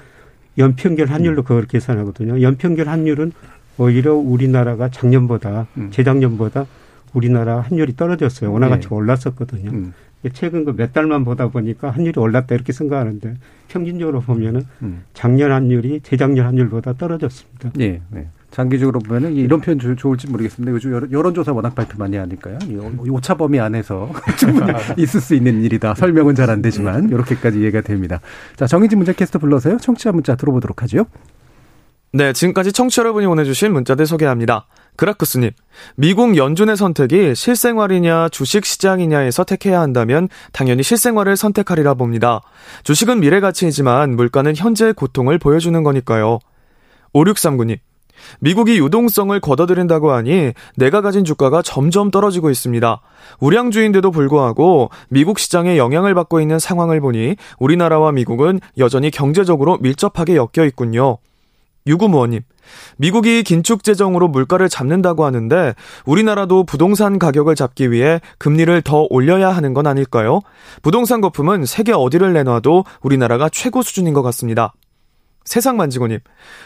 연평균 0.57 1.07
환율로 1.07 1.43
그걸 1.43 1.65
계산하거든요. 1.65 2.41
연평균 2.41 2.87
환율은 2.87 3.31
오히려 3.77 4.15
우리나라가 4.15 4.89
작년보다 4.89 5.67
음. 5.77 5.89
재작년보다 5.91 6.65
우리나라 7.13 7.61
환율이 7.61 7.95
떨어졌어요. 7.95 8.51
원화 8.51 8.67
네. 8.75 8.87
올랐었거든요. 8.89 9.71
음. 9.71 9.93
최근 10.33 10.65
그 10.65 10.73
몇 10.73 10.93
달만 10.93 11.23
보다 11.25 11.47
보니까 11.47 11.89
환율이 11.89 12.19
올랐다 12.19 12.53
이렇게 12.53 12.73
생각하는데 12.73 13.35
평균적으로 13.69 14.21
보면은 14.21 14.65
음. 14.83 15.03
작년 15.13 15.51
환율이 15.51 16.01
재작년 16.01 16.45
환율보다 16.45 16.93
떨어졌습니다. 16.93 17.71
예, 17.79 18.01
네. 18.09 18.27
장기적으로 18.51 18.99
보면은 18.99 19.33
이런 19.35 19.61
표현 19.61 19.79
조- 19.79 19.95
좋을지 19.95 20.27
모르겠습니다. 20.29 20.71
요즘 20.73 20.91
여론- 20.91 21.11
여론조사 21.11 21.53
워낙 21.53 21.73
발표 21.73 21.97
많이 21.97 22.17
하니까요. 22.17 22.57
오- 22.99 23.13
오차 23.15 23.35
범위 23.35 23.59
안에서 23.59 24.11
충분히 24.37 24.71
있을 24.97 25.21
수 25.21 25.33
있는 25.35 25.63
일이다. 25.63 25.95
설명은 25.95 26.35
잘 26.35 26.49
안 26.49 26.61
되지만 26.61 27.07
이렇게까지 27.09 27.59
이해가 27.61 27.81
됩니다. 27.81 28.19
자, 28.57 28.67
정의진 28.67 28.97
문자 28.99 29.13
캐스터 29.13 29.39
불러서요. 29.39 29.77
청취자 29.77 30.11
문자 30.11 30.35
들어보도록 30.35 30.81
하죠. 30.83 31.05
네, 32.13 32.33
지금까지 32.33 32.73
청취자 32.73 33.03
여러분이 33.03 33.25
보내주신 33.25 33.71
문자들 33.71 34.05
소개합니다. 34.05 34.67
그라쿠스님, 34.97 35.51
미국 35.95 36.35
연준의 36.35 36.75
선택이 36.75 37.33
실생활이냐 37.35 38.27
주식 38.29 38.65
시장이냐에서 38.65 39.45
택해야 39.45 39.79
한다면 39.79 40.27
당연히 40.51 40.83
실생활을 40.83 41.37
선택하리라 41.37 41.93
봅니다. 41.93 42.41
주식은 42.83 43.21
미래 43.21 43.39
가치이지만 43.39 44.17
물가는 44.17 44.53
현재의 44.53 44.93
고통을 44.93 45.37
보여주는 45.39 45.81
거니까요. 45.83 46.39
5639님, 47.15 47.77
미국이 48.39 48.77
유동성을 48.77 49.39
걷어들인다고 49.39 50.11
하니 50.11 50.53
내가 50.75 51.01
가진 51.01 51.23
주가가 51.23 51.61
점점 51.61 52.11
떨어지고 52.11 52.49
있습니다. 52.49 53.01
우량주인데도 53.39 54.11
불구하고 54.11 54.89
미국 55.09 55.39
시장에 55.39 55.77
영향을 55.77 56.13
받고 56.13 56.41
있는 56.41 56.59
상황을 56.59 57.01
보니 57.01 57.35
우리나라와 57.59 58.11
미국은 58.11 58.59
여전히 58.77 59.11
경제적으로 59.11 59.77
밀접하게 59.77 60.35
엮여 60.35 60.65
있군요. 60.65 61.17
유구무원님, 61.87 62.41
미국이 62.97 63.43
긴축 63.43 63.83
재정으로 63.83 64.27
물가를 64.27 64.69
잡는다고 64.69 65.25
하는데 65.25 65.73
우리나라도 66.05 66.63
부동산 66.63 67.17
가격을 67.17 67.55
잡기 67.55 67.91
위해 67.91 68.21
금리를 68.37 68.81
더 68.83 69.07
올려야 69.09 69.49
하는 69.49 69.73
건 69.73 69.87
아닐까요? 69.87 70.41
부동산 70.81 71.21
거품은 71.21 71.65
세계 71.65 71.91
어디를 71.91 72.33
내놔도 72.33 72.85
우리나라가 73.01 73.49
최고 73.49 73.81
수준인 73.81 74.13
것 74.13 74.21
같습니다. 74.21 74.73
세상 75.43 75.75
만지고님, 75.75 76.19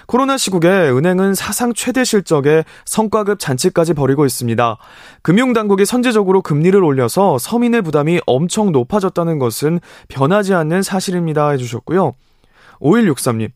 코로나 0.06 0.38
시국에 0.38 0.68
은행은 0.68 1.34
사상 1.34 1.74
최대 1.74 2.04
실적에 2.04 2.66
성과급 2.86 3.40
잔치까지 3.40 3.94
벌이고 3.94 4.26
있습니다. 4.26 4.78
금융당국이 5.22 5.86
선제적으로 5.86 6.42
금리를 6.42 6.84
올려서 6.84 7.38
서민의 7.38 7.82
부담이 7.84 8.20
엄청 8.26 8.72
높아졌다는 8.72 9.40
것은 9.40 9.80
변하지 10.10 10.54
않는 10.54 10.82
사실입니다. 10.82 11.50
해주셨고요. 11.52 12.14
5163님, 12.82 13.50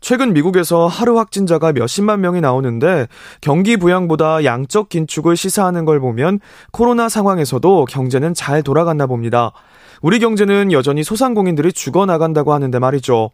최근 0.00 0.32
미국에서 0.32 0.86
하루 0.86 1.18
확진자가 1.18 1.72
몇십만 1.72 2.20
명이 2.22 2.40
나오는데 2.40 3.08
경기 3.40 3.76
부양보다 3.76 4.44
양적 4.44 4.88
긴축을 4.88 5.36
시사하는 5.36 5.84
걸 5.84 6.00
보면 6.00 6.40
코로나 6.72 7.08
상황에서도 7.08 7.84
경제는 7.86 8.34
잘 8.34 8.62
돌아갔나 8.62 9.06
봅니다. 9.06 9.52
우리 10.02 10.18
경제는 10.18 10.72
여전히 10.72 11.02
소상공인들이 11.04 11.72
죽어나간다고 11.72 12.52
하는데 12.52 12.78
말이죠. 12.78 13.30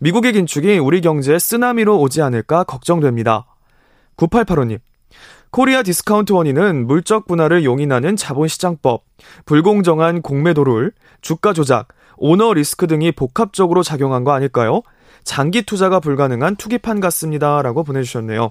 미국의 0.00 0.32
긴축이 0.32 0.78
우리 0.78 1.00
경제에 1.00 1.38
쓰나미로 1.38 2.00
오지 2.00 2.22
않을까 2.22 2.64
걱정됩니다. 2.64 3.46
9885님. 4.16 4.80
코리아 5.50 5.82
디스카운트 5.82 6.32
원인은 6.32 6.86
물적 6.86 7.26
분할을 7.26 7.64
용인하는 7.64 8.16
자본시장법, 8.16 9.02
불공정한 9.46 10.20
공매도룰, 10.20 10.92
주가 11.22 11.52
조작, 11.52 11.88
오너 12.18 12.52
리스크 12.52 12.86
등이 12.86 13.12
복합적으로 13.12 13.82
작용한 13.82 14.24
거 14.24 14.32
아닐까요? 14.32 14.82
장기 15.24 15.62
투자가 15.62 16.00
불가능한 16.00 16.56
투기판 16.56 17.00
같습니다. 17.00 17.62
라고 17.62 17.84
보내주셨네요. 17.84 18.50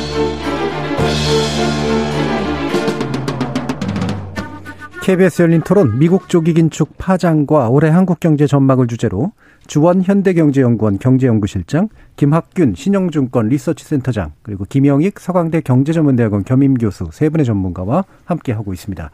KBS 5.01 5.41
열린 5.41 5.61
토론 5.61 5.97
미국 5.97 6.29
조기 6.29 6.53
긴축 6.53 6.97
파장과 6.97 7.69
올해 7.69 7.89
한국 7.89 8.19
경제 8.19 8.45
전망을 8.45 8.85
주제로 8.87 9.31
주원 9.65 10.03
현대경제연구원 10.03 10.99
경제연구실장, 10.99 11.89
김학균 12.17 12.75
신영증권 12.75 13.47
리서치센터장, 13.49 14.33
그리고 14.43 14.65
김영익 14.67 15.19
서강대 15.19 15.61
경제전문대학원 15.61 16.43
겸임교수 16.43 17.09
세 17.11 17.29
분의 17.29 17.45
전문가와 17.45 18.03
함께 18.25 18.51
하고 18.51 18.73
있습니다. 18.73 19.09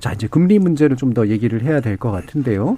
자, 0.00 0.12
이제 0.12 0.26
금리 0.26 0.58
문제를 0.58 0.96
좀 0.96 1.12
더 1.12 1.26
얘기를 1.28 1.62
해야 1.62 1.80
될 1.80 1.96
것 1.96 2.10
같은데요. 2.10 2.76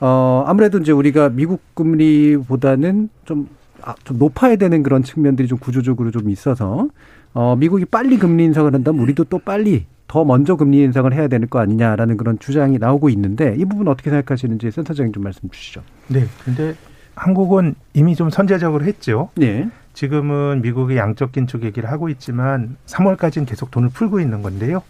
어, 0.00 0.44
아무래도 0.46 0.78
이제 0.78 0.90
우리가 0.92 1.28
미국 1.30 1.60
금리보다는 1.74 3.08
좀, 3.24 3.48
아, 3.82 3.94
좀 4.04 4.18
높아야 4.18 4.56
되는 4.56 4.82
그런 4.82 5.02
측면들이 5.02 5.48
좀 5.48 5.58
구조적으로 5.58 6.10
좀 6.10 6.28
있어서, 6.30 6.88
어, 7.34 7.56
미국이 7.56 7.84
빨리 7.84 8.18
금리 8.18 8.44
인상을 8.44 8.72
한다면 8.74 9.00
우리도 9.02 9.24
또 9.24 9.38
빨리 9.38 9.86
더 10.06 10.24
먼저 10.24 10.56
금리 10.56 10.82
인상을 10.82 11.12
해야 11.12 11.28
되는 11.28 11.48
거 11.48 11.58
아니냐라는 11.60 12.16
그런 12.16 12.38
주장이 12.38 12.78
나오고 12.78 13.08
있는데 13.10 13.54
이 13.58 13.64
부분 13.64 13.88
어떻게 13.88 14.10
생각하시는지 14.10 14.70
센터장님 14.70 15.12
좀 15.12 15.22
말씀 15.22 15.48
주시죠. 15.48 15.82
네. 16.08 16.26
근데 16.44 16.74
한국은 17.16 17.74
이미 17.94 18.14
좀 18.14 18.30
선제적으로 18.30 18.84
했죠. 18.84 19.30
네. 19.36 19.68
지금은 19.94 20.62
미국의 20.62 20.96
양적 20.96 21.32
긴축 21.32 21.64
얘기를 21.64 21.90
하고 21.90 22.08
있지만 22.08 22.76
3월까지는 22.86 23.46
계속 23.46 23.70
돈을 23.70 23.90
풀고 23.90 24.20
있는 24.20 24.42
건데요. 24.42 24.82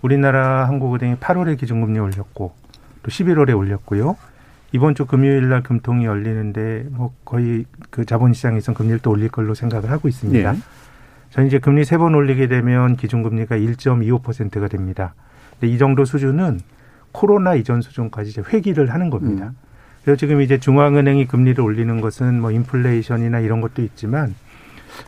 우리나라 0.00 0.66
한국은행이 0.66 1.16
8월에 1.16 1.58
기준금리 1.58 1.98
올렸고 1.98 2.52
또 3.02 3.10
11월에 3.10 3.56
올렸고요. 3.56 4.16
이번 4.72 4.94
주 4.94 5.06
금요일 5.06 5.50
날 5.50 5.62
금통이 5.62 6.06
열리는데 6.06 6.86
뭐 6.90 7.12
거의 7.24 7.66
그 7.90 8.06
자본시장에선 8.06 8.74
금리를 8.74 9.00
또 9.00 9.10
올릴 9.10 9.28
걸로 9.28 9.54
생각을 9.54 9.90
하고 9.90 10.08
있습니다. 10.08 10.52
네. 10.52 10.58
저는 11.32 11.46
이제 11.48 11.58
금리 11.58 11.84
세 11.84 11.96
번 11.98 12.14
올리게 12.14 12.46
되면 12.46 12.96
기준금리가 12.96 13.56
1.25%가 13.56 14.68
됩니다. 14.68 15.14
근데 15.58 15.72
이 15.74 15.78
정도 15.78 16.04
수준은 16.04 16.60
코로나 17.12 17.54
이전 17.54 17.80
수준까지 17.82 18.30
이제 18.30 18.42
회귀를 18.52 18.92
하는 18.92 19.10
겁니다. 19.10 19.46
음. 19.46 19.56
그래서 20.04 20.18
지금 20.18 20.40
이제 20.40 20.58
중앙은행이 20.58 21.26
금리를 21.26 21.62
올리는 21.62 22.00
것은 22.00 22.40
뭐 22.40 22.50
인플레이션이나 22.50 23.40
이런 23.40 23.60
것도 23.60 23.82
있지만 23.82 24.34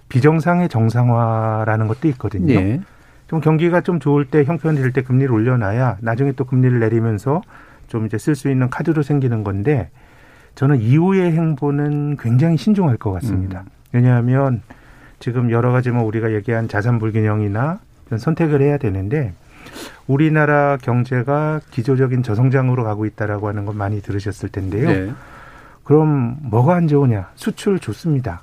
비정상의 0.08 0.68
정상화라는 0.68 1.88
것도 1.88 2.08
있거든요. 2.08 2.54
네. 2.54 2.80
좀 3.26 3.40
경기가 3.40 3.80
좀 3.80 4.00
좋을 4.00 4.26
때 4.26 4.44
형편일 4.44 4.92
때 4.92 5.02
금리를 5.02 5.32
올려놔야 5.32 5.98
나중에 6.00 6.32
또 6.32 6.44
금리를 6.44 6.78
내리면서 6.78 7.42
좀 7.88 8.06
이제 8.06 8.16
쓸 8.18 8.34
수 8.34 8.50
있는 8.50 8.70
카드로 8.70 9.02
생기는 9.02 9.42
건데 9.44 9.90
저는 10.54 10.80
이후의 10.80 11.32
행보는 11.32 12.16
굉장히 12.18 12.56
신중할 12.56 12.96
것 12.96 13.12
같습니다. 13.12 13.64
왜냐하면 13.92 14.62
지금 15.24 15.50
여러 15.50 15.72
가지 15.72 15.90
뭐 15.90 16.04
우리가 16.04 16.34
얘기한 16.34 16.68
자산 16.68 16.98
불균형이나 16.98 17.78
선택을 18.14 18.60
해야 18.60 18.76
되는데 18.76 19.32
우리나라 20.06 20.76
경제가 20.76 21.62
기조적인 21.70 22.22
저성장으로 22.22 22.84
가고 22.84 23.06
있다라고 23.06 23.48
하는 23.48 23.64
건 23.64 23.74
많이 23.78 24.02
들으셨을 24.02 24.50
텐데요. 24.50 24.86
네. 24.86 25.12
그럼 25.82 26.36
뭐가 26.42 26.74
안 26.74 26.88
좋으냐? 26.88 27.30
수출 27.36 27.78
좋습니다. 27.78 28.42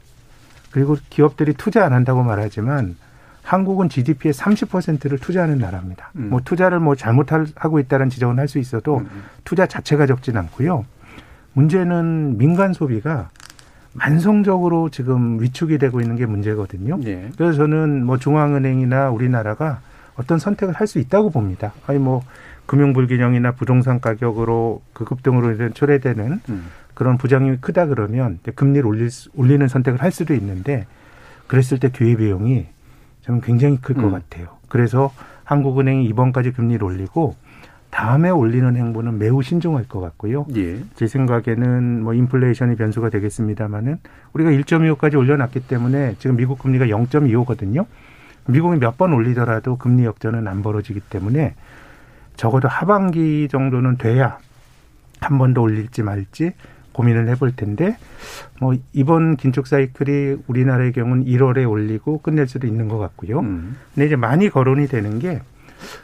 그리고 0.72 0.98
기업들이 1.12 1.54
투자 1.54 1.86
안 1.86 1.94
한다고 1.94 2.24
말하지만 2.24 2.96
한국은 3.44 3.88
GDP의 3.88 4.34
30%를 4.34 5.20
투자하는 5.20 5.60
나라입니다. 5.60 6.10
뭐 6.14 6.42
투자를 6.44 6.80
뭐 6.80 6.96
잘못하고 6.96 7.78
있다는 7.78 8.10
지적은 8.10 8.40
할 8.40 8.48
수 8.48 8.58
있어도 8.58 9.04
투자 9.44 9.68
자체가 9.68 10.08
적진 10.08 10.36
않고요. 10.36 10.86
문제는 11.54 12.40
민간 12.40 12.74
소비가 12.74 13.30
만성적으로 13.94 14.90
지금 14.90 15.42
위축이 15.42 15.78
되고 15.78 16.02
있는 16.02 16.16
게 16.16 16.26
문제거든요. 16.26 17.00
예. 17.06 17.30
그래서 17.38 17.58
저는 17.58 18.06
뭐 18.06 18.18
중앙은행이나 18.18 19.10
우리나라가 19.10 19.82
어떤 20.16 20.40
선택을 20.40 20.74
할 20.74 20.88
수 20.88 21.00
있다고 21.00 21.30
봅니다. 21.30 21.74
아니 21.88 22.00
뭐 22.00 22.24
금융 22.66 22.94
불균형이나 22.94 23.54
부동산 23.54 24.00
가격으로 24.00 24.82
그 24.94 25.04
급등으로 25.06 25.52
인해 25.54 25.70
초래되는 25.74 26.42
음. 26.50 26.66
그런 26.94 27.18
부작용이 27.18 27.58
크다 27.58 27.88
그러면 27.88 28.40
금리를 28.56 28.86
올릴 28.86 29.10
수, 29.10 29.30
올리는 29.36 29.68
선택을 29.68 30.02
할 30.02 30.12
수도 30.12 30.34
있는데 30.34 30.86
그랬을 31.48 31.80
때 31.80 31.90
기회 31.90 32.16
비용이 32.16 32.68
저는 33.24 33.42
굉장히 33.42 33.78
클것 33.78 34.04
음. 34.04 34.12
같아요. 34.12 34.48
그래서 34.70 35.12
한국은행이 35.44 36.06
이번까지 36.06 36.52
금리를 36.52 36.84
올리고 36.84 37.36
다음에 37.92 38.30
올리는 38.30 38.76
행보는 38.76 39.20
매우 39.20 39.44
신중할 39.44 39.88
것 39.88 40.00
같고요. 40.00 40.46
예. 40.56 40.80
제 40.96 41.08
생각에는 41.08 42.04
뭐 42.04 42.14
인플레이션이 42.14 42.76
변수가 42.76 43.10
되겠습니다만은 43.10 43.98
우리가 44.34 44.50
1.25까지 44.52 45.16
올려놨기 45.18 45.62
때문에 45.68 46.16
지금 46.18 46.38
미국 46.38 46.58
금리가 46.60 46.86
0.25거든요. 46.86 47.86
미국이 48.48 48.80
몇 48.80 48.98
번 48.98 49.14
올리더라도 49.14 49.78
금리 49.78 50.06
역전은 50.06 50.48
안 50.48 50.64
벌어지기 50.64 51.00
때문에 51.02 51.54
적어도 52.36 52.68
하반기 52.68 53.48
정도는 53.52 53.98
돼야 53.98 54.38
한 55.20 55.38
번 55.38 55.54
더 55.54 55.62
올릴지 55.62 56.02
말지 56.02 56.54
고민을 56.94 57.28
해볼 57.30 57.56
텐데 57.56 57.98
뭐 58.60 58.74
이번 58.94 59.36
긴축 59.36 59.68
사이클이 59.68 60.38
우리나라의 60.48 60.92
경우는 60.94 61.26
1월에 61.26 61.70
올리고 61.70 62.20
끝낼 62.22 62.48
수도 62.48 62.66
있는 62.68 62.88
것 62.88 62.98
같고요. 62.98 63.40
음. 63.42 63.76
근데 63.94 64.08
이제 64.08 64.16
많이 64.16 64.50
거론이 64.50 64.88
되는 64.88 65.20
게 65.20 65.42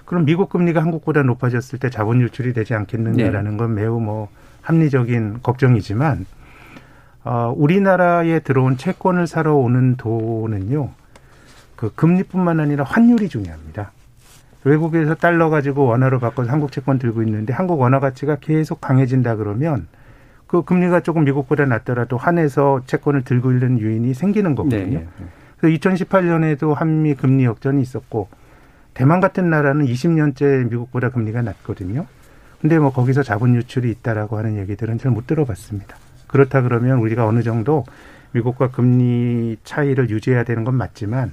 그럼 0.05 0.25
미국 0.25 0.49
금리가 0.49 0.82
한국보다 0.82 1.23
높아졌을 1.23 1.80
때 1.80 1.89
자본 1.89 2.21
유출이 2.21 2.53
되지 2.53 2.73
않겠느냐라는 2.73 3.57
건 3.57 3.75
매우 3.75 3.99
뭐 3.99 4.30
합리적인 4.61 5.39
걱정이지만 5.43 6.25
어, 7.23 7.53
우리나라에 7.55 8.39
들어온 8.39 8.78
채권을 8.78 9.28
사러 9.28 9.55
오는 9.55 9.95
돈은요 9.97 10.89
그 11.75 11.93
금리뿐만 11.93 12.59
아니라 12.59 12.84
환율이 12.84 13.30
중요합니다. 13.30 13.91
외국에서 14.63 15.15
달러 15.15 15.49
가지고 15.49 15.86
원화로 15.86 16.19
바꿔서 16.19 16.51
한국 16.51 16.71
채권 16.71 16.99
들고 16.99 17.23
있는데 17.23 17.53
한국 17.53 17.80
원화 17.80 17.99
가치가 17.99 18.36
계속 18.36 18.82
강해진다 18.82 19.36
그러면 19.36 19.88
그 20.47 20.63
금리가 20.63 21.01
조금 21.01 21.23
미국보다 21.25 21.65
낮더라도 21.65 22.17
환에서 22.17 22.82
채권을 22.86 23.23
들고 23.23 23.51
있는 23.51 23.80
유인이 23.80 24.13
생기는 24.13 24.55
거거든요. 24.55 24.99
네, 24.99 25.07
네. 25.19 25.25
그래서 25.59 25.78
2018년에도 25.78 26.73
한미 26.73 27.15
금리 27.15 27.45
역전이 27.45 27.82
있었고 27.82 28.30
대만 28.98 29.20
같은 29.20 29.52
나라는 29.52 29.86
20년째 29.86 30.70
미국보다 30.72 31.10
금리가 31.10 31.43
낮거든요. 31.43 32.08
근데 32.60 32.80
뭐 32.80 32.91
거기서 32.91 33.22
자본 33.22 33.54
유출이 33.54 33.91
있다라고 33.91 34.39
하는 34.39 34.58
얘기들은 34.58 34.98
잘 34.98 35.12
못 35.12 35.28
들어봤습니다. 35.28 35.95
그렇다 36.26 36.64
그러면 36.64 36.98
우리가 36.98 37.28
어느 37.28 37.43
정도 37.43 37.86
미국과 38.32 38.72
금리 38.72 39.56
차이를 39.64 40.10
유지해야 40.10 40.43
되는 40.43 40.64
건 40.64 40.74
맞지만 40.76 41.32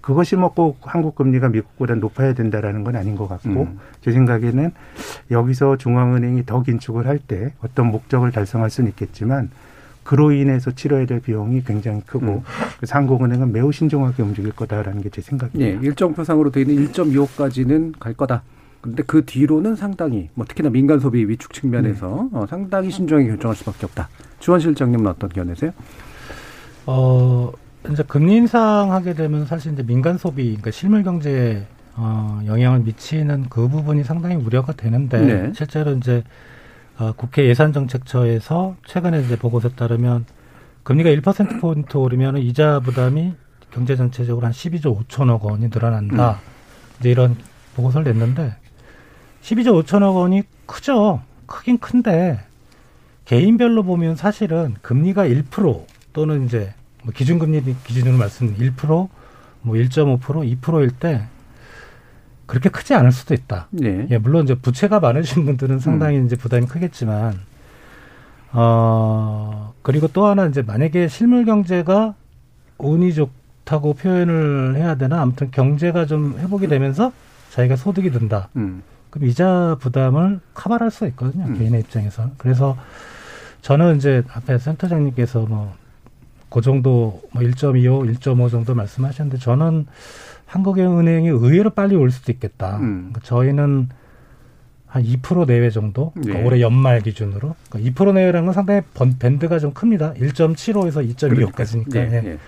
그것이 0.00 0.34
뭐 0.34 0.50
꼭 0.54 0.80
한국 0.82 1.14
금리가 1.14 1.50
미국보다 1.50 1.94
높아야 1.94 2.34
된다라는 2.34 2.82
건 2.82 2.96
아닌 2.96 3.14
것 3.14 3.28
같고 3.28 3.48
음. 3.62 3.78
제 4.00 4.10
생각에는 4.10 4.72
여기서 5.30 5.76
중앙은행이 5.76 6.44
더 6.46 6.62
긴축을 6.64 7.06
할 7.06 7.18
때 7.20 7.54
어떤 7.62 7.86
목적을 7.92 8.32
달성할 8.32 8.70
수는 8.70 8.90
있겠지만 8.90 9.50
그로 10.04 10.32
인해서 10.32 10.70
치러야 10.70 11.06
될 11.06 11.20
비용이 11.20 11.64
굉장히 11.64 12.00
크고 12.06 12.26
음. 12.26 12.40
그래서 12.76 12.94
한국은행은 12.96 13.52
매우 13.52 13.72
신중하게 13.72 14.22
움직일 14.22 14.52
거다라는 14.52 15.02
게 15.02 15.08
제 15.10 15.20
생각이에요. 15.22 15.66
예, 15.66 15.78
일정표상으로 15.86 16.50
되어 16.50 16.62
있는 16.64 16.88
1.25까지는 16.92 17.94
갈 17.98 18.14
거다. 18.14 18.42
그런데 18.80 19.02
그 19.06 19.24
뒤로는 19.24 19.76
상당히 19.76 20.28
뭐 20.34 20.44
특히나 20.44 20.68
민간 20.70 20.98
소비 21.00 21.24
위축 21.26 21.52
측면에서 21.54 22.28
어, 22.32 22.46
상당히 22.48 22.90
신중하게 22.90 23.28
결정할 23.28 23.56
수밖에 23.56 23.86
없다. 23.86 24.08
주원 24.40 24.60
실장님은 24.60 25.06
어떤 25.06 25.30
견해세요? 25.30 25.70
어, 26.86 27.50
이제 27.90 28.02
금리 28.06 28.36
인상하게 28.36 29.14
되면 29.14 29.46
사실 29.46 29.72
이제 29.72 29.82
민간 29.82 30.18
소비, 30.18 30.44
그러니까 30.48 30.70
실물 30.70 31.02
경제에 31.02 31.66
어, 31.96 32.40
영향을 32.44 32.80
미치는 32.80 33.46
그 33.48 33.68
부분이 33.68 34.04
상당히 34.04 34.34
우려가 34.36 34.72
되는데 34.72 35.20
네. 35.20 35.52
실제로 35.54 35.92
이제 35.92 36.22
어, 36.98 37.12
국회 37.16 37.46
예산정책처에서 37.48 38.76
최근에 38.86 39.22
이제 39.22 39.36
보고서에 39.36 39.72
따르면 39.72 40.26
금리가 40.84 41.10
1% 41.10 41.60
포인트 41.60 41.96
오르면 41.96 42.38
이자 42.38 42.80
부담이 42.80 43.34
경제 43.72 43.96
전체적으로 43.96 44.46
한 44.46 44.52
12조 44.52 45.06
5천억 45.06 45.42
원이 45.42 45.68
늘어난다. 45.68 46.40
이제 47.00 47.10
이런 47.10 47.36
보고서를 47.74 48.12
냈는데 48.12 48.54
12조 49.42 49.84
5천억 49.84 50.14
원이 50.14 50.42
크죠. 50.66 51.22
크긴 51.46 51.78
큰데 51.78 52.40
개인별로 53.24 53.82
보면 53.82 54.16
사실은 54.16 54.74
금리가 54.82 55.26
1% 55.26 55.84
또는 56.12 56.46
이제 56.46 56.72
뭐 57.02 57.12
기준금리 57.12 57.62
기준으로 57.84 58.16
말씀 58.16 58.56
1%, 58.56 58.86
뭐 58.86 59.10
1.5%, 59.74 60.60
2%일 60.60 60.90
때 60.90 61.26
그렇게 62.46 62.68
크지 62.68 62.94
않을 62.94 63.12
수도 63.12 63.34
있다. 63.34 63.68
네. 63.70 64.06
예, 64.10 64.18
물론 64.18 64.44
이제 64.44 64.54
부채가 64.54 65.00
많으신 65.00 65.44
분들은 65.44 65.78
상당히 65.78 66.24
이제 66.24 66.36
부담이 66.36 66.66
크겠지만, 66.66 67.38
어, 68.52 69.72
그리고 69.82 70.08
또 70.08 70.26
하나 70.26 70.46
이제 70.46 70.62
만약에 70.62 71.08
실물 71.08 71.44
경제가 71.44 72.14
운이 72.78 73.14
좋다고 73.14 73.94
표현을 73.94 74.76
해야 74.76 74.94
되나? 74.96 75.20
아무튼 75.20 75.50
경제가 75.50 76.06
좀 76.06 76.38
회복이 76.38 76.68
되면서 76.68 77.12
자기가 77.50 77.76
소득이 77.76 78.10
든다. 78.10 78.48
음. 78.56 78.82
그럼 79.10 79.28
이자 79.28 79.76
부담을 79.80 80.40
커버할 80.54 80.90
수 80.90 81.06
있거든요. 81.08 81.44
음. 81.46 81.58
개인의 81.58 81.80
입장에서. 81.80 82.30
그래서 82.36 82.76
저는 83.62 83.96
이제 83.96 84.22
앞에 84.32 84.58
센터장님께서 84.58 85.40
뭐, 85.40 85.72
그 86.50 86.60
정도 86.60 87.22
뭐 87.32 87.42
1.25, 87.42 88.18
1.5 88.18 88.50
정도 88.50 88.74
말씀하셨는데 88.74 89.38
저는 89.38 89.86
한국은행이 90.54 91.28
의외로 91.28 91.70
빨리 91.70 91.96
올 91.96 92.12
수도 92.12 92.30
있겠다. 92.30 92.76
음. 92.76 93.10
그러니까 93.10 93.20
저희는 93.24 93.88
한 94.86 95.02
2% 95.02 95.46
내외 95.46 95.70
정도, 95.70 96.12
그러니까 96.12 96.38
네. 96.38 96.44
올해 96.44 96.60
연말 96.60 97.00
기준으로. 97.00 97.56
그러니까 97.68 98.04
2% 98.04 98.14
내외라는 98.14 98.46
건 98.46 98.54
상당히 98.54 98.82
번, 98.94 99.18
밴드가 99.18 99.58
좀 99.58 99.72
큽니다. 99.72 100.14
1.75에서 100.14 101.16
2.25까지니까. 101.16 101.92
네, 101.92 102.10
예. 102.12 102.20
네. 102.20 102.38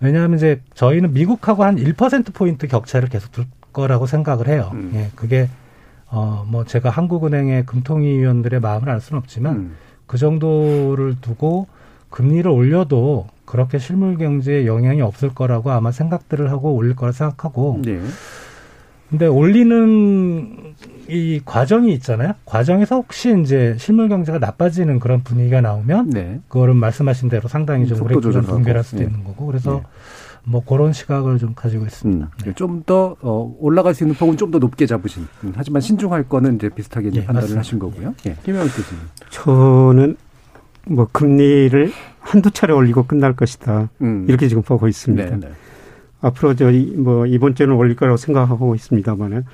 왜냐하면 0.00 0.36
이제 0.36 0.60
저희는 0.74 1.14
미국하고 1.14 1.64
한 1.64 1.76
1%포인트 1.76 2.68
격차를 2.68 3.08
계속 3.08 3.32
둘 3.32 3.46
거라고 3.72 4.06
생각을 4.06 4.48
해요. 4.48 4.70
음. 4.74 4.92
예, 4.94 5.10
그게, 5.14 5.48
어, 6.08 6.44
뭐 6.46 6.66
제가 6.66 6.90
한국은행의 6.90 7.64
금통위 7.64 8.18
위원들의 8.18 8.60
마음을 8.60 8.90
알 8.90 9.00
수는 9.00 9.18
없지만 9.20 9.56
음. 9.56 9.76
그 10.06 10.18
정도를 10.18 11.16
두고 11.22 11.66
금리를 12.10 12.50
올려도 12.50 13.26
그렇게 13.44 13.78
실물 13.78 14.16
경제에 14.18 14.66
영향이 14.66 15.00
없을 15.00 15.34
거라고 15.34 15.70
아마 15.70 15.90
생각들을 15.92 16.50
하고 16.50 16.74
올릴 16.74 16.94
거라 16.96 17.12
생각하고 17.12 17.80
네. 17.84 18.00
근데 19.10 19.26
올리는 19.26 20.74
이 21.08 21.40
과정이 21.44 21.94
있잖아요. 21.94 22.34
과정에서 22.44 22.96
혹시 22.96 23.34
이제 23.40 23.74
실물 23.78 24.10
경제가 24.10 24.38
나빠지는 24.38 25.00
그런 25.00 25.22
분위기가 25.22 25.62
나오면 25.62 26.10
네. 26.10 26.40
그거는 26.48 26.76
말씀하신 26.76 27.30
대로 27.30 27.48
상당히 27.48 27.86
좀 27.86 28.02
오래 28.02 28.14
기간. 28.16 28.42
분별할 28.42 28.84
수도 28.84 28.98
네. 28.98 29.04
있는 29.06 29.24
거고 29.24 29.46
그래서 29.46 29.76
네. 29.76 29.82
뭐 30.44 30.62
그런 30.64 30.92
시각을 30.92 31.38
좀 31.38 31.54
가지고 31.54 31.86
있습니다. 31.86 32.30
음. 32.46 32.54
좀더 32.54 33.16
어, 33.22 33.56
올라갈 33.58 33.94
수 33.94 34.04
있는 34.04 34.14
폭은 34.14 34.36
좀 34.36 34.50
더 34.50 34.58
높게 34.58 34.84
잡으신. 34.86 35.26
음, 35.44 35.52
하지만 35.56 35.80
신중할 35.80 36.24
거는 36.28 36.56
이제 36.56 36.68
비슷하게 36.68 37.08
이제 37.08 37.20
예, 37.20 37.24
판단을 37.24 37.40
맞습니다. 37.42 37.60
하신 37.60 37.78
거고요. 37.78 38.14
예. 38.26 38.36
김영욱 38.44 38.68
교수님. 38.74 39.02
저는 39.30 40.16
뭐 40.88 41.08
금리를 41.10 41.92
한두 42.20 42.50
차례 42.50 42.72
올리고 42.72 43.04
끝날 43.04 43.34
것이다. 43.34 43.90
음. 44.00 44.26
이렇게 44.28 44.48
지금 44.48 44.62
보고 44.62 44.88
있습니다. 44.88 45.36
네, 45.36 45.40
네. 45.40 45.52
앞으로 46.20 46.54
저뭐 46.54 47.26
이번 47.26 47.54
주에는 47.54 47.74
올릴 47.74 47.96
거라고 47.96 48.16
생각하고 48.16 48.74
있습니다만은 48.74 49.44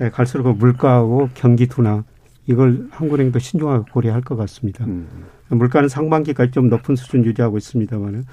예, 0.00 0.10
갈수록 0.10 0.44
그 0.44 0.48
물가하고 0.50 1.30
경기 1.34 1.66
둔화 1.66 2.04
이걸 2.46 2.86
한국은행도 2.90 3.38
신중하게 3.38 3.90
고려할 3.92 4.20
것 4.20 4.36
같습니다. 4.36 4.84
음. 4.84 5.06
물가는 5.48 5.88
상반기까지 5.88 6.52
좀 6.52 6.68
높은 6.68 6.96
수준 6.96 7.24
유지하고 7.24 7.56
있습니다만은 7.58 8.24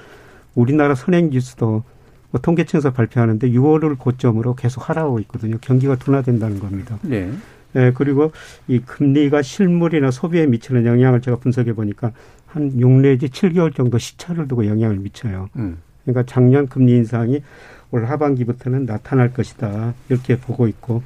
우리나라 0.55 0.95
선행지수도 0.95 1.83
뭐 2.31 2.41
통계청에서 2.41 2.91
발표하는데 2.91 3.49
6월을 3.51 3.97
고점으로 3.97 4.55
계속 4.55 4.89
하락하고 4.89 5.19
있거든요. 5.21 5.57
경기가 5.61 5.95
둔화된다는 5.95 6.59
겁니다. 6.59 6.97
네. 7.01 7.31
예, 7.76 7.91
그리고 7.93 8.32
이 8.67 8.80
금리가 8.80 9.41
실물이나 9.41 10.11
소비에 10.11 10.45
미치는 10.47 10.86
영향을 10.86 11.22
제가 11.22 11.38
분석해 11.38 11.74
보니까 11.74 12.11
한 12.47 12.80
6 12.80 12.89
내지 13.01 13.28
7개월 13.28 13.76
정도 13.76 13.97
시차를 13.97 14.47
두고 14.47 14.65
영향을 14.65 14.97
미쳐요. 14.97 15.49
음. 15.57 15.78
그러니까 16.03 16.24
작년 16.26 16.67
금리 16.67 16.93
인상이 16.93 17.43
올 17.91 18.05
하반기부터는 18.05 18.86
나타날 18.86 19.34
것이다. 19.34 19.93
이렇게 20.09 20.38
보고 20.38 20.67
있고 20.67 21.03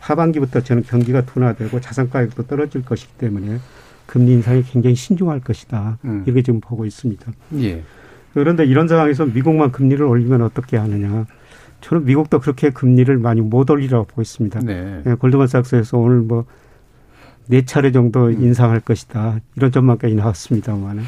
하반기부터 0.00 0.60
저는 0.60 0.84
경기가 0.84 1.22
둔화되고 1.22 1.80
자산 1.80 2.10
가격도 2.10 2.46
떨어질 2.46 2.84
것이기 2.84 3.14
때문에 3.18 3.58
금리 4.06 4.32
인상이 4.32 4.62
굉장히 4.62 4.94
신중할 4.94 5.40
것이다. 5.40 5.98
음. 6.04 6.22
이렇게 6.26 6.42
지금 6.42 6.60
보고 6.60 6.84
있습니다. 6.84 7.32
예. 7.60 7.82
그런데 8.32 8.64
이런 8.64 8.88
상황에서 8.88 9.26
미국만 9.26 9.72
금리를 9.72 10.04
올리면 10.04 10.42
어떻게 10.42 10.76
하느냐. 10.76 11.26
저는 11.84 12.04
미국도 12.04 12.40
그렇게 12.40 12.70
금리를 12.70 13.16
많이 13.18 13.40
못 13.40 13.70
올리라고 13.70 14.04
보고 14.04 14.22
있습니다. 14.22 14.60
네. 14.60 15.02
예, 15.06 15.14
골드만삭스에서 15.14 15.98
오늘 15.98 16.18
뭐 16.18 16.44
네 17.46 17.64
차례 17.64 17.92
정도 17.92 18.30
인상할 18.30 18.80
것이다. 18.80 19.40
이런 19.56 19.70
전망까지 19.70 20.14
나왔습니다만은 20.14 21.02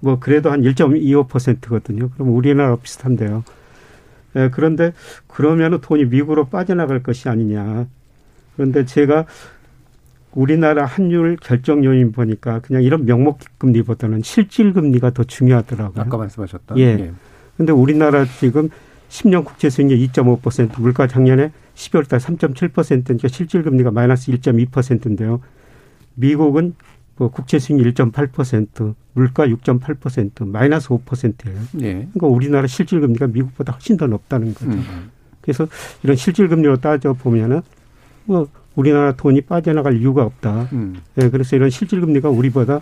뭐 0.00 0.18
그래도 0.18 0.50
한 0.50 0.62
1.25%거든요. 0.62 2.10
그럼 2.10 2.34
우리나라 2.34 2.76
비슷한데요. 2.76 3.44
예, 4.36 4.50
그런데 4.52 4.92
그러면은 5.26 5.80
돈이 5.80 6.06
미국으로 6.06 6.46
빠져나갈 6.46 7.02
것이 7.02 7.28
아니냐. 7.28 7.86
그런데 8.56 8.84
제가 8.84 9.26
우리나라 10.32 10.86
환율 10.86 11.36
결정 11.36 11.84
요인 11.84 12.12
보니까 12.12 12.60
그냥 12.60 12.82
이런 12.82 13.04
명목 13.04 13.40
금리보다는 13.58 14.22
실질 14.22 14.72
금리가 14.72 15.10
더 15.10 15.24
중요하더라고요. 15.24 16.02
아까 16.02 16.16
말씀하셨던. 16.16 16.78
예. 16.78 16.82
예. 16.82 17.12
근데 17.56 17.72
우리나라 17.72 18.24
지금 18.24 18.70
10년 19.12 19.44
국채 19.44 19.68
수익률 19.68 19.98
2.5%, 19.98 20.80
물가 20.80 21.06
작년에 21.06 21.52
12월 21.74 22.08
달 22.08 22.18
3.7%니까 22.18 23.28
실질 23.28 23.62
금리가 23.62 23.90
마이너스 23.90 24.32
1.2%인데요. 24.32 25.40
미국은 26.14 26.74
뭐 27.16 27.30
국채 27.30 27.58
수익률 27.58 27.92
1.8%, 27.92 28.94
물가 29.12 29.46
6.8%, 29.46 30.48
마이너스 30.48 30.88
5%예요. 30.88 31.56
예. 31.82 31.92
그러니까 31.92 32.26
우리나라 32.26 32.66
실질 32.66 33.00
금리가 33.00 33.26
미국보다 33.26 33.74
훨씬 33.74 33.98
더 33.98 34.06
높다는 34.06 34.54
거죠. 34.54 34.70
음. 34.70 35.10
그래서 35.42 35.66
이런 36.02 36.16
실질 36.16 36.48
금리로 36.48 36.78
따져 36.78 37.12
보면은 37.12 37.60
뭐 38.24 38.48
우리나라 38.74 39.12
돈이 39.12 39.42
빠져나갈 39.42 39.98
이유가 39.98 40.22
없다. 40.22 40.68
음. 40.72 41.02
예, 41.20 41.28
그래서 41.28 41.54
이런 41.56 41.68
실질 41.68 42.00
금리가 42.00 42.30
우리보다 42.30 42.80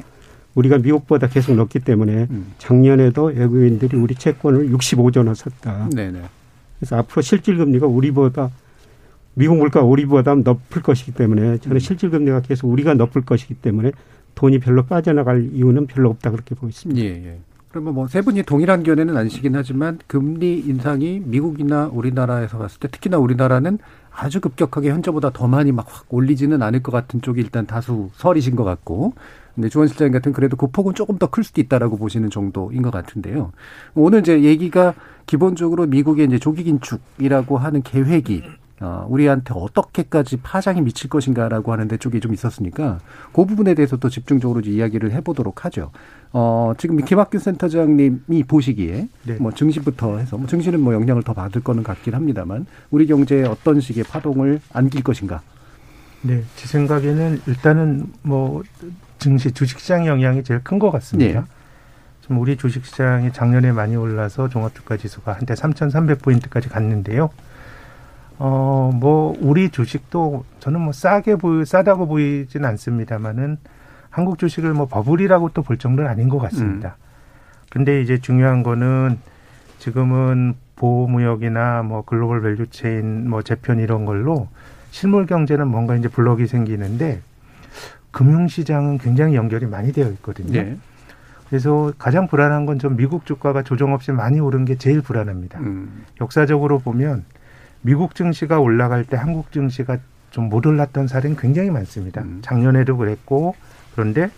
우리가 0.55 0.78
미국보다 0.78 1.28
계속 1.28 1.55
높기 1.55 1.78
때문에 1.80 2.26
음. 2.30 2.53
작년에도 2.59 3.26
외국인들이 3.26 3.96
우리 3.96 4.14
채권을 4.14 4.70
65조 4.70 5.24
원 5.24 5.34
샀다. 5.34 5.88
네네. 5.94 6.22
그래서 6.78 6.96
앞으로 6.96 7.22
실질 7.22 7.57
금리가 7.57 7.86
우리보다 7.86 8.51
미국 9.34 9.59
물가 9.59 9.82
우리보다 9.82 10.34
높을 10.34 10.82
것이기 10.82 11.12
때문에 11.12 11.59
저는 11.59 11.76
음. 11.76 11.78
실질 11.78 12.11
금리가 12.11 12.40
계속 12.42 12.68
우리가 12.68 12.94
높을 12.94 13.22
것이기 13.22 13.55
때문에 13.55 13.92
돈이 14.34 14.59
별로 14.59 14.84
빠져나갈 14.84 15.51
이유는 15.53 15.86
별로 15.86 16.11
없다 16.11 16.30
그렇게 16.30 16.55
보고 16.55 16.68
있습니다. 16.68 17.01
예, 17.01 17.07
예. 17.07 17.38
그러면 17.68 17.94
뭐 17.94 18.09
세 18.09 18.20
분이 18.20 18.42
동일한 18.42 18.82
견해는 18.82 19.16
아니시긴 19.16 19.55
하지만 19.55 19.98
금리 20.09 20.59
인상이 20.59 21.22
미국이나 21.24 21.86
우리나라에서 21.92 22.59
봤을 22.59 22.80
때 22.80 22.88
특히나 22.88 23.18
우리나라는 23.18 23.78
아주 24.13 24.41
급격하게 24.41 24.91
현저보다 24.91 25.31
더 25.31 25.47
많이 25.49 25.73
막 25.73 25.87
확 25.91 26.05
올리지는 26.09 26.63
않을 26.63 26.83
것 26.83 26.93
같은 26.93 27.21
쪽이 27.23 27.41
일단 27.41 27.67
다수 27.67 28.11
설이신 28.15 28.57
것 28.57 28.65
같고 28.65 29.15
근데 29.55 29.69
주원 29.69 29.89
실장님 29.89 30.13
같은 30.13 30.33
그래도 30.33 30.57
그 30.57 30.69
폭은 30.69 30.95
조금 30.95 31.19
더 31.19 31.27
클 31.29 31.43
수도 31.45 31.61
있다라고 31.61 31.97
보시는 31.97 32.31
정도인 32.31 32.83
것 32.83 32.91
같은데요. 32.91 33.53
오늘 33.95 34.21
이제 34.21 34.43
얘기가 34.43 34.95
기본적으로 35.27 35.87
미국의 35.87 36.27
이제 36.27 36.39
조기 36.39 36.65
긴축이라고 36.65 37.59
하는 37.59 37.83
계획이 37.83 38.43
어, 38.81 39.07
우리한테 39.11 39.53
어떻게까지 39.55 40.39
파장이 40.39 40.81
미칠 40.81 41.11
것인가라고 41.11 41.70
하는 41.72 41.87
데 41.87 41.99
쪽이 41.99 42.20
좀 42.20 42.33
있었으니까 42.33 42.99
그 43.33 43.45
부분에 43.45 43.74
대해서 43.74 43.99
또 43.99 44.09
집중적으로 44.09 44.61
이야기를 44.61 45.12
해보도록 45.12 45.66
하죠. 45.66 45.91
어, 46.33 46.72
지금 46.78 46.97
김학균 47.05 47.41
센터장님이 47.41 48.45
보시기에 48.49 49.09
네. 49.26 49.35
뭐 49.39 49.53
증시부터 49.53 50.16
해서 50.18 50.39
뭐 50.39 50.47
증시는 50.47 50.81
뭐 50.81 50.95
영향을 50.95 51.22
더 51.22 51.35
받을 51.35 51.62
거는 51.62 51.83
같긴 51.83 52.14
합니다만 52.14 52.64
우리 52.91 53.07
경제에 53.07 53.45
어떤 53.45 53.81
식의 53.81 54.05
파동을 54.05 54.61
안길 54.72 55.03
것인가? 55.03 55.43
네, 56.22 56.43
제 56.57 56.66
생각에는 56.66 57.41
일단은 57.47 58.07
뭐 58.22 58.62
증시 59.18 59.53
주식시장 59.53 60.07
영향이 60.07 60.43
제일 60.45 60.62
큰 60.62 60.78
것 60.78 60.91
같습니다. 60.91 61.41
네. 61.41 61.47
지금 62.22 62.39
우리 62.39 62.57
주식시장이 62.57 63.33
작년에 63.35 63.72
많이 63.72 63.97
올라서 63.97 64.49
종합주가지수가 64.49 65.33
한때 65.33 65.53
3,300포인트까지 65.55 66.70
갔는데요. 66.70 67.28
어, 68.43 68.91
뭐, 68.95 69.36
우리 69.41 69.68
주식도 69.68 70.45
저는 70.61 70.80
뭐 70.80 70.93
싸게 70.95 71.36
보이, 71.36 71.66
싸다고 71.66 72.07
보이진 72.07 72.64
않습니다만은 72.64 73.59
한국 74.09 74.38
주식을 74.38 74.72
뭐 74.72 74.86
버블이라고 74.86 75.51
또 75.51 75.61
볼 75.62 75.76
정도는 75.76 76.11
아닌 76.11 76.30
것 76.30 76.38
같습니다. 76.38 76.97
음. 76.99 77.05
근데 77.70 78.01
이제 78.01 78.16
중요한 78.18 78.62
거는 78.62 79.18
지금은 79.78 80.55
보호무역이나 80.76 81.82
뭐 81.82 82.03
global 82.03 82.41
value 82.41 82.85
chain 82.85 83.28
뭐 83.28 83.43
재편 83.43 83.78
이런 83.78 84.07
걸로 84.07 84.49
실물 84.91 85.26
경제는 85.26 85.68
뭔가 85.68 85.95
이제 85.95 86.09
블록이 86.09 86.47
생기는데 86.47 87.20
금융시장은 88.11 88.99
굉장히 88.99 89.34
연결이 89.36 89.66
많이 89.66 89.93
되어 89.93 90.09
있거든요. 90.12 90.53
네. 90.62 90.76
그래서 91.51 91.93
가장 91.99 92.26
불안한 92.26 92.64
건 92.64 92.78
좀 92.78 92.97
미국 92.97 93.26
주가가 93.26 93.62
조정 93.62 93.93
없이 93.93 94.12
많이 94.12 94.41
오른 94.41 94.64
게 94.64 94.76
제일 94.76 95.03
불안합니다. 95.03 95.61
음. 95.61 96.05
역사적으로 96.22 96.78
보면 96.78 97.24
미국 97.83 98.14
증시가 98.14 98.61
올라갈 98.61 99.05
때 99.05 99.16
한국 99.16 99.53
증시가 99.53 99.99
좀못 100.31 100.64
올랐던 100.66 101.09
사례는 101.09 101.37
굉장히 101.37 101.70
많습니다. 101.70 102.22
음. 102.22 102.39
작년에도 102.43 102.97
그랬고 102.97 103.55
그런데 103.95 104.31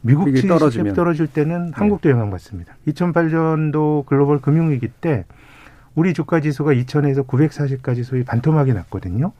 미국 0.00 0.26
증시 0.26 0.46
떨어지면. 0.46 0.94
떨어질 0.94 1.26
때는 1.26 1.66
네. 1.66 1.72
한국도 1.74 2.10
영향받습니다. 2.10 2.76
2008년도 2.88 4.06
글로벌 4.06 4.40
금융위기 4.40 4.88
때 4.88 5.24
우리 5.94 6.14
주가 6.14 6.40
지수가 6.40 6.72
2000에서 6.74 7.26
940까지 7.26 8.04
소위 8.04 8.22
반토막이 8.22 8.72
났거든요. 8.72 9.32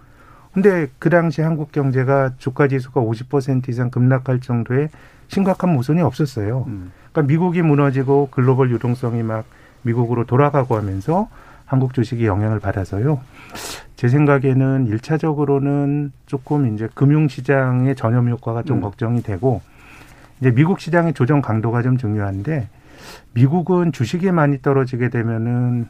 근데 0.52 0.88
그 0.98 1.10
당시 1.10 1.42
한국 1.42 1.70
경제가 1.70 2.32
주가 2.38 2.66
지수가 2.66 3.00
50% 3.00 3.68
이상 3.68 3.90
급락할 3.90 4.40
정도의 4.40 4.88
심각한 5.28 5.70
모순이 5.74 6.00
없었어요. 6.00 6.64
음. 6.66 6.92
그러니까 7.12 7.30
미국이 7.30 7.60
무너지고 7.62 8.28
글로벌 8.30 8.70
유동성이 8.70 9.22
막 9.22 9.44
미국으로 9.82 10.24
돌아가고 10.24 10.76
하면서 10.76 11.28
한국 11.66 11.92
주식이 11.94 12.26
영향을 12.26 12.60
받아서요. 12.60 13.20
제 13.96 14.08
생각에는 14.08 14.86
일차적으로는 14.86 16.12
조금 16.26 16.74
이제 16.74 16.88
금융시장의 16.94 17.96
전염 17.96 18.28
효과가 18.30 18.62
좀 18.62 18.78
음. 18.78 18.82
걱정이 18.82 19.22
되고 19.22 19.60
이제 20.40 20.50
미국 20.52 20.80
시장의 20.80 21.14
조정 21.14 21.42
강도가 21.42 21.82
좀 21.82 21.96
중요한데 21.96 22.68
미국은 23.34 23.92
주식이 23.92 24.30
많이 24.32 24.60
떨어지게 24.62 25.08
되면은 25.10 25.86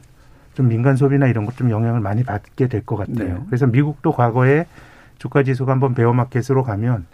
좀 0.55 0.67
민간 0.67 0.95
소비나 0.95 1.27
이런 1.27 1.45
것 1.45 1.55
좀 1.55 1.69
영향을 1.69 1.99
많이 2.01 2.23
받게 2.23 2.67
될 2.67 2.81
것 2.83 2.95
같아요. 2.97 3.35
네. 3.35 3.41
그래서 3.47 3.67
미국도 3.67 4.11
과거에 4.13 4.65
주가 5.19 5.43
지수가 5.43 5.71
한번 5.71 5.93
베어마켓으로 5.93 6.63
가면 6.63 7.05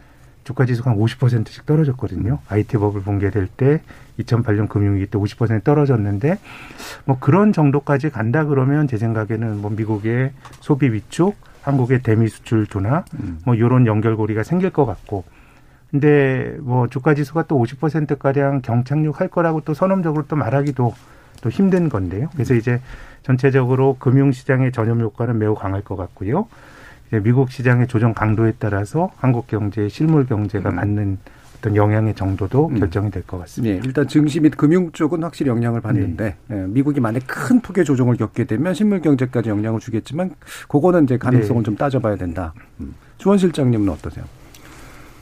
주가 0.43 0.65
지수가 0.65 0.91
한 0.91 0.97
50%씩 0.97 1.65
떨어졌거든요. 1.65 2.39
IT 2.49 2.77
버블 2.77 3.01
붕괴될 3.01 3.47
때 3.47 3.81
2008년 4.19 4.69
금융위기 4.69 5.07
때 5.07 5.17
50% 5.17 5.63
떨어졌는데 5.63 6.37
뭐 7.05 7.17
그런 7.19 7.53
정도까지 7.53 8.09
간다 8.09 8.45
그러면 8.45 8.87
제 8.87 8.97
생각에는 8.97 9.61
뭐 9.61 9.71
미국의 9.71 10.31
소비 10.59 10.91
위축, 10.91 11.35
한국의 11.61 12.03
대미 12.03 12.27
수출 12.27 12.65
둔화 12.65 13.05
음. 13.13 13.39
뭐 13.45 13.57
요런 13.57 13.87
연결고리가 13.87 14.43
생길 14.43 14.69
것 14.69 14.85
같고 14.85 15.23
근데 15.91 16.57
뭐 16.59 16.87
주가 16.87 17.13
지수가 17.13 17.43
또 17.43 17.63
50% 17.63 18.17
가량 18.17 18.61
경착륙할 18.61 19.27
거라고 19.27 19.61
또 19.61 19.73
선언적으로 19.73 20.25
또 20.27 20.35
말하기도 20.35 20.93
또 21.41 21.49
힘든 21.49 21.87
건데요. 21.89 22.29
그래서 22.33 22.55
이제 22.55 22.81
전체적으로 23.21 23.97
금융시장의 23.99 24.71
전염 24.71 25.01
효과는 25.01 25.37
매우 25.37 25.53
강할 25.53 25.81
것 25.81 25.95
같고요. 25.95 26.47
미국 27.21 27.51
시장의 27.51 27.87
조정 27.87 28.13
강도에 28.13 28.53
따라서 28.59 29.11
한국 29.17 29.47
경제의 29.47 29.89
실물 29.89 30.25
경제가 30.25 30.69
음. 30.69 30.75
받는 30.77 31.17
어떤 31.57 31.75
영향의 31.77 32.15
정도도 32.15 32.67
음. 32.69 32.79
결정이 32.79 33.09
될 33.11 33.23
것 33.23 33.37
같습니다. 33.39 33.75
네, 33.75 33.81
일단 33.85 34.07
증시 34.07 34.39
및 34.41 34.55
금융 34.57 34.91
쪽은 34.91 35.23
확실히 35.23 35.49
영향을 35.49 35.79
받는데 35.81 36.35
네. 36.47 36.55
네, 36.55 36.67
미국이 36.67 36.99
만약 36.99 37.23
큰 37.25 37.61
폭의 37.61 37.85
조정을 37.85 38.17
겪게 38.17 38.43
되면 38.45 38.73
실물 38.73 39.01
경제까지 39.01 39.49
영향을 39.49 39.79
주겠지만 39.79 40.31
그거는 40.67 41.05
이제 41.05 41.17
가능성을 41.17 41.61
네. 41.61 41.65
좀 41.65 41.75
따져봐야 41.77 42.17
된다. 42.17 42.53
음. 42.81 42.93
주원 43.17 43.37
실장님은 43.37 43.87
어떠세요? 43.89 44.25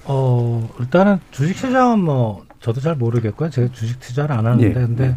어 0.05 0.67
일단은 0.79 1.19
주식 1.29 1.57
시장은 1.57 1.99
뭐 1.99 2.43
저도 2.59 2.79
잘 2.81 2.95
모르겠고요. 2.95 3.49
제가 3.51 3.71
주식 3.71 3.99
투자를 3.99 4.35
안 4.35 4.45
하는데 4.45 4.67
예. 4.67 4.73
근데 4.73 5.07
네. 5.09 5.15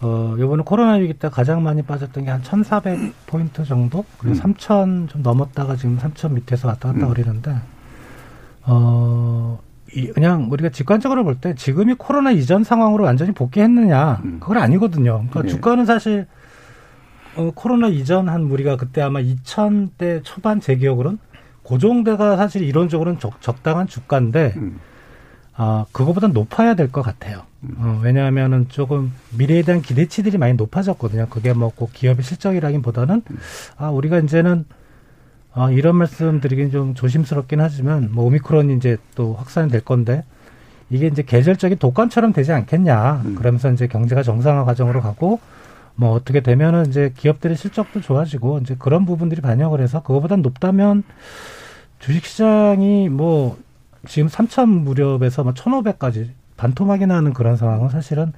어, 0.00 0.36
요번에 0.38 0.62
코로나 0.64 0.94
위기 0.94 1.14
때 1.14 1.28
가장 1.30 1.62
많이 1.62 1.82
빠졌던 1.82 2.24
게한 2.24 2.42
1,400포인트 2.42 3.64
정도? 3.66 4.04
그리고 4.18 4.36
음. 4.36 4.40
3,000좀 4.54 5.22
넘었다가 5.22 5.76
지금 5.76 5.98
3,000 5.98 6.34
밑에서 6.34 6.68
왔다 6.68 6.92
갔다 6.92 7.06
음. 7.06 7.14
그러는데, 7.14 7.56
어, 8.64 9.58
이, 9.94 10.08
그냥 10.08 10.48
우리가 10.50 10.68
직관적으로 10.70 11.24
볼 11.24 11.36
때 11.40 11.54
지금이 11.54 11.94
코로나 11.94 12.30
이전 12.30 12.62
상황으로 12.64 13.04
완전히 13.04 13.32
복귀했느냐, 13.32 14.20
음. 14.24 14.36
그건 14.40 14.58
아니거든요. 14.58 15.12
그러니까 15.30 15.42
네. 15.42 15.48
주가는 15.48 15.86
사실, 15.86 16.26
어, 17.36 17.50
코로나 17.54 17.88
이전 17.88 18.28
한 18.28 18.42
우리가 18.42 18.76
그때 18.76 19.00
아마 19.00 19.20
2000대 19.20 20.20
초반 20.24 20.60
제 20.60 20.76
기억으로는 20.76 21.18
고정대가 21.62 22.36
사실 22.36 22.62
이론적으로는 22.62 23.18
적, 23.18 23.40
적당한 23.40 23.86
주가인데, 23.86 24.52
음. 24.56 24.78
아, 25.54 25.86
그거보다 25.92 26.26
높아야 26.28 26.74
될 26.74 26.90
것 26.92 27.00
같아요. 27.02 27.42
어, 27.78 28.00
왜냐하면은 28.02 28.68
조금 28.68 29.12
미래에 29.36 29.62
대한 29.62 29.82
기대치들이 29.82 30.38
많이 30.38 30.54
높아졌거든요. 30.54 31.26
그게 31.30 31.52
뭐 31.52 31.70
꼭 31.76 31.92
기업의 31.92 32.24
실적이라기보다는 32.24 33.22
아 33.76 33.90
우리가 33.90 34.18
이제는 34.20 34.64
아, 35.52 35.70
이런 35.70 35.96
말씀 35.96 36.40
드리긴 36.40 36.70
좀 36.70 36.94
조심스럽긴 36.94 37.60
하지만 37.60 38.10
뭐 38.12 38.26
오미크론이 38.26 38.74
이제 38.76 38.98
또 39.14 39.34
확산이 39.34 39.70
될 39.70 39.80
건데 39.80 40.22
이게 40.90 41.06
이제 41.06 41.22
계절적인 41.22 41.78
독감처럼 41.78 42.32
되지 42.32 42.52
않겠냐. 42.52 43.22
음. 43.24 43.34
그러면서 43.36 43.72
이제 43.72 43.86
경제가 43.86 44.22
정상화 44.22 44.64
과정으로 44.64 45.00
가고 45.00 45.40
뭐 45.94 46.10
어떻게 46.12 46.40
되면은 46.40 46.86
이제 46.86 47.12
기업들의 47.16 47.56
실적도 47.56 48.00
좋아지고 48.02 48.58
이제 48.58 48.76
그런 48.78 49.06
부분들이 49.06 49.40
반영을 49.40 49.80
해서 49.80 50.02
그거보다 50.02 50.36
높다면 50.36 51.02
주식 51.98 52.26
시장이 52.26 53.08
뭐 53.08 53.56
지금 54.06 54.28
3천 54.28 54.68
무렵에서 54.68 55.42
막 55.42 55.54
1,500까지 55.54 56.28
반토막이 56.56 57.06
나는 57.06 57.32
그런 57.32 57.56
상황은 57.56 57.88
사실은 57.88 58.32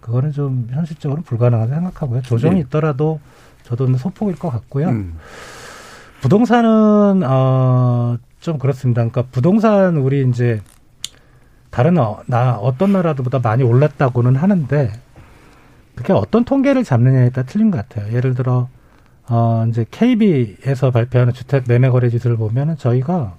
그거는 0.00 0.32
좀 0.32 0.68
현실적으로 0.70 1.22
불가능하다고 1.22 1.74
생각하고요. 1.74 2.22
조정이 2.22 2.56
네. 2.56 2.60
있더라도 2.60 3.20
저도 3.62 3.92
소폭일 3.96 4.36
것 4.38 4.50
같고요. 4.50 4.88
음. 4.88 5.18
부동산은 6.20 7.22
어좀 7.22 8.58
그렇습니다. 8.58 9.00
그러니까 9.02 9.24
부동산 9.30 9.96
우리 9.96 10.28
이제 10.28 10.60
다른 11.70 11.98
어, 11.98 12.20
나 12.26 12.56
어떤 12.56 12.92
나라들보다 12.92 13.40
많이 13.40 13.62
올랐다고는 13.62 14.36
하는데 14.36 14.92
그게 15.94 16.12
어떤 16.12 16.44
통계를 16.44 16.84
잡느냐에 16.84 17.30
따라 17.30 17.46
틀린 17.46 17.70
것 17.70 17.88
같아요. 17.88 18.14
예를 18.14 18.34
들어 18.34 18.68
어 19.28 19.66
이제 19.68 19.86
KB에서 19.90 20.90
발표하는 20.90 21.32
주택 21.32 21.64
매매 21.66 21.88
거래 21.88 22.10
지수를 22.10 22.36
보면은 22.36 22.76
저희가 22.76 23.36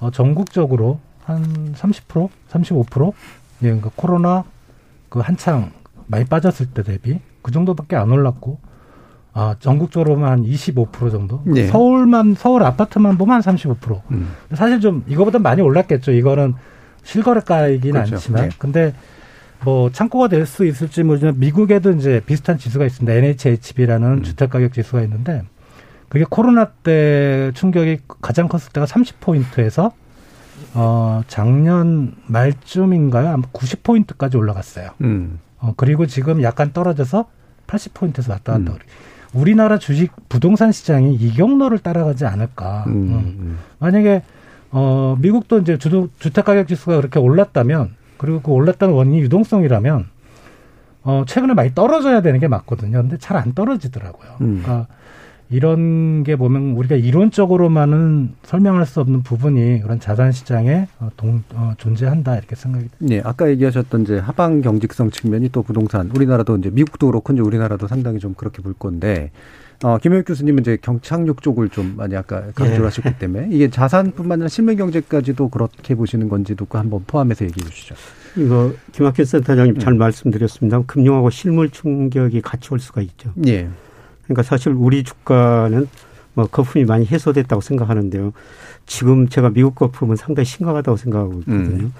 어 0.00 0.10
전국적으로 0.10 1.00
한 1.24 1.74
30%, 1.74 2.28
35% 2.50 3.12
예, 3.62 3.66
그러니까 3.66 3.90
코로나 3.96 4.44
그 5.08 5.20
한창 5.20 5.70
많이 6.06 6.24
빠졌을 6.24 6.66
때 6.66 6.82
대비 6.82 7.20
그 7.42 7.50
정도밖에 7.52 7.96
안 7.96 8.10
올랐고 8.10 8.58
아 9.34 9.56
전국적으로만 9.60 10.30
한 10.30 10.42
25% 10.44 11.10
정도. 11.10 11.40
네. 11.46 11.66
서울만 11.68 12.34
서울 12.34 12.62
아파트만 12.64 13.16
보면 13.16 13.40
한 13.42 13.56
35%. 13.56 14.02
음. 14.10 14.32
사실 14.54 14.80
좀 14.80 15.04
이거보다 15.06 15.38
많이 15.38 15.62
올랐겠죠. 15.62 16.12
이거는 16.12 16.54
실거래가이긴 17.02 17.92
그렇죠. 17.92 18.16
않지만. 18.16 18.42
네. 18.42 18.48
근데 18.58 18.94
뭐 19.64 19.90
참고가 19.90 20.28
될 20.28 20.44
수 20.44 20.66
있을지 20.66 21.02
모르지만 21.02 21.38
미국에도 21.38 21.92
이제 21.92 22.20
비슷한 22.26 22.58
지수가 22.58 22.84
있습니다. 22.84 23.12
NHHB라는 23.12 24.08
음. 24.18 24.22
주택 24.22 24.50
가격 24.50 24.72
지수가 24.74 25.00
있는데 25.02 25.42
그게 26.08 26.26
코로나 26.28 26.66
때 26.66 27.52
충격이 27.54 28.00
가장 28.20 28.48
컸을 28.48 28.70
때가 28.72 28.86
30포인트에서 28.86 29.92
어 30.74 31.22
작년 31.28 32.14
말쯤인가요? 32.26 33.28
아마 33.28 33.42
90포인트까지 33.52 34.36
올라갔어요. 34.36 34.90
음. 35.02 35.38
어 35.58 35.74
그리고 35.76 36.06
지금 36.06 36.42
약간 36.42 36.72
떨어져서 36.72 37.26
80포인트에서 37.66 38.30
왔다 38.30 38.56
음. 38.56 38.64
갔다 38.64 38.78
그래. 38.78 38.86
우리나라 39.34 39.78
주식 39.78 40.12
부동산 40.28 40.72
시장이 40.72 41.14
이 41.14 41.32
경로를 41.34 41.78
따라가지 41.78 42.26
않을까. 42.26 42.84
음. 42.86 42.92
음. 42.92 43.36
음. 43.40 43.58
만약에 43.78 44.22
어 44.70 45.16
미국도 45.20 45.58
이제 45.60 45.76
주도, 45.78 46.08
주택 46.18 46.44
가격 46.46 46.66
지수가 46.68 46.96
그렇게 46.96 47.18
올랐다면 47.18 47.94
그리고 48.16 48.40
그 48.40 48.50
올랐다는 48.50 48.94
원인이 48.94 49.20
유동성이라면 49.22 50.06
어 51.04 51.24
최근에 51.26 51.54
많이 51.54 51.74
떨어져야 51.74 52.22
되는 52.22 52.38
게 52.40 52.48
맞거든요. 52.48 53.02
근데 53.02 53.18
잘 53.18 53.36
안 53.36 53.52
떨어지더라고요. 53.52 54.30
음. 54.40 54.62
그러니까 54.62 54.86
이런 55.52 56.24
게 56.24 56.34
보면 56.36 56.72
우리가 56.76 56.96
이론적으로만은 56.96 58.32
설명할 58.42 58.86
수 58.86 59.00
없는 59.00 59.22
부분이 59.22 59.82
그런 59.82 60.00
자산 60.00 60.32
시장에 60.32 60.88
어, 60.98 61.10
동, 61.16 61.42
어, 61.54 61.74
존재한다 61.76 62.38
이렇게 62.38 62.56
생각이 62.56 62.88
예, 63.10 63.20
아까 63.22 63.50
얘기하셨던 63.50 64.02
이제 64.02 64.18
하방 64.18 64.62
경직성 64.62 65.10
측면이 65.10 65.50
또 65.50 65.62
부동산, 65.62 66.10
우리나라도 66.14 66.56
이제 66.56 66.70
미국도 66.70 67.06
그렇고 67.06 67.34
이제 67.34 67.42
우리나라도 67.42 67.86
상당히 67.86 68.18
좀 68.18 68.32
그렇게 68.32 68.62
볼 68.62 68.72
건데, 68.72 69.30
어, 69.84 69.98
김효익 69.98 70.26
교수님은 70.26 70.62
이제 70.62 70.78
경착륙 70.80 71.42
쪽을 71.42 71.68
좀 71.68 71.94
많이 71.96 72.16
아까 72.16 72.40
강조를 72.54 72.80
예. 72.80 72.84
하셨기 72.84 73.18
때문에 73.18 73.48
이게 73.50 73.68
자산뿐만 73.68 74.36
아니라 74.36 74.48
실물 74.48 74.76
경제까지도 74.76 75.48
그렇게 75.50 75.94
보시는 75.94 76.30
건지도 76.30 76.64
그 76.64 76.78
한번 76.78 77.04
포함해서 77.06 77.44
얘기해 77.44 77.68
주시죠. 77.68 77.94
이거 78.36 78.72
김학현 78.92 79.26
센터장님 79.26 79.78
잘 79.78 79.94
말씀드렸습니다. 79.94 80.82
금융하고 80.86 81.28
실물 81.28 81.68
충격이 81.68 82.40
같이 82.40 82.68
올 82.72 82.80
수가 82.80 83.02
있죠. 83.02 83.32
예. 83.46 83.68
그러니까 84.24 84.42
사실 84.42 84.72
우리 84.72 85.02
주가는 85.04 85.88
뭐 86.34 86.46
거품이 86.46 86.84
많이 86.84 87.06
해소됐다고 87.06 87.60
생각하는데요. 87.60 88.32
지금 88.86 89.28
제가 89.28 89.50
미국 89.50 89.74
거품은 89.74 90.16
상당히 90.16 90.46
심각하다고 90.46 90.96
생각하고 90.96 91.40
있거든요. 91.40 91.84
음. 91.84 91.94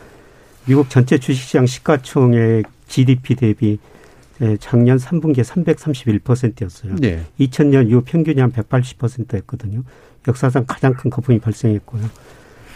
미국 0.67 0.89
전체 0.91 1.19
주식시장 1.19 1.67
시가총액 1.67 2.67
GDP 2.87 3.35
대비 3.35 3.79
예, 4.41 4.57
작년 4.59 4.97
3분기에 4.97 5.45
331%였어요. 5.45 6.97
예. 7.05 7.25
2000년 7.39 7.89
이후 7.89 8.03
평균이 8.05 8.41
한 8.41 8.51
180%였거든요. 8.51 9.83
역사상 10.27 10.65
가장 10.67 10.95
큰 10.95 11.11
거품이 11.11 11.39
발생했고요. 11.39 12.03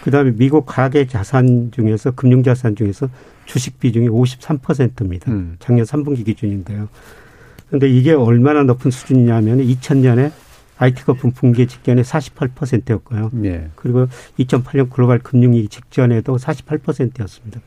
그다음에 0.05 0.33
미국 0.37 0.67
가계 0.67 1.07
자산 1.07 1.73
중에서 1.73 2.13
금융 2.13 2.43
자산 2.43 2.77
중에서 2.77 3.09
주식 3.47 3.81
비중이 3.81 4.09
53%입니다. 4.09 5.33
음. 5.33 5.57
작년 5.59 5.85
3분기 5.85 6.25
기준인데요. 6.25 6.89
근데 7.71 7.89
이게 7.89 8.13
얼마나 8.13 8.63
높은 8.63 8.91
수준이냐면 8.91 9.59
2000년에 9.59 10.33
IT 10.79 11.05
거품 11.05 11.33
붕괴 11.33 11.67
직전에 11.67 12.03
48%였고요. 12.03 13.31
예. 13.45 13.71
그리고 13.77 14.07
2008년 14.39 14.91
글로벌 14.91 15.19
금융위기 15.19 15.69
직전에도 15.69 16.37
48%였습니다. 16.37 17.61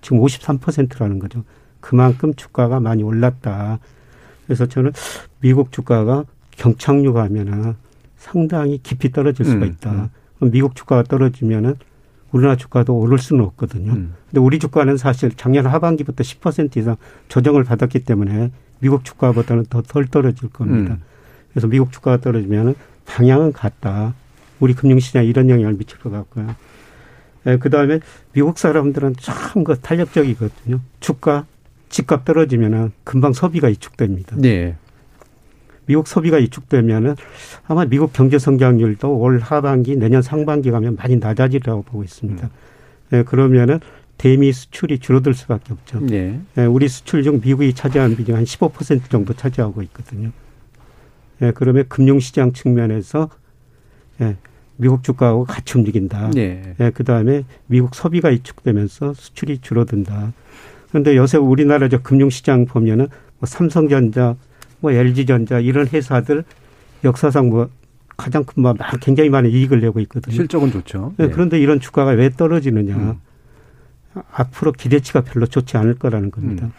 지금 0.00 0.20
53%라는 0.20 1.18
거죠. 1.18 1.44
그만큼 1.80 2.34
주가가 2.34 2.80
많이 2.80 3.02
올랐다. 3.02 3.78
그래서 4.46 4.66
저는 4.66 4.92
미국 5.40 5.72
주가가 5.72 6.24
경착륙 6.52 7.16
하면은 7.16 7.74
상당히 8.16 8.78
깊이 8.82 9.12
떨어질 9.12 9.44
수가 9.44 9.66
음, 9.66 9.70
있다. 9.70 9.92
음. 9.92 10.08
그럼 10.36 10.50
미국 10.50 10.74
주가가 10.74 11.02
떨어지면은 11.02 11.74
우리나라 12.32 12.56
주가도 12.56 12.96
오를 12.96 13.18
수는 13.18 13.44
없거든요. 13.44 13.92
음. 13.92 14.14
근데 14.30 14.40
우리 14.40 14.58
주가는 14.58 14.96
사실 14.96 15.30
작년 15.36 15.66
하반기부터 15.66 16.24
10% 16.24 16.76
이상 16.78 16.96
조정을 17.28 17.64
받았기 17.64 18.00
때문에 18.00 18.50
미국 18.80 19.04
주가보다는 19.04 19.66
더 19.66 19.82
덜 19.82 20.06
떨어질 20.06 20.48
겁니다. 20.50 20.94
음. 20.94 21.02
그래서 21.50 21.66
미국 21.68 21.92
주가가 21.92 22.18
떨어지면 22.20 22.74
방향은 23.06 23.52
같다. 23.52 24.14
우리 24.60 24.74
금융시장에 24.74 25.26
이런 25.26 25.50
영향을 25.50 25.74
미칠 25.74 25.98
것 25.98 26.10
같고요. 26.10 26.54
그 27.60 27.68
다음에 27.70 28.00
미국 28.32 28.58
사람들은 28.58 29.16
참 29.20 29.64
그 29.64 29.78
탄력적이거든요. 29.78 30.80
주가, 31.00 31.44
집값 31.90 32.24
떨어지면은 32.24 32.92
금방 33.04 33.32
소비가 33.32 33.68
위축됩니다. 33.68 34.36
예. 34.44 34.76
미국 35.86 36.08
소비가 36.08 36.38
위축되면은 36.38 37.14
아마 37.68 37.84
미국 37.84 38.12
경제 38.14 38.38
성장률도 38.38 39.18
올 39.18 39.38
하반기, 39.38 39.94
내년 39.96 40.22
상반기 40.22 40.70
가면 40.70 40.96
많이 40.96 41.16
낮아지리라고 41.16 41.82
보고 41.82 42.02
있습니다. 42.02 42.48
예, 43.12 43.22
그러면은 43.22 43.80
대미 44.18 44.52
수출이 44.52 44.98
줄어들 44.98 45.34
수밖에 45.34 45.72
없죠. 45.72 46.00
예. 46.12 46.40
예, 46.58 46.64
우리 46.64 46.88
수출 46.88 47.22
중 47.22 47.40
미국이 47.42 47.74
차지하는 47.74 48.16
비중 48.16 48.36
한 48.36 48.44
15% 48.44 49.10
정도 49.10 49.34
차지하고 49.34 49.82
있거든요. 49.82 50.30
예, 51.42 51.52
그러면 51.52 51.84
금융시장 51.88 52.52
측면에서 52.52 53.28
예, 54.20 54.36
미국 54.76 55.02
주가하고 55.02 55.44
같이 55.44 55.76
움직인다. 55.76 56.30
예. 56.36 56.74
예, 56.78 56.90
그 56.90 57.04
다음에 57.04 57.44
미국 57.66 57.94
소비가 57.94 58.28
위축되면서 58.28 59.14
수출이 59.14 59.58
줄어든다. 59.58 60.32
그런데 60.88 61.16
요새 61.16 61.38
우리나라 61.38 61.88
저 61.88 62.00
금융시장 62.00 62.66
보면은 62.66 63.08
뭐 63.38 63.46
삼성전자, 63.46 64.36
뭐 64.80 64.92
LG전자 64.92 65.58
이런 65.58 65.88
회사들 65.88 66.44
역사상 67.02 67.48
뭐 67.48 67.68
가장 68.16 68.44
큰, 68.44 68.62
뭐 68.62 68.74
굉장히 69.00 69.28
많은 69.28 69.50
이익을 69.50 69.80
내고 69.80 69.98
있거든요. 70.00 70.34
실적은 70.34 70.70
좋죠. 70.70 71.14
예, 71.18 71.24
예. 71.24 71.28
그런데 71.28 71.58
이런 71.58 71.80
주가가 71.80 72.12
왜 72.12 72.30
떨어지느냐. 72.30 72.96
음. 72.96 73.14
앞으로 74.32 74.72
기대치가 74.72 75.22
별로 75.22 75.46
좋지 75.46 75.76
않을 75.76 75.94
거라는 75.94 76.30
겁니다. 76.30 76.66
음. 76.66 76.72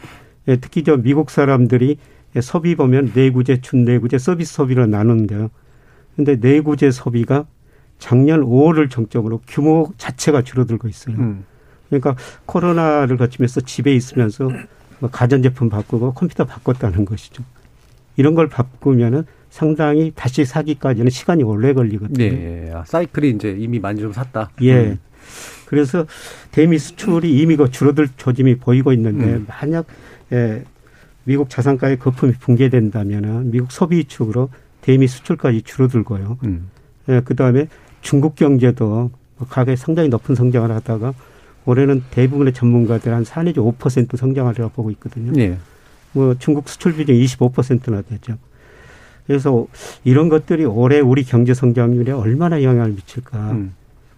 예, 0.48 0.56
특히 0.58 0.84
저 0.84 0.98
미국 0.98 1.30
사람들이 1.30 1.98
예, 2.36 2.42
소비 2.42 2.76
보면 2.76 3.12
내구재, 3.16 3.62
준내구재, 3.62 4.18
서비스 4.18 4.54
소비로 4.54 4.86
나누는데요. 4.88 5.50
근데 6.16 6.36
내구재 6.36 6.92
소비가 6.92 7.46
작년 7.98 8.42
5월을 8.42 8.90
정점으로 8.90 9.42
규모 9.48 9.92
자체가 9.98 10.42
줄어들고 10.42 10.88
있어요. 10.88 11.16
음. 11.18 11.46
그러니까 11.90 12.16
코로나를 12.46 13.18
거치면서 13.18 13.62
집에 13.62 13.94
있으면서 13.94 14.50
뭐 15.00 15.10
가전제품 15.10 15.70
바꾸고 15.70 16.14
컴퓨터 16.14 16.46
바꿨다는 16.46 17.06
것이죠. 17.06 17.44
이런 18.18 18.34
걸 18.36 18.50
바꾸면은 18.50 19.26
상당히 19.50 20.12
다시 20.16 20.44
사기까지는 20.44 21.10
시간이 21.10 21.44
오래 21.44 21.74
걸리거든요. 21.74 22.24
예. 22.24 22.72
아, 22.74 22.84
사이클이 22.86 23.30
이제 23.32 23.56
이미 23.58 23.80
많이 23.80 24.02
좀 24.02 24.12
샀다. 24.12 24.50
예. 24.62 24.76
음. 24.76 25.00
그래서 25.66 26.06
대미 26.52 26.78
수출이 26.78 27.40
이미 27.40 27.56
그 27.56 27.70
줄어들 27.70 28.08
조짐이 28.18 28.56
보이고 28.56 28.94
있는데 28.94 29.26
음. 29.26 29.46
만약 29.48 29.86
예, 30.32 30.64
미국 31.24 31.50
자산가의 31.50 32.00
거품이 32.00 32.34
붕괴된다면은 32.34 33.52
미국 33.52 33.72
소비 33.72 33.98
위축으로 33.98 34.50
대미 34.82 35.08
수출까지 35.08 35.64
줄어들고요. 35.64 36.38
음. 36.44 36.70
예, 37.10 37.22
그다음에 37.22 37.68
중국 38.02 38.36
경제도 38.36 39.12
뭐 39.38 39.48
가계 39.48 39.76
상당히 39.76 40.10
높은 40.10 40.36
성장을 40.36 40.70
하다가 40.72 41.14
올해는 41.66 42.04
대부분의 42.12 42.54
전문가들 42.54 43.14
한 43.14 43.24
4 43.24 43.44
내지 43.44 43.60
5% 43.60 44.16
성장하리라고 44.16 44.72
보고 44.74 44.92
있거든요. 44.92 45.34
예. 45.42 45.58
뭐 46.14 46.36
중국 46.38 46.70
수출 46.70 46.96
비중 46.96 47.16
25%나 47.16 48.02
되죠. 48.04 48.38
그래서 49.26 49.68
이런 50.04 50.30
것들이 50.30 50.66
올해 50.66 51.00
우리 51.00 51.24
경제 51.24 51.54
성장률에 51.54 52.12
얼마나 52.12 52.62
영향을 52.62 52.92
미칠까. 52.92 53.52
음. 53.52 53.74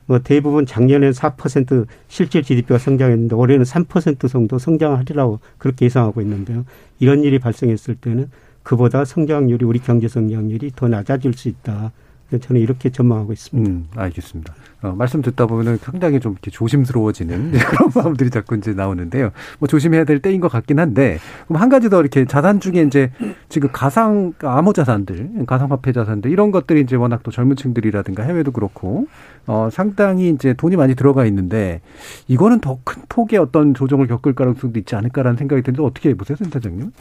뭐 0.08 0.20
대부분 0.20 0.66
작년에 0.66 1.12
4% 1.12 1.86
실질 2.08 2.42
GDP가 2.42 2.80
성장했는데 2.80 3.36
올해는 3.36 3.64
3% 3.64 4.30
정도 4.30 4.58
성장하리라고 4.58 5.40
그렇게 5.58 5.86
예상하고 5.86 6.22
있는데요. 6.22 6.66
이런 7.00 7.24
일이 7.24 7.38
발생했을 7.38 7.96
때는 7.96 8.32
그보다 8.64 9.06
성장률이 9.06 9.66
우리 9.66 9.80
경제 9.80 10.08
성장률이 10.08 10.72
더 10.76 10.88
낮아질 10.88 11.34
수 11.34 11.50
있다. 11.50 11.92
저는 12.30 12.62
이렇게 12.62 12.90
전망하고 12.90 13.32
있습니다. 13.32 13.72
음, 13.72 13.88
알겠습니다. 13.96 14.54
어, 14.82 14.94
말씀 14.96 15.22
듣다 15.22 15.46
보면은 15.48 15.78
상당히 15.78 16.20
좀 16.20 16.34
이렇게 16.34 16.52
조심스러워지는 16.52 17.52
그런 17.58 17.92
마음들이 17.96 18.30
자꾸 18.30 18.56
이제 18.56 18.74
나오는데요. 18.74 19.32
뭐 19.60 19.68
조심해야 19.68 20.04
될 20.04 20.20
때인 20.20 20.42
것 20.42 20.50
같긴 20.50 20.78
한데, 20.80 21.20
그럼 21.48 21.62
한 21.62 21.70
가지 21.70 21.90
더 21.90 22.00
이렇게 22.02 22.26
자산 22.26 22.60
중에 22.60 22.84
이제 22.84 23.12
지금 23.50 23.70
가상, 23.72 24.34
암호 24.44 24.74
자산들, 24.74 25.46
가상화폐 25.48 25.94
자산들, 25.94 26.30
이런 26.30 26.52
것들이 26.52 26.82
이제 26.82 26.96
워낙 26.96 27.24
또 27.24 27.32
젊은 27.32 27.56
층들이라든가 27.56 28.24
해외도 28.24 28.52
그렇고, 28.52 29.08
어, 29.48 29.70
상당히 29.72 30.30
이제 30.30 30.54
돈이 30.54 30.76
많이 30.76 30.96
들어가 30.96 31.26
있는데, 31.26 31.82
이거는 32.28 32.60
더 32.60 32.78
큰 32.84 33.02
폭의 33.10 33.40
어떤 33.40 33.74
조정을 33.74 34.08
겪을 34.08 34.34
가능성도 34.36 34.78
있지 34.80 34.96
않을까라는 34.96 35.38
생각이 35.38 35.64
드는데, 35.64 35.82
어떻게 35.82 36.14
보세요, 36.14 36.36
센터장님? 36.36 36.92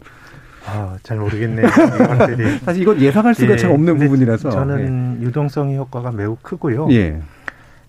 아, 0.66 0.96
잘 1.02 1.18
모르겠네요. 1.18 1.66
사실 2.64 2.82
이건 2.82 3.00
예상할 3.00 3.34
수가 3.34 3.52
예, 3.52 3.56
참 3.56 3.70
없는 3.70 3.98
부분이라서. 3.98 4.50
저는 4.50 5.22
유동성의 5.22 5.76
효과가 5.76 6.12
매우 6.12 6.36
크고요. 6.42 6.88
예. 6.90 7.20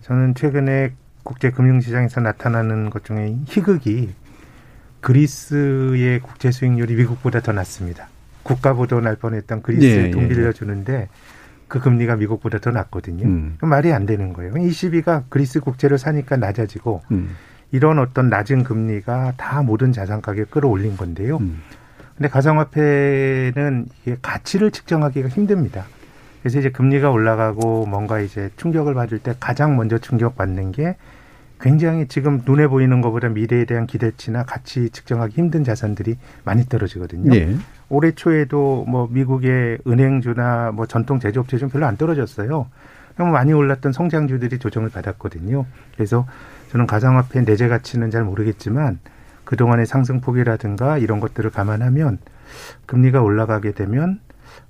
저는 0.02 0.36
최근에 0.36 0.94
국제 1.24 1.52
금융시장에서 1.52 2.22
나타나는 2.22 2.90
것 2.90 3.04
중에 3.04 3.36
희극이 3.46 4.14
그리스의 5.02 6.20
국제 6.20 6.52
수익률이 6.52 6.96
미국보다 6.96 7.42
더 7.42 7.52
낮습니다. 7.52 8.08
국가 8.44 8.74
보도 8.74 9.02
날 9.02 9.16
뻔했던 9.16 9.62
그리스에 9.62 10.08
예, 10.08 10.12
돈 10.12 10.24
예, 10.24 10.28
빌려주는데 10.30 11.10
그 11.68 11.80
금리가 11.80 12.16
미국보다 12.16 12.60
더 12.60 12.72
낮거든요. 12.72 13.26
음. 13.26 13.58
말이 13.62 13.92
안 13.92 14.06
되는 14.06 14.32
거예요. 14.32 14.54
22가 14.54 15.24
그리스 15.30 15.60
국채를 15.60 15.98
사니까 15.98 16.38
낮아지고 16.38 17.02
음. 17.12 17.36
이런 17.72 18.00
어떤 18.00 18.30
낮은 18.30 18.64
금리가 18.64 19.34
다 19.36 19.62
모든 19.62 19.92
자산 19.92 20.22
가격 20.22 20.50
끌어올린 20.50 20.96
건데요. 20.96 21.38
음. 21.38 21.62
근데 22.18 22.30
가상화폐는 22.30 23.86
이게 24.01 24.18
가치를 24.22 24.72
측정하기가 24.72 25.30
힘듭니다. 25.30 25.86
그래서 26.41 26.59
이제 26.59 26.72
금리가 26.72 27.11
올라가고 27.11 27.86
뭔가 27.86 28.20
이제 28.20 28.49
충격을 28.57 28.93
받을 28.93 29.20
때 29.20 29.36
가장 29.39 29.78
먼저 29.78 29.97
충격받는 29.97 30.72
게 30.72 30.95
굉장히 31.59 32.07
지금 32.07 32.41
눈에 32.45 32.68
보이는 32.68 33.01
것보다 33.01 33.30
미래에 33.30 33.65
대한 33.65 33.88
기대치나 33.88 34.43
가치 34.43 34.89
측정하기 34.89 35.34
힘든 35.36 35.63
자산들이 35.63 36.18
많이 36.43 36.65
떨어지거든요. 36.65 37.36
예. 37.36 37.55
올해 37.89 38.11
초에도 38.11 38.86
뭐 38.88 39.07
미국의 39.11 39.80
은행주나 39.88 40.72
뭐 40.74 40.86
전통 40.86 41.20
제조업체 41.20 41.57
좀 41.57 41.70
별로 41.70 41.86
안 41.86 41.97
떨어졌어요. 41.97 42.68
그럼 43.15 43.32
많이 43.32 43.53
올랐던 43.53 43.91
성장주들이 43.91 44.59
조정을 44.59 44.89
받았거든요. 44.89 45.65
그래서 45.95 46.28
저는 46.72 46.86
가상화폐 46.86 47.41
내재 47.41 47.68
가치는 47.68 48.11
잘 48.11 48.24
모르겠지만 48.24 48.99
그동안의 49.48 49.86
상승폭이라든가 49.86 50.98
이런 50.98 51.22
것들을 51.22 51.50
감안하면 51.52 52.18
금리가 52.86 53.22
올라가게 53.22 53.72
되면 53.72 54.20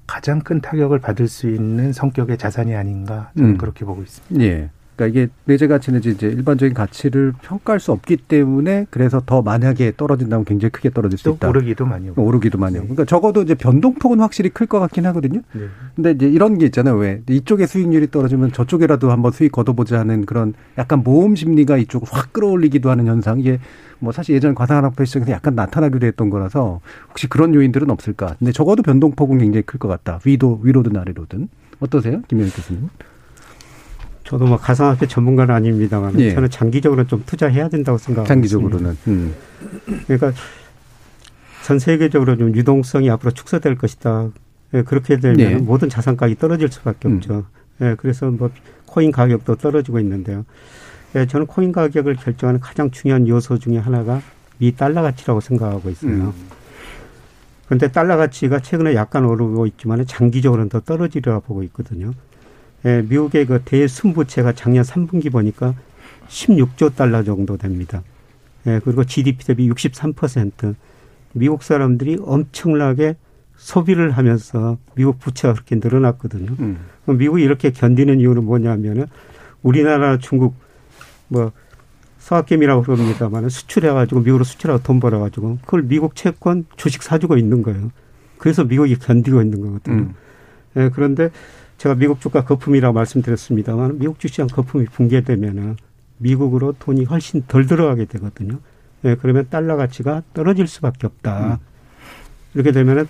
가장 0.05 0.39
큰 0.39 0.61
타격을 0.61 0.99
받을 0.99 1.27
수 1.27 1.49
있는 1.49 1.91
성격의 1.91 2.37
자산이 2.37 2.75
아닌가 2.75 3.31
저는 3.35 3.51
음. 3.51 3.57
그렇게 3.57 3.85
보고 3.85 4.03
있습니다. 4.03 4.45
예. 4.45 4.69
그러니까 4.97 5.05
이게 5.07 5.31
내재 5.45 5.67
가치는 5.67 6.01
이제 6.03 6.27
일반적인 6.27 6.73
가치를 6.73 7.33
평가할 7.43 7.79
수 7.79 7.91
없기 7.91 8.17
때문에 8.17 8.87
그래서 8.89 9.21
더 9.25 9.43
만약에 9.43 9.93
떨어진다면 9.95 10.43
굉장히 10.43 10.71
크게 10.71 10.89
떨어질 10.89 11.19
수또 11.19 11.35
있다. 11.35 11.49
오르기도 11.49 11.85
많이 11.85 12.09
오고. 12.09 12.23
오르기도 12.23 12.57
많이 12.57 12.77
오고. 12.77 12.87
그러니까 12.87 13.05
적어도 13.05 13.43
이제 13.43 13.53
변동폭은 13.53 14.19
확실히 14.19 14.49
클 14.49 14.65
것 14.65 14.79
같긴 14.79 15.05
하거든요. 15.05 15.41
네. 15.53 15.61
근데 15.95 16.11
이제 16.11 16.27
이런 16.27 16.57
게 16.57 16.65
있잖아요. 16.65 16.95
왜 16.95 17.21
이쪽에 17.29 17.67
수익률이 17.67 18.09
떨어지면 18.11 18.51
저쪽에라도 18.53 19.11
한번 19.11 19.31
수익 19.31 19.51
걷어보자 19.51 19.99
하는 19.99 20.25
그런 20.25 20.55
약간 20.79 21.03
모험 21.03 21.35
심리가 21.35 21.77
이쪽을 21.77 22.07
확 22.11 22.33
끌어올리기도 22.33 22.89
하는 22.89 23.05
현상. 23.05 23.39
이게 23.39 23.59
뭐 23.99 24.11
사실 24.11 24.35
예전 24.35 24.55
과상환학폐 24.55 25.05
시장에서 25.05 25.31
약간 25.31 25.53
나타나기도 25.55 26.05
했던 26.07 26.29
거라서 26.31 26.81
혹시 27.09 27.27
그런 27.27 27.53
요인들은 27.53 27.89
없을까. 27.91 28.35
근데 28.39 28.51
적어도 28.51 28.81
변동폭은 28.81 29.37
굉장히 29.37 29.61
클 29.61 29.77
것 29.79 29.87
같다. 29.87 30.19
위도 30.25 30.59
위로든 30.63 30.97
아래로든 30.97 31.49
어떠세요, 31.79 32.23
김현욱 32.27 32.55
교수님? 32.55 32.89
저도 34.27 34.45
뭐 34.45 34.57
가상화폐 34.57 35.07
전문가는 35.07 35.55
아닙니다만 35.55 36.19
예. 36.19 36.33
저는 36.33 36.49
장기적으로 36.49 37.07
좀 37.07 37.23
투자해야 37.25 37.69
된다고 37.69 37.97
생각합니다. 37.97 38.33
장기적으로는. 38.33 38.97
음. 39.07 39.33
그러니까 40.05 40.33
전 41.63 41.79
세계적으로 41.79 42.35
좀 42.35 42.53
유동성이 42.53 43.09
앞으로 43.09 43.31
축소될 43.31 43.75
것이다. 43.77 44.29
예, 44.73 44.81
그렇게 44.81 45.17
되면 45.17 45.37
네. 45.37 45.55
모든 45.55 45.87
자산 45.87 46.17
가격이 46.17 46.39
떨어질 46.39 46.69
수밖에 46.69 47.07
음. 47.07 47.15
없죠. 47.15 47.45
예, 47.79 47.95
그래서 47.97 48.29
뭐 48.29 48.51
코인 48.85 49.13
가격도 49.13 49.55
떨어지고 49.55 50.01
있는데요. 50.01 50.43
예, 51.15 51.25
저는 51.25 51.47
코인 51.47 51.71
가격을 51.71 52.17
결정하는 52.17 52.59
가장 52.59 52.91
중요한 52.91 53.29
요소 53.29 53.59
중에 53.59 53.77
하나가 53.77 54.21
미 54.57 54.75
달러 54.75 55.03
가치라고 55.03 55.39
생각하고 55.39 55.89
있어요. 55.89 56.11
음. 56.11 56.33
그런데 57.67 57.89
달러 57.89 58.17
가치가 58.17 58.59
최근에 58.59 58.93
약간 58.95 59.23
오르고 59.23 59.67
있지만 59.67 60.05
장기적으로는 60.05 60.67
더 60.67 60.81
떨어지리라 60.81 61.39
보고 61.39 61.63
있거든요. 61.63 62.11
예, 62.85 63.01
미국의 63.07 63.45
그 63.45 63.61
대순부채가 63.63 64.53
작년 64.53 64.83
3분기 64.83 65.31
보니까 65.31 65.73
16조 66.27 66.95
달러 66.95 67.23
정도 67.23 67.57
됩니다. 67.57 68.03
예, 68.67 68.79
그리고 68.83 69.03
GDP 69.03 69.45
대비 69.45 69.69
63%. 69.69 70.75
미국 71.33 71.63
사람들이 71.63 72.17
엄청나게 72.21 73.15
소비를 73.55 74.11
하면서 74.11 74.77
미국 74.95 75.19
부채가 75.19 75.53
그렇게 75.53 75.75
늘어났거든요. 75.75 76.55
음. 76.59 76.77
미국이 77.05 77.43
이렇게 77.43 77.71
견디는 77.71 78.19
이유는 78.19 78.43
뭐냐면은 78.43 79.07
우리나라, 79.63 80.17
중국, 80.17 80.55
뭐 81.27 81.51
서학개미라고 82.19 82.83
그럽니다만 82.83 83.49
수출해가지고 83.49 84.21
미국으로 84.21 84.43
수출하고 84.43 84.83
돈 84.83 84.99
벌어가지고 84.99 85.59
그걸 85.61 85.83
미국 85.83 86.15
채권 86.15 86.65
주식 86.75 87.01
사주고 87.01 87.37
있는 87.37 87.63
거예요. 87.63 87.91
그래서 88.37 88.63
미국이 88.63 88.95
견디고 88.97 89.41
있는 89.41 89.61
거거든요. 89.61 89.95
음. 89.95 90.13
예, 90.75 90.89
그런데 90.93 91.31
제가 91.77 91.95
미국 91.95 92.19
주가 92.19 92.43
거품이라고 92.43 92.93
말씀드렸습니다만 92.93 93.99
미국 93.99 94.19
주시장 94.19 94.47
거품이 94.47 94.85
붕괴되면은 94.85 95.77
미국으로 96.17 96.73
돈이 96.79 97.05
훨씬 97.05 97.43
덜 97.47 97.65
들어가게 97.67 98.05
되거든요. 98.05 98.59
예, 99.05 99.15
그러면 99.15 99.47
달러 99.49 99.75
가치가 99.75 100.23
떨어질 100.33 100.67
수밖에 100.67 101.05
없다. 101.05 101.59
이렇게 102.55 102.71
되면은 102.71 103.07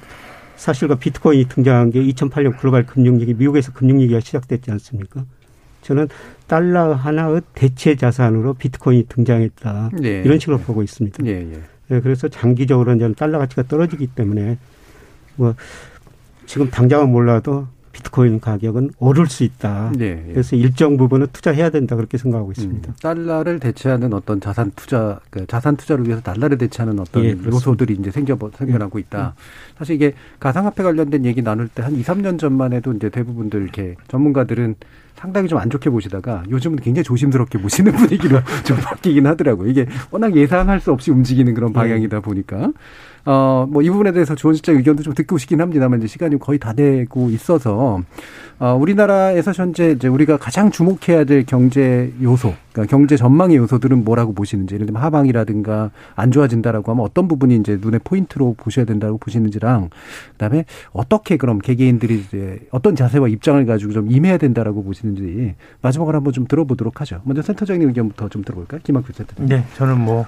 사실과 0.57 0.95
비트코인이 0.95 1.45
등장한 1.45 1.91
게 1.91 2.03
2008년 2.03 2.57
글로벌 2.57 2.85
금융위기, 2.85 3.35
미국에서 3.35 3.71
금융위기가 3.71 4.19
시작됐지 4.19 4.71
않습니까? 4.71 5.23
저는 5.81 6.09
달러 6.47 6.93
하나의 6.93 7.41
대체 7.53 7.95
자산으로 7.95 8.55
비트코인이 8.55 9.05
등장했다. 9.07 9.91
예. 10.03 10.21
이런 10.23 10.39
식으로 10.39 10.57
보고 10.57 10.83
있습니다. 10.83 11.25
예, 11.25 11.31
예. 11.31 11.61
예, 11.91 12.01
그래서 12.01 12.27
장기적으로는 12.27 12.99
저는 12.99 13.15
달러 13.15 13.37
가치가 13.37 13.63
떨어지기 13.63 14.07
때문에 14.07 14.57
뭐 15.35 15.55
지금 16.45 16.69
당장은 16.69 17.09
몰라도 17.09 17.67
비트코인 17.97 18.39
가격은 18.39 18.91
오를 18.99 19.25
수 19.27 19.43
있다. 19.43 19.91
예, 19.99 20.23
예. 20.27 20.31
그래서 20.31 20.55
일정 20.55 20.97
부분은 20.97 21.27
투자해야 21.33 21.69
된다 21.71 21.95
그렇게 21.95 22.17
생각하고 22.17 22.51
있습니다. 22.51 22.89
음, 22.89 22.93
달러를 23.01 23.59
대체하는 23.59 24.13
어떤 24.13 24.39
자산 24.39 24.71
투자, 24.75 25.19
그 25.31 25.45
자산 25.47 25.75
투자를 25.77 26.05
위해서 26.05 26.21
달러를 26.21 26.57
대체하는 26.57 26.99
어떤 26.99 27.23
예. 27.25 27.35
요소들이 27.45 27.95
이제 27.99 28.11
생겨 28.11 28.37
생겨나고 28.55 28.99
있다. 28.99 29.33
사실 29.77 29.95
이게 29.95 30.13
가상화폐 30.39 30.83
관련된 30.83 31.25
얘기 31.25 31.41
나눌 31.41 31.67
때 31.67 31.81
한 31.87 31.95
2, 31.95 32.03
3년 32.03 32.37
전만 32.37 32.73
해도 32.73 32.91
이제 32.93 33.09
대부분들 33.09 33.61
이렇게 33.63 33.95
전문가들은 34.09 34.75
상당히 35.15 35.47
좀 35.47 35.57
안 35.57 35.69
좋게 35.71 35.89
보시다가 35.89 36.43
요즘은 36.49 36.77
굉장히 36.77 37.03
조심스럽게 37.03 37.59
보시는 37.59 37.91
분위기로 37.97 38.39
좀 38.63 38.77
바뀌긴 38.77 39.25
하더라고요. 39.25 39.69
이게 39.69 39.87
워낙 40.11 40.35
예상할 40.35 40.79
수 40.79 40.91
없이 40.91 41.09
움직이는 41.11 41.53
그런 41.55 41.73
방향이다 41.73 42.19
보니까. 42.19 42.71
어, 43.29 43.67
뭐 43.69 43.83
이 43.83 43.89
부분에 43.89 44.13
대해서 44.13 44.35
조원 44.35 44.55
실장 44.55 44.75
의견도 44.75 45.03
좀 45.03 45.13
듣고 45.13 45.37
싶긴 45.37 45.59
합니다만 45.59 45.99
이제 45.99 46.07
시간이 46.07 46.39
거의 46.39 46.59
다 46.59 46.71
되고 46.71 47.29
있어서 47.29 48.01
어, 48.59 48.73
우리나라에서 48.73 49.51
현재 49.51 49.91
이제 49.91 50.07
우리가 50.07 50.37
가장 50.37 50.71
주목해야 50.71 51.25
될 51.25 51.45
경제 51.45 52.11
요소, 52.21 52.53
그러니까 52.71 52.89
경제 52.89 53.15
전망의 53.15 53.57
요소들은 53.57 54.03
뭐라고 54.03 54.33
보시는지, 54.33 54.73
예를 54.75 54.87
들면 54.87 55.01
하방이라든가 55.03 55.91
안 56.15 56.31
좋아진다라고 56.31 56.91
하면 56.91 57.05
어떤 57.05 57.27
부분이 57.27 57.55
이제 57.57 57.77
눈에 57.79 57.99
포인트로 58.03 58.55
보셔야 58.57 58.85
된다고 58.85 59.17
보시는지랑, 59.19 59.89
그다음에 60.31 60.65
어떻게 60.91 61.37
그럼 61.37 61.59
개개인들이 61.59 62.15
이제 62.19 62.59
어떤 62.71 62.95
자세와 62.95 63.27
입장을 63.27 63.63
가지고 63.67 63.93
좀 63.93 64.09
임해야 64.09 64.37
된다라고 64.37 64.83
보시는지 64.83 65.53
마지막으로 65.81 66.17
한번 66.17 66.33
좀 66.33 66.47
들어보도록 66.47 67.01
하죠. 67.01 67.21
먼저 67.25 67.43
센터장님 67.43 67.89
의견부터 67.89 68.29
좀 68.29 68.43
들어볼까요? 68.43 68.81
김학규 68.83 69.13
센터장님. 69.13 69.55
네, 69.55 69.65
저는 69.75 69.99
뭐 69.99 70.25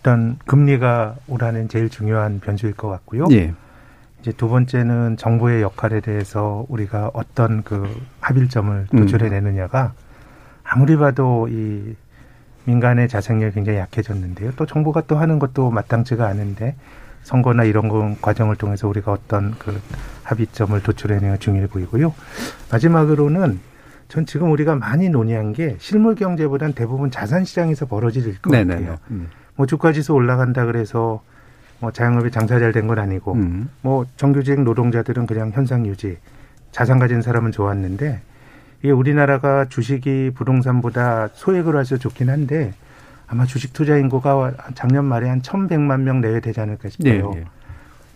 일단 0.00 0.38
금리가 0.46 1.16
올해는 1.28 1.68
제일 1.68 1.90
중요한 1.90 2.40
변수일 2.40 2.72
것 2.72 2.88
같고요. 2.88 3.26
예. 3.32 3.52
이제 4.20 4.32
두 4.32 4.48
번째는 4.48 5.18
정부의 5.18 5.60
역할에 5.62 6.00
대해서 6.00 6.64
우리가 6.68 7.10
어떤 7.12 7.62
그 7.62 7.86
합일점을 8.20 8.86
도출해내느냐가 8.90 9.92
아무리 10.64 10.96
봐도 10.96 11.48
이 11.48 11.94
민간의 12.64 13.08
자생력이 13.08 13.54
굉장히 13.54 13.78
약해졌는데요. 13.78 14.52
또 14.56 14.64
정부가 14.64 15.02
또 15.02 15.16
하는 15.16 15.38
것도 15.38 15.70
마땅치가 15.70 16.26
않은데 16.26 16.76
선거나 17.22 17.64
이런 17.64 17.88
거 17.88 18.14
과정을 18.22 18.56
통해서 18.56 18.88
우리가 18.88 19.12
어떤 19.12 19.54
그 19.58 19.78
합의점을 20.22 20.82
도출해내는 20.82 21.34
게 21.34 21.38
중요해 21.38 21.66
보이고요. 21.66 22.14
마지막으로는 22.72 23.60
전 24.08 24.26
지금 24.26 24.50
우리가 24.50 24.76
많이 24.76 25.10
논의한 25.10 25.52
게 25.52 25.76
실물 25.78 26.14
경제보다는 26.14 26.74
대부분 26.74 27.10
자산 27.10 27.44
시장에서 27.44 27.86
벌어질 27.86 28.40
것 28.40 28.50
네네네. 28.50 28.80
같아요. 28.80 28.98
음. 29.10 29.28
뭐 29.60 29.66
주가지수 29.66 30.14
올라간다 30.14 30.64
그래서 30.64 31.20
뭐 31.80 31.92
자영업이 31.92 32.30
장사 32.30 32.58
잘 32.58 32.72
된 32.72 32.86
건 32.86 32.98
아니고 32.98 33.34
음. 33.34 33.68
뭐 33.82 34.06
정규직 34.16 34.62
노동자들은 34.62 35.26
그냥 35.26 35.50
현상 35.52 35.84
유지 35.86 36.16
자산 36.72 36.98
가진 36.98 37.20
사람은 37.20 37.52
좋았는데 37.52 38.22
이게 38.80 38.90
우리나라가 38.90 39.66
주식이 39.66 40.30
부동산보다 40.34 41.28
소액으로 41.34 41.78
해서 41.78 41.98
좋긴 41.98 42.30
한데 42.30 42.72
아마 43.26 43.44
주식 43.44 43.74
투자 43.74 43.98
인구가 43.98 44.50
작년 44.74 45.04
말에 45.04 45.28
한 45.28 45.42
1,100만 45.42 46.00
명 46.00 46.22
내외 46.22 46.40
되지 46.40 46.58
않을까 46.58 46.88
싶어요. 46.88 47.30
네, 47.32 47.40
네. 47.40 47.44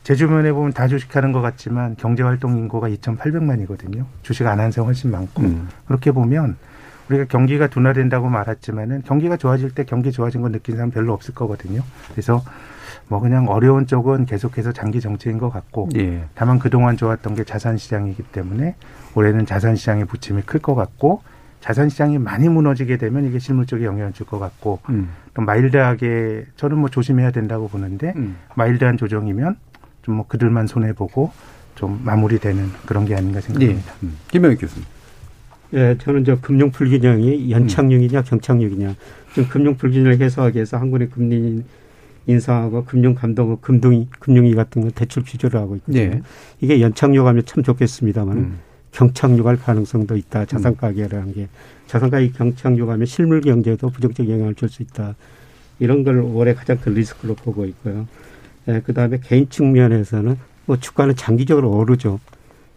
제 0.03 0.15
주변에 0.15 0.51
보면 0.51 0.73
다 0.73 0.89
주식하는 0.89 1.33
것 1.33 1.43
같지만 1.43 1.97
경제활동 1.99 2.57
인구가 2.57 2.89
2,800만이거든요. 2.89 4.07
주식 4.23 4.47
안 4.47 4.59
하는 4.61 4.71
사람 4.71 4.87
훨씬 4.87 5.11
많고 5.11 5.43
음. 5.43 5.69
그렇게 5.87 6.11
보면 6.11 6.57
우리가 7.09 7.25
경기가 7.27 7.67
둔화된다고 7.69 8.29
말했지만은 8.29 9.03
경기가 9.03 9.37
좋아질 9.37 9.71
때 9.75 9.85
경기 9.85 10.11
좋아진 10.13 10.41
거 10.43 10.49
느낀 10.51 10.77
사람 10.77 10.91
별로 10.91 11.13
없을 11.13 11.35
거거든요. 11.35 11.83
그래서 12.11 12.43
뭐 13.09 13.21
그냥 13.21 13.49
어려운 13.49 13.87
쪽은 13.87 14.25
계속해서 14.27 14.73
장기 14.73 15.01
정체인 15.01 15.37
것 15.39 15.51
같고 15.51 15.91
예. 15.97 16.25
다만 16.35 16.59
그동안 16.59 16.97
좋았던 16.97 17.35
게 17.35 17.45
자산 17.45 17.77
시장이기 17.77 18.23
때문에 18.23 18.77
올해는 19.15 19.45
자산 19.47 19.77
시장의 19.77 20.07
부침이 20.07 20.43
클 20.43 20.61
것 20.61 20.75
같고 20.75 21.23
자산 21.61 21.89
시장이 21.89 22.19
많이 22.19 22.49
무너지게 22.49 22.97
되면 22.99 23.25
이게 23.27 23.39
실물 23.39 23.67
쪽에 23.67 23.85
영향을 23.85 24.13
줄 24.13 24.27
것 24.27 24.39
같고 24.39 24.81
음. 24.89 25.11
또 25.35 25.43
마일드하게 25.43 26.47
저는 26.57 26.79
뭐 26.79 26.89
조심해야 26.89 27.31
된다고 27.31 27.69
보는데 27.69 28.13
음. 28.17 28.37
마일드한 28.55 28.97
조정이면 28.97 29.57
좀 30.03 30.17
뭐 30.17 30.27
그들만 30.27 30.67
손해 30.67 30.93
보고 30.93 31.33
좀 31.75 32.01
마무리되는 32.05 32.71
그런 32.87 33.05
게 33.05 33.15
아닌가 33.15 33.41
생각합니다. 33.41 33.93
예. 34.03 34.07
음. 34.07 34.17
김명희 34.31 34.57
교수님. 34.57 34.87
예, 35.75 35.97
저는 36.01 36.25
저 36.25 36.41
금융 36.41 36.71
불균형이 36.71 37.51
연착륙이냐 37.51 38.23
경착륙이냐. 38.23 38.95
좀 39.35 39.49
금융 39.49 39.77
불균형을 39.77 40.21
해소하기 40.21 40.57
위해서 40.57 40.77
한국의 40.77 41.11
금리 41.11 41.63
인상하고 42.27 42.85
금융 42.85 43.15
감독 43.15 43.61
금융이 43.61 44.09
금융위 44.21 44.55
같은 44.55 44.83
거 44.83 44.91
대출 44.91 45.25
규제를 45.25 45.61
하고 45.61 45.77
있거든요. 45.77 46.01
예. 46.01 46.23
이게 46.61 46.81
연착륙하면 46.81 47.45
참 47.45 47.63
좋겠습니다만 47.63 48.37
음. 48.37 48.59
경착륙할 48.93 49.57
가능성도 49.59 50.17
있다. 50.17 50.45
자산 50.47 50.77
가격이라는 50.77 51.35
게 51.35 51.49
자산 51.89 52.09
가격 52.11 52.33
경착륙하면 52.35 53.07
실물 53.07 53.41
경제에도 53.41 53.91
부정적 53.91 54.29
영향을 54.29 54.55
줄 54.55 54.69
수 54.69 54.83
있다. 54.83 55.17
이런 55.81 56.05
걸 56.05 56.21
올해 56.21 56.55
가장 56.55 56.79
큰 56.79 56.95
리스크로 56.95 57.35
보고 57.35 57.65
있고요. 57.67 58.07
예, 58.69 58.81
그다음에 58.81 59.19
개인 59.23 59.49
측면에서는 59.51 60.39
뭐 60.67 60.79
주가는 60.79 61.17
장기적으로 61.17 61.71
오르죠. 61.71 62.21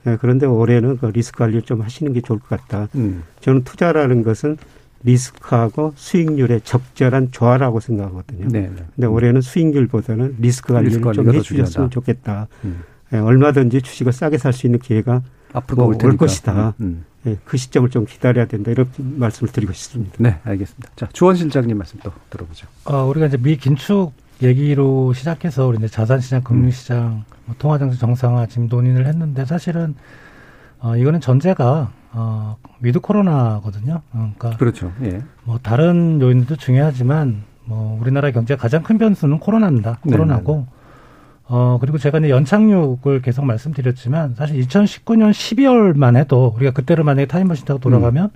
예, 0.08 0.18
그런데 0.20 0.46
올해는 0.46 0.98
그 0.98 1.08
리스크 1.08 1.40
관리를 1.40 1.62
좀 1.64 1.82
하시는 1.82 2.14
게 2.14 2.22
좋을 2.22 2.40
것 2.40 2.50
같다. 2.50 2.88
음. 2.96 3.24
저는 3.42 3.64
투자라는 3.64 4.24
것은 4.24 4.58
리스크하고 5.04 5.94
수익률의 5.96 6.62
적절한 6.64 7.32
조화라고 7.32 7.80
생각하거든요. 7.80 8.48
네. 8.50 8.62
네. 8.62 8.84
근데 8.96 9.08
올해는 9.08 9.42
수익률보다는 9.42 10.38
리스크 10.40 10.74
관리를 10.74 10.98
리스크 10.98 11.14
좀 11.14 11.34
해주셨으면 11.34 11.90
좋겠다. 11.90 12.48
음. 12.66 12.82
예, 13.14 13.18
얼마든지 13.18 13.82
주식을 13.82 14.12
싸게 14.12 14.38
살 14.38 14.54
수 14.54 14.66
있는 14.66 14.80
기회가 14.80 15.22
앞으로 15.54 15.86
뭐 15.90 15.98
올, 16.04 16.18
것이다. 16.18 16.74
음. 16.80 16.86
음. 16.86 17.06
예, 17.26 17.38
그 17.46 17.58
시점을 17.58 17.90
좀 17.90 18.06
기다려야 18.06 18.46
된다. 18.48 18.72
이런 18.72 18.88
말씀을 18.98 19.52
드리고 19.52 19.74
싶습니다. 19.74 20.16
네, 20.20 20.40
알겠습니다. 20.44 20.90
자, 20.96 21.08
주원 21.14 21.36
실장님 21.36 21.78
말씀 21.78 22.00
또 22.04 22.12
들어보죠. 22.30 22.68
어, 22.86 23.06
우리가 23.06 23.28
이제 23.28 23.38
미 23.38 23.58
긴축 23.58 24.14
얘기로 24.42 25.14
시작해서 25.14 25.68
우리 25.68 25.78
이제 25.78 25.88
자산시장, 25.88 26.44
금융시장, 26.44 27.24
뭐 27.46 27.56
통화정책 27.58 28.00
정상화 28.00 28.46
지금 28.48 28.68
논의를 28.68 29.08
했는데 29.08 29.46
사실은 29.46 29.96
어, 30.80 30.96
이거는 30.96 31.22
전제가 31.22 31.92
어, 32.12 32.58
with 32.80 33.00
코로나거든요. 33.00 34.02
어, 34.12 34.34
그러니까 34.38 34.58
그렇죠. 34.58 34.92
예. 35.04 35.22
뭐 35.44 35.60
다른 35.62 36.22
요인도 36.22 36.56
중요하지만 36.56 37.44
뭐 37.66 38.00
우리나라 38.02 38.32
경제 38.32 38.56
가장 38.56 38.84
큰 38.84 38.98
변수는 38.98 39.40
코로나입니다. 39.40 40.00
네, 40.04 40.12
코로나고 40.12 40.54
네네. 40.54 40.66
어 41.50 41.78
그리고 41.80 41.98
제가 41.98 42.20
이제 42.20 42.30
연착륙을 42.30 43.22
계속 43.22 43.46
말씀드렸지만 43.46 44.36
사실 44.36 44.60
2019년 44.62 45.32
12월만 45.32 46.18
해도 46.18 46.54
우리가 46.56 46.72
그때를 46.72 47.04
만약에 47.04 47.26
타임머신 47.26 47.66
타고 47.66 47.80
돌아가면 47.80 48.26
음. 48.26 48.30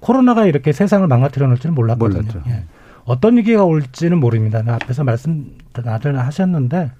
코로나가 0.00 0.46
이렇게 0.46 0.72
세상을 0.72 1.06
망가뜨려 1.06 1.46
놓을 1.46 1.58
줄은 1.58 1.74
몰랐거든요. 1.74 2.42
예. 2.46 2.64
어떤 3.04 3.36
위기가 3.36 3.64
올지는 3.64 4.18
모릅니다. 4.18 4.62
앞에서 4.66 5.04
말씀 5.04 5.46
다들 5.72 6.18
하셨는데 6.18 6.90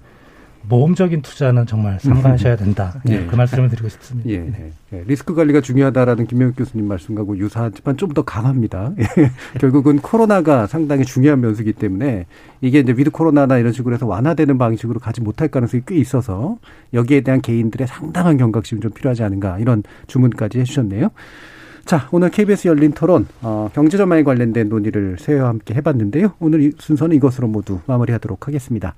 모험적인 0.67 1.21
투자는 1.21 1.67
정말 1.67 1.99
삼가하셔야 1.99 2.55
된다. 2.55 2.99
예. 3.09 3.19
네, 3.19 3.25
그 3.27 3.35
말씀을 3.35 3.69
드리고 3.69 3.87
싶습니다. 3.89 4.29
예. 4.29 4.39
네. 4.39 4.71
예. 4.93 5.03
리스크 5.05 5.35
관리가 5.35 5.61
중요하다라는 5.61 6.25
김명욱 6.25 6.55
교수님 6.55 6.87
말씀하고 6.87 7.37
유사하지만 7.37 7.97
좀 7.97 8.15
더 8.15 8.23
강합니다. 8.23 8.93
예. 8.97 9.31
결국은 9.59 9.99
코로나가 9.99 10.67
상당히 10.67 11.05
중요한 11.05 11.41
변수이기 11.41 11.73
때문에 11.73 12.25
이게 12.61 12.79
이제 12.79 12.93
with 12.95 13.11
코로나나 13.11 13.57
이런 13.57 13.73
식으로 13.73 13.93
해서 13.93 14.07
완화되는 14.07 14.57
방식으로 14.57 14.99
가지 14.99 15.21
못할 15.21 15.49
가능성이 15.49 15.83
꽤 15.85 15.95
있어서 15.97 16.57
여기에 16.93 17.21
대한 17.21 17.41
개인들의 17.41 17.87
상당한 17.87 18.37
경각심이 18.37 18.81
좀 18.81 18.91
필요하지 18.91 19.23
않은가 19.23 19.59
이런 19.59 19.83
주문까지 20.07 20.59
해주셨네요. 20.61 21.09
자, 21.85 22.07
오늘 22.11 22.31
KBS 22.31 22.67
열린 22.67 22.91
토론, 22.93 23.27
어, 23.43 23.69
경제 23.73 23.95
전망에 23.97 24.23
관련된 24.23 24.69
논의를 24.69 25.17
세와 25.19 25.49
함께 25.49 25.75
해봤는데요. 25.75 26.33
오늘 26.39 26.61
이 26.63 26.71
순서는 26.79 27.15
이것으로 27.17 27.47
모두 27.47 27.79
마무리하도록 27.85 28.47
하겠습니다. 28.47 28.95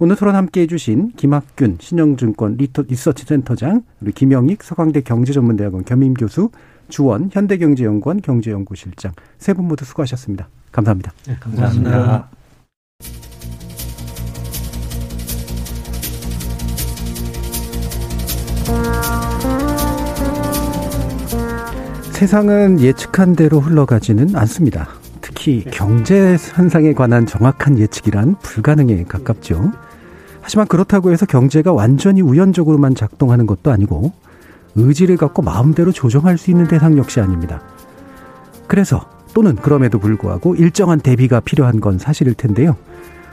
오늘 0.00 0.16
토론 0.16 0.34
함께 0.34 0.62
해 0.62 0.66
주신 0.66 1.12
김학균 1.12 1.76
신영증권 1.80 2.56
리서치 2.88 3.24
센터장, 3.24 3.82
그리고 4.00 4.14
김영익 4.16 4.64
서강대 4.64 5.02
경제전문대학원 5.02 5.84
겸임교수, 5.84 6.50
주원 6.88 7.30
현대경제연구원 7.32 8.20
경제연구실장 8.20 9.12
세 9.38 9.54
분 9.54 9.68
모두 9.68 9.84
수고하셨습니다. 9.84 10.48
감사합니다. 10.72 11.12
네, 11.28 11.36
감사합니다. 11.38 11.90
감사합니다. 18.66 19.33
세상은 22.14 22.78
예측한 22.78 23.34
대로 23.34 23.58
흘러가지는 23.58 24.36
않습니다. 24.36 24.86
특히 25.20 25.64
경제 25.72 26.36
현상에 26.38 26.92
관한 26.92 27.26
정확한 27.26 27.76
예측이란 27.76 28.36
불가능에 28.40 29.02
가깝죠. 29.08 29.72
하지만 30.40 30.68
그렇다고 30.68 31.10
해서 31.10 31.26
경제가 31.26 31.72
완전히 31.72 32.22
우연적으로만 32.22 32.94
작동하는 32.94 33.46
것도 33.46 33.72
아니고 33.72 34.12
의지를 34.76 35.16
갖고 35.16 35.42
마음대로 35.42 35.90
조정할 35.90 36.38
수 36.38 36.52
있는 36.52 36.68
대상 36.68 36.96
역시 36.98 37.18
아닙니다. 37.18 37.60
그래서 38.68 39.10
또는 39.34 39.56
그럼에도 39.56 39.98
불구하고 39.98 40.54
일정한 40.54 41.00
대비가 41.00 41.40
필요한 41.40 41.80
건 41.80 41.98
사실일 41.98 42.34
텐데요. 42.34 42.76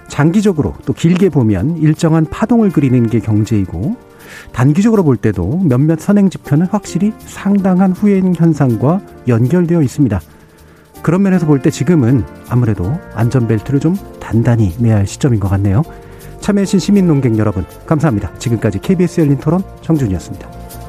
장기적으로 0.08 0.74
또 0.88 0.94
길게 0.94 1.30
보면 1.30 1.78
일정한 1.78 2.26
파동을 2.26 2.72
그리는 2.72 3.06
게 3.06 3.20
경제이고 3.20 3.96
단기적으로 4.52 5.04
볼 5.04 5.18
때도 5.18 5.62
몇몇 5.64 6.00
선행 6.00 6.30
지표는 6.30 6.68
확실히 6.68 7.14
상당한 7.20 7.92
후행 7.92 8.34
현상과 8.36 9.02
연결되어 9.28 9.82
있습니다. 9.82 10.20
그런 11.02 11.24
면에서 11.24 11.46
볼 11.46 11.62
때 11.62 11.70
지금은 11.70 12.24
아무래도 12.50 13.00
안전벨트를 13.16 13.80
좀 13.80 13.96
단단히 14.20 14.74
매야 14.80 14.98
할 14.98 15.08
시점인 15.08 15.40
것 15.40 15.48
같네요. 15.50 15.84
참여해주신 16.42 16.80
시민농객 16.80 17.38
여러분 17.38 17.66
감사합니다. 17.86 18.34
지금까지 18.40 18.80
KBS 18.80 19.22
열린 19.22 19.38
토론 19.38 19.64
정준이었습니다. 19.82 20.81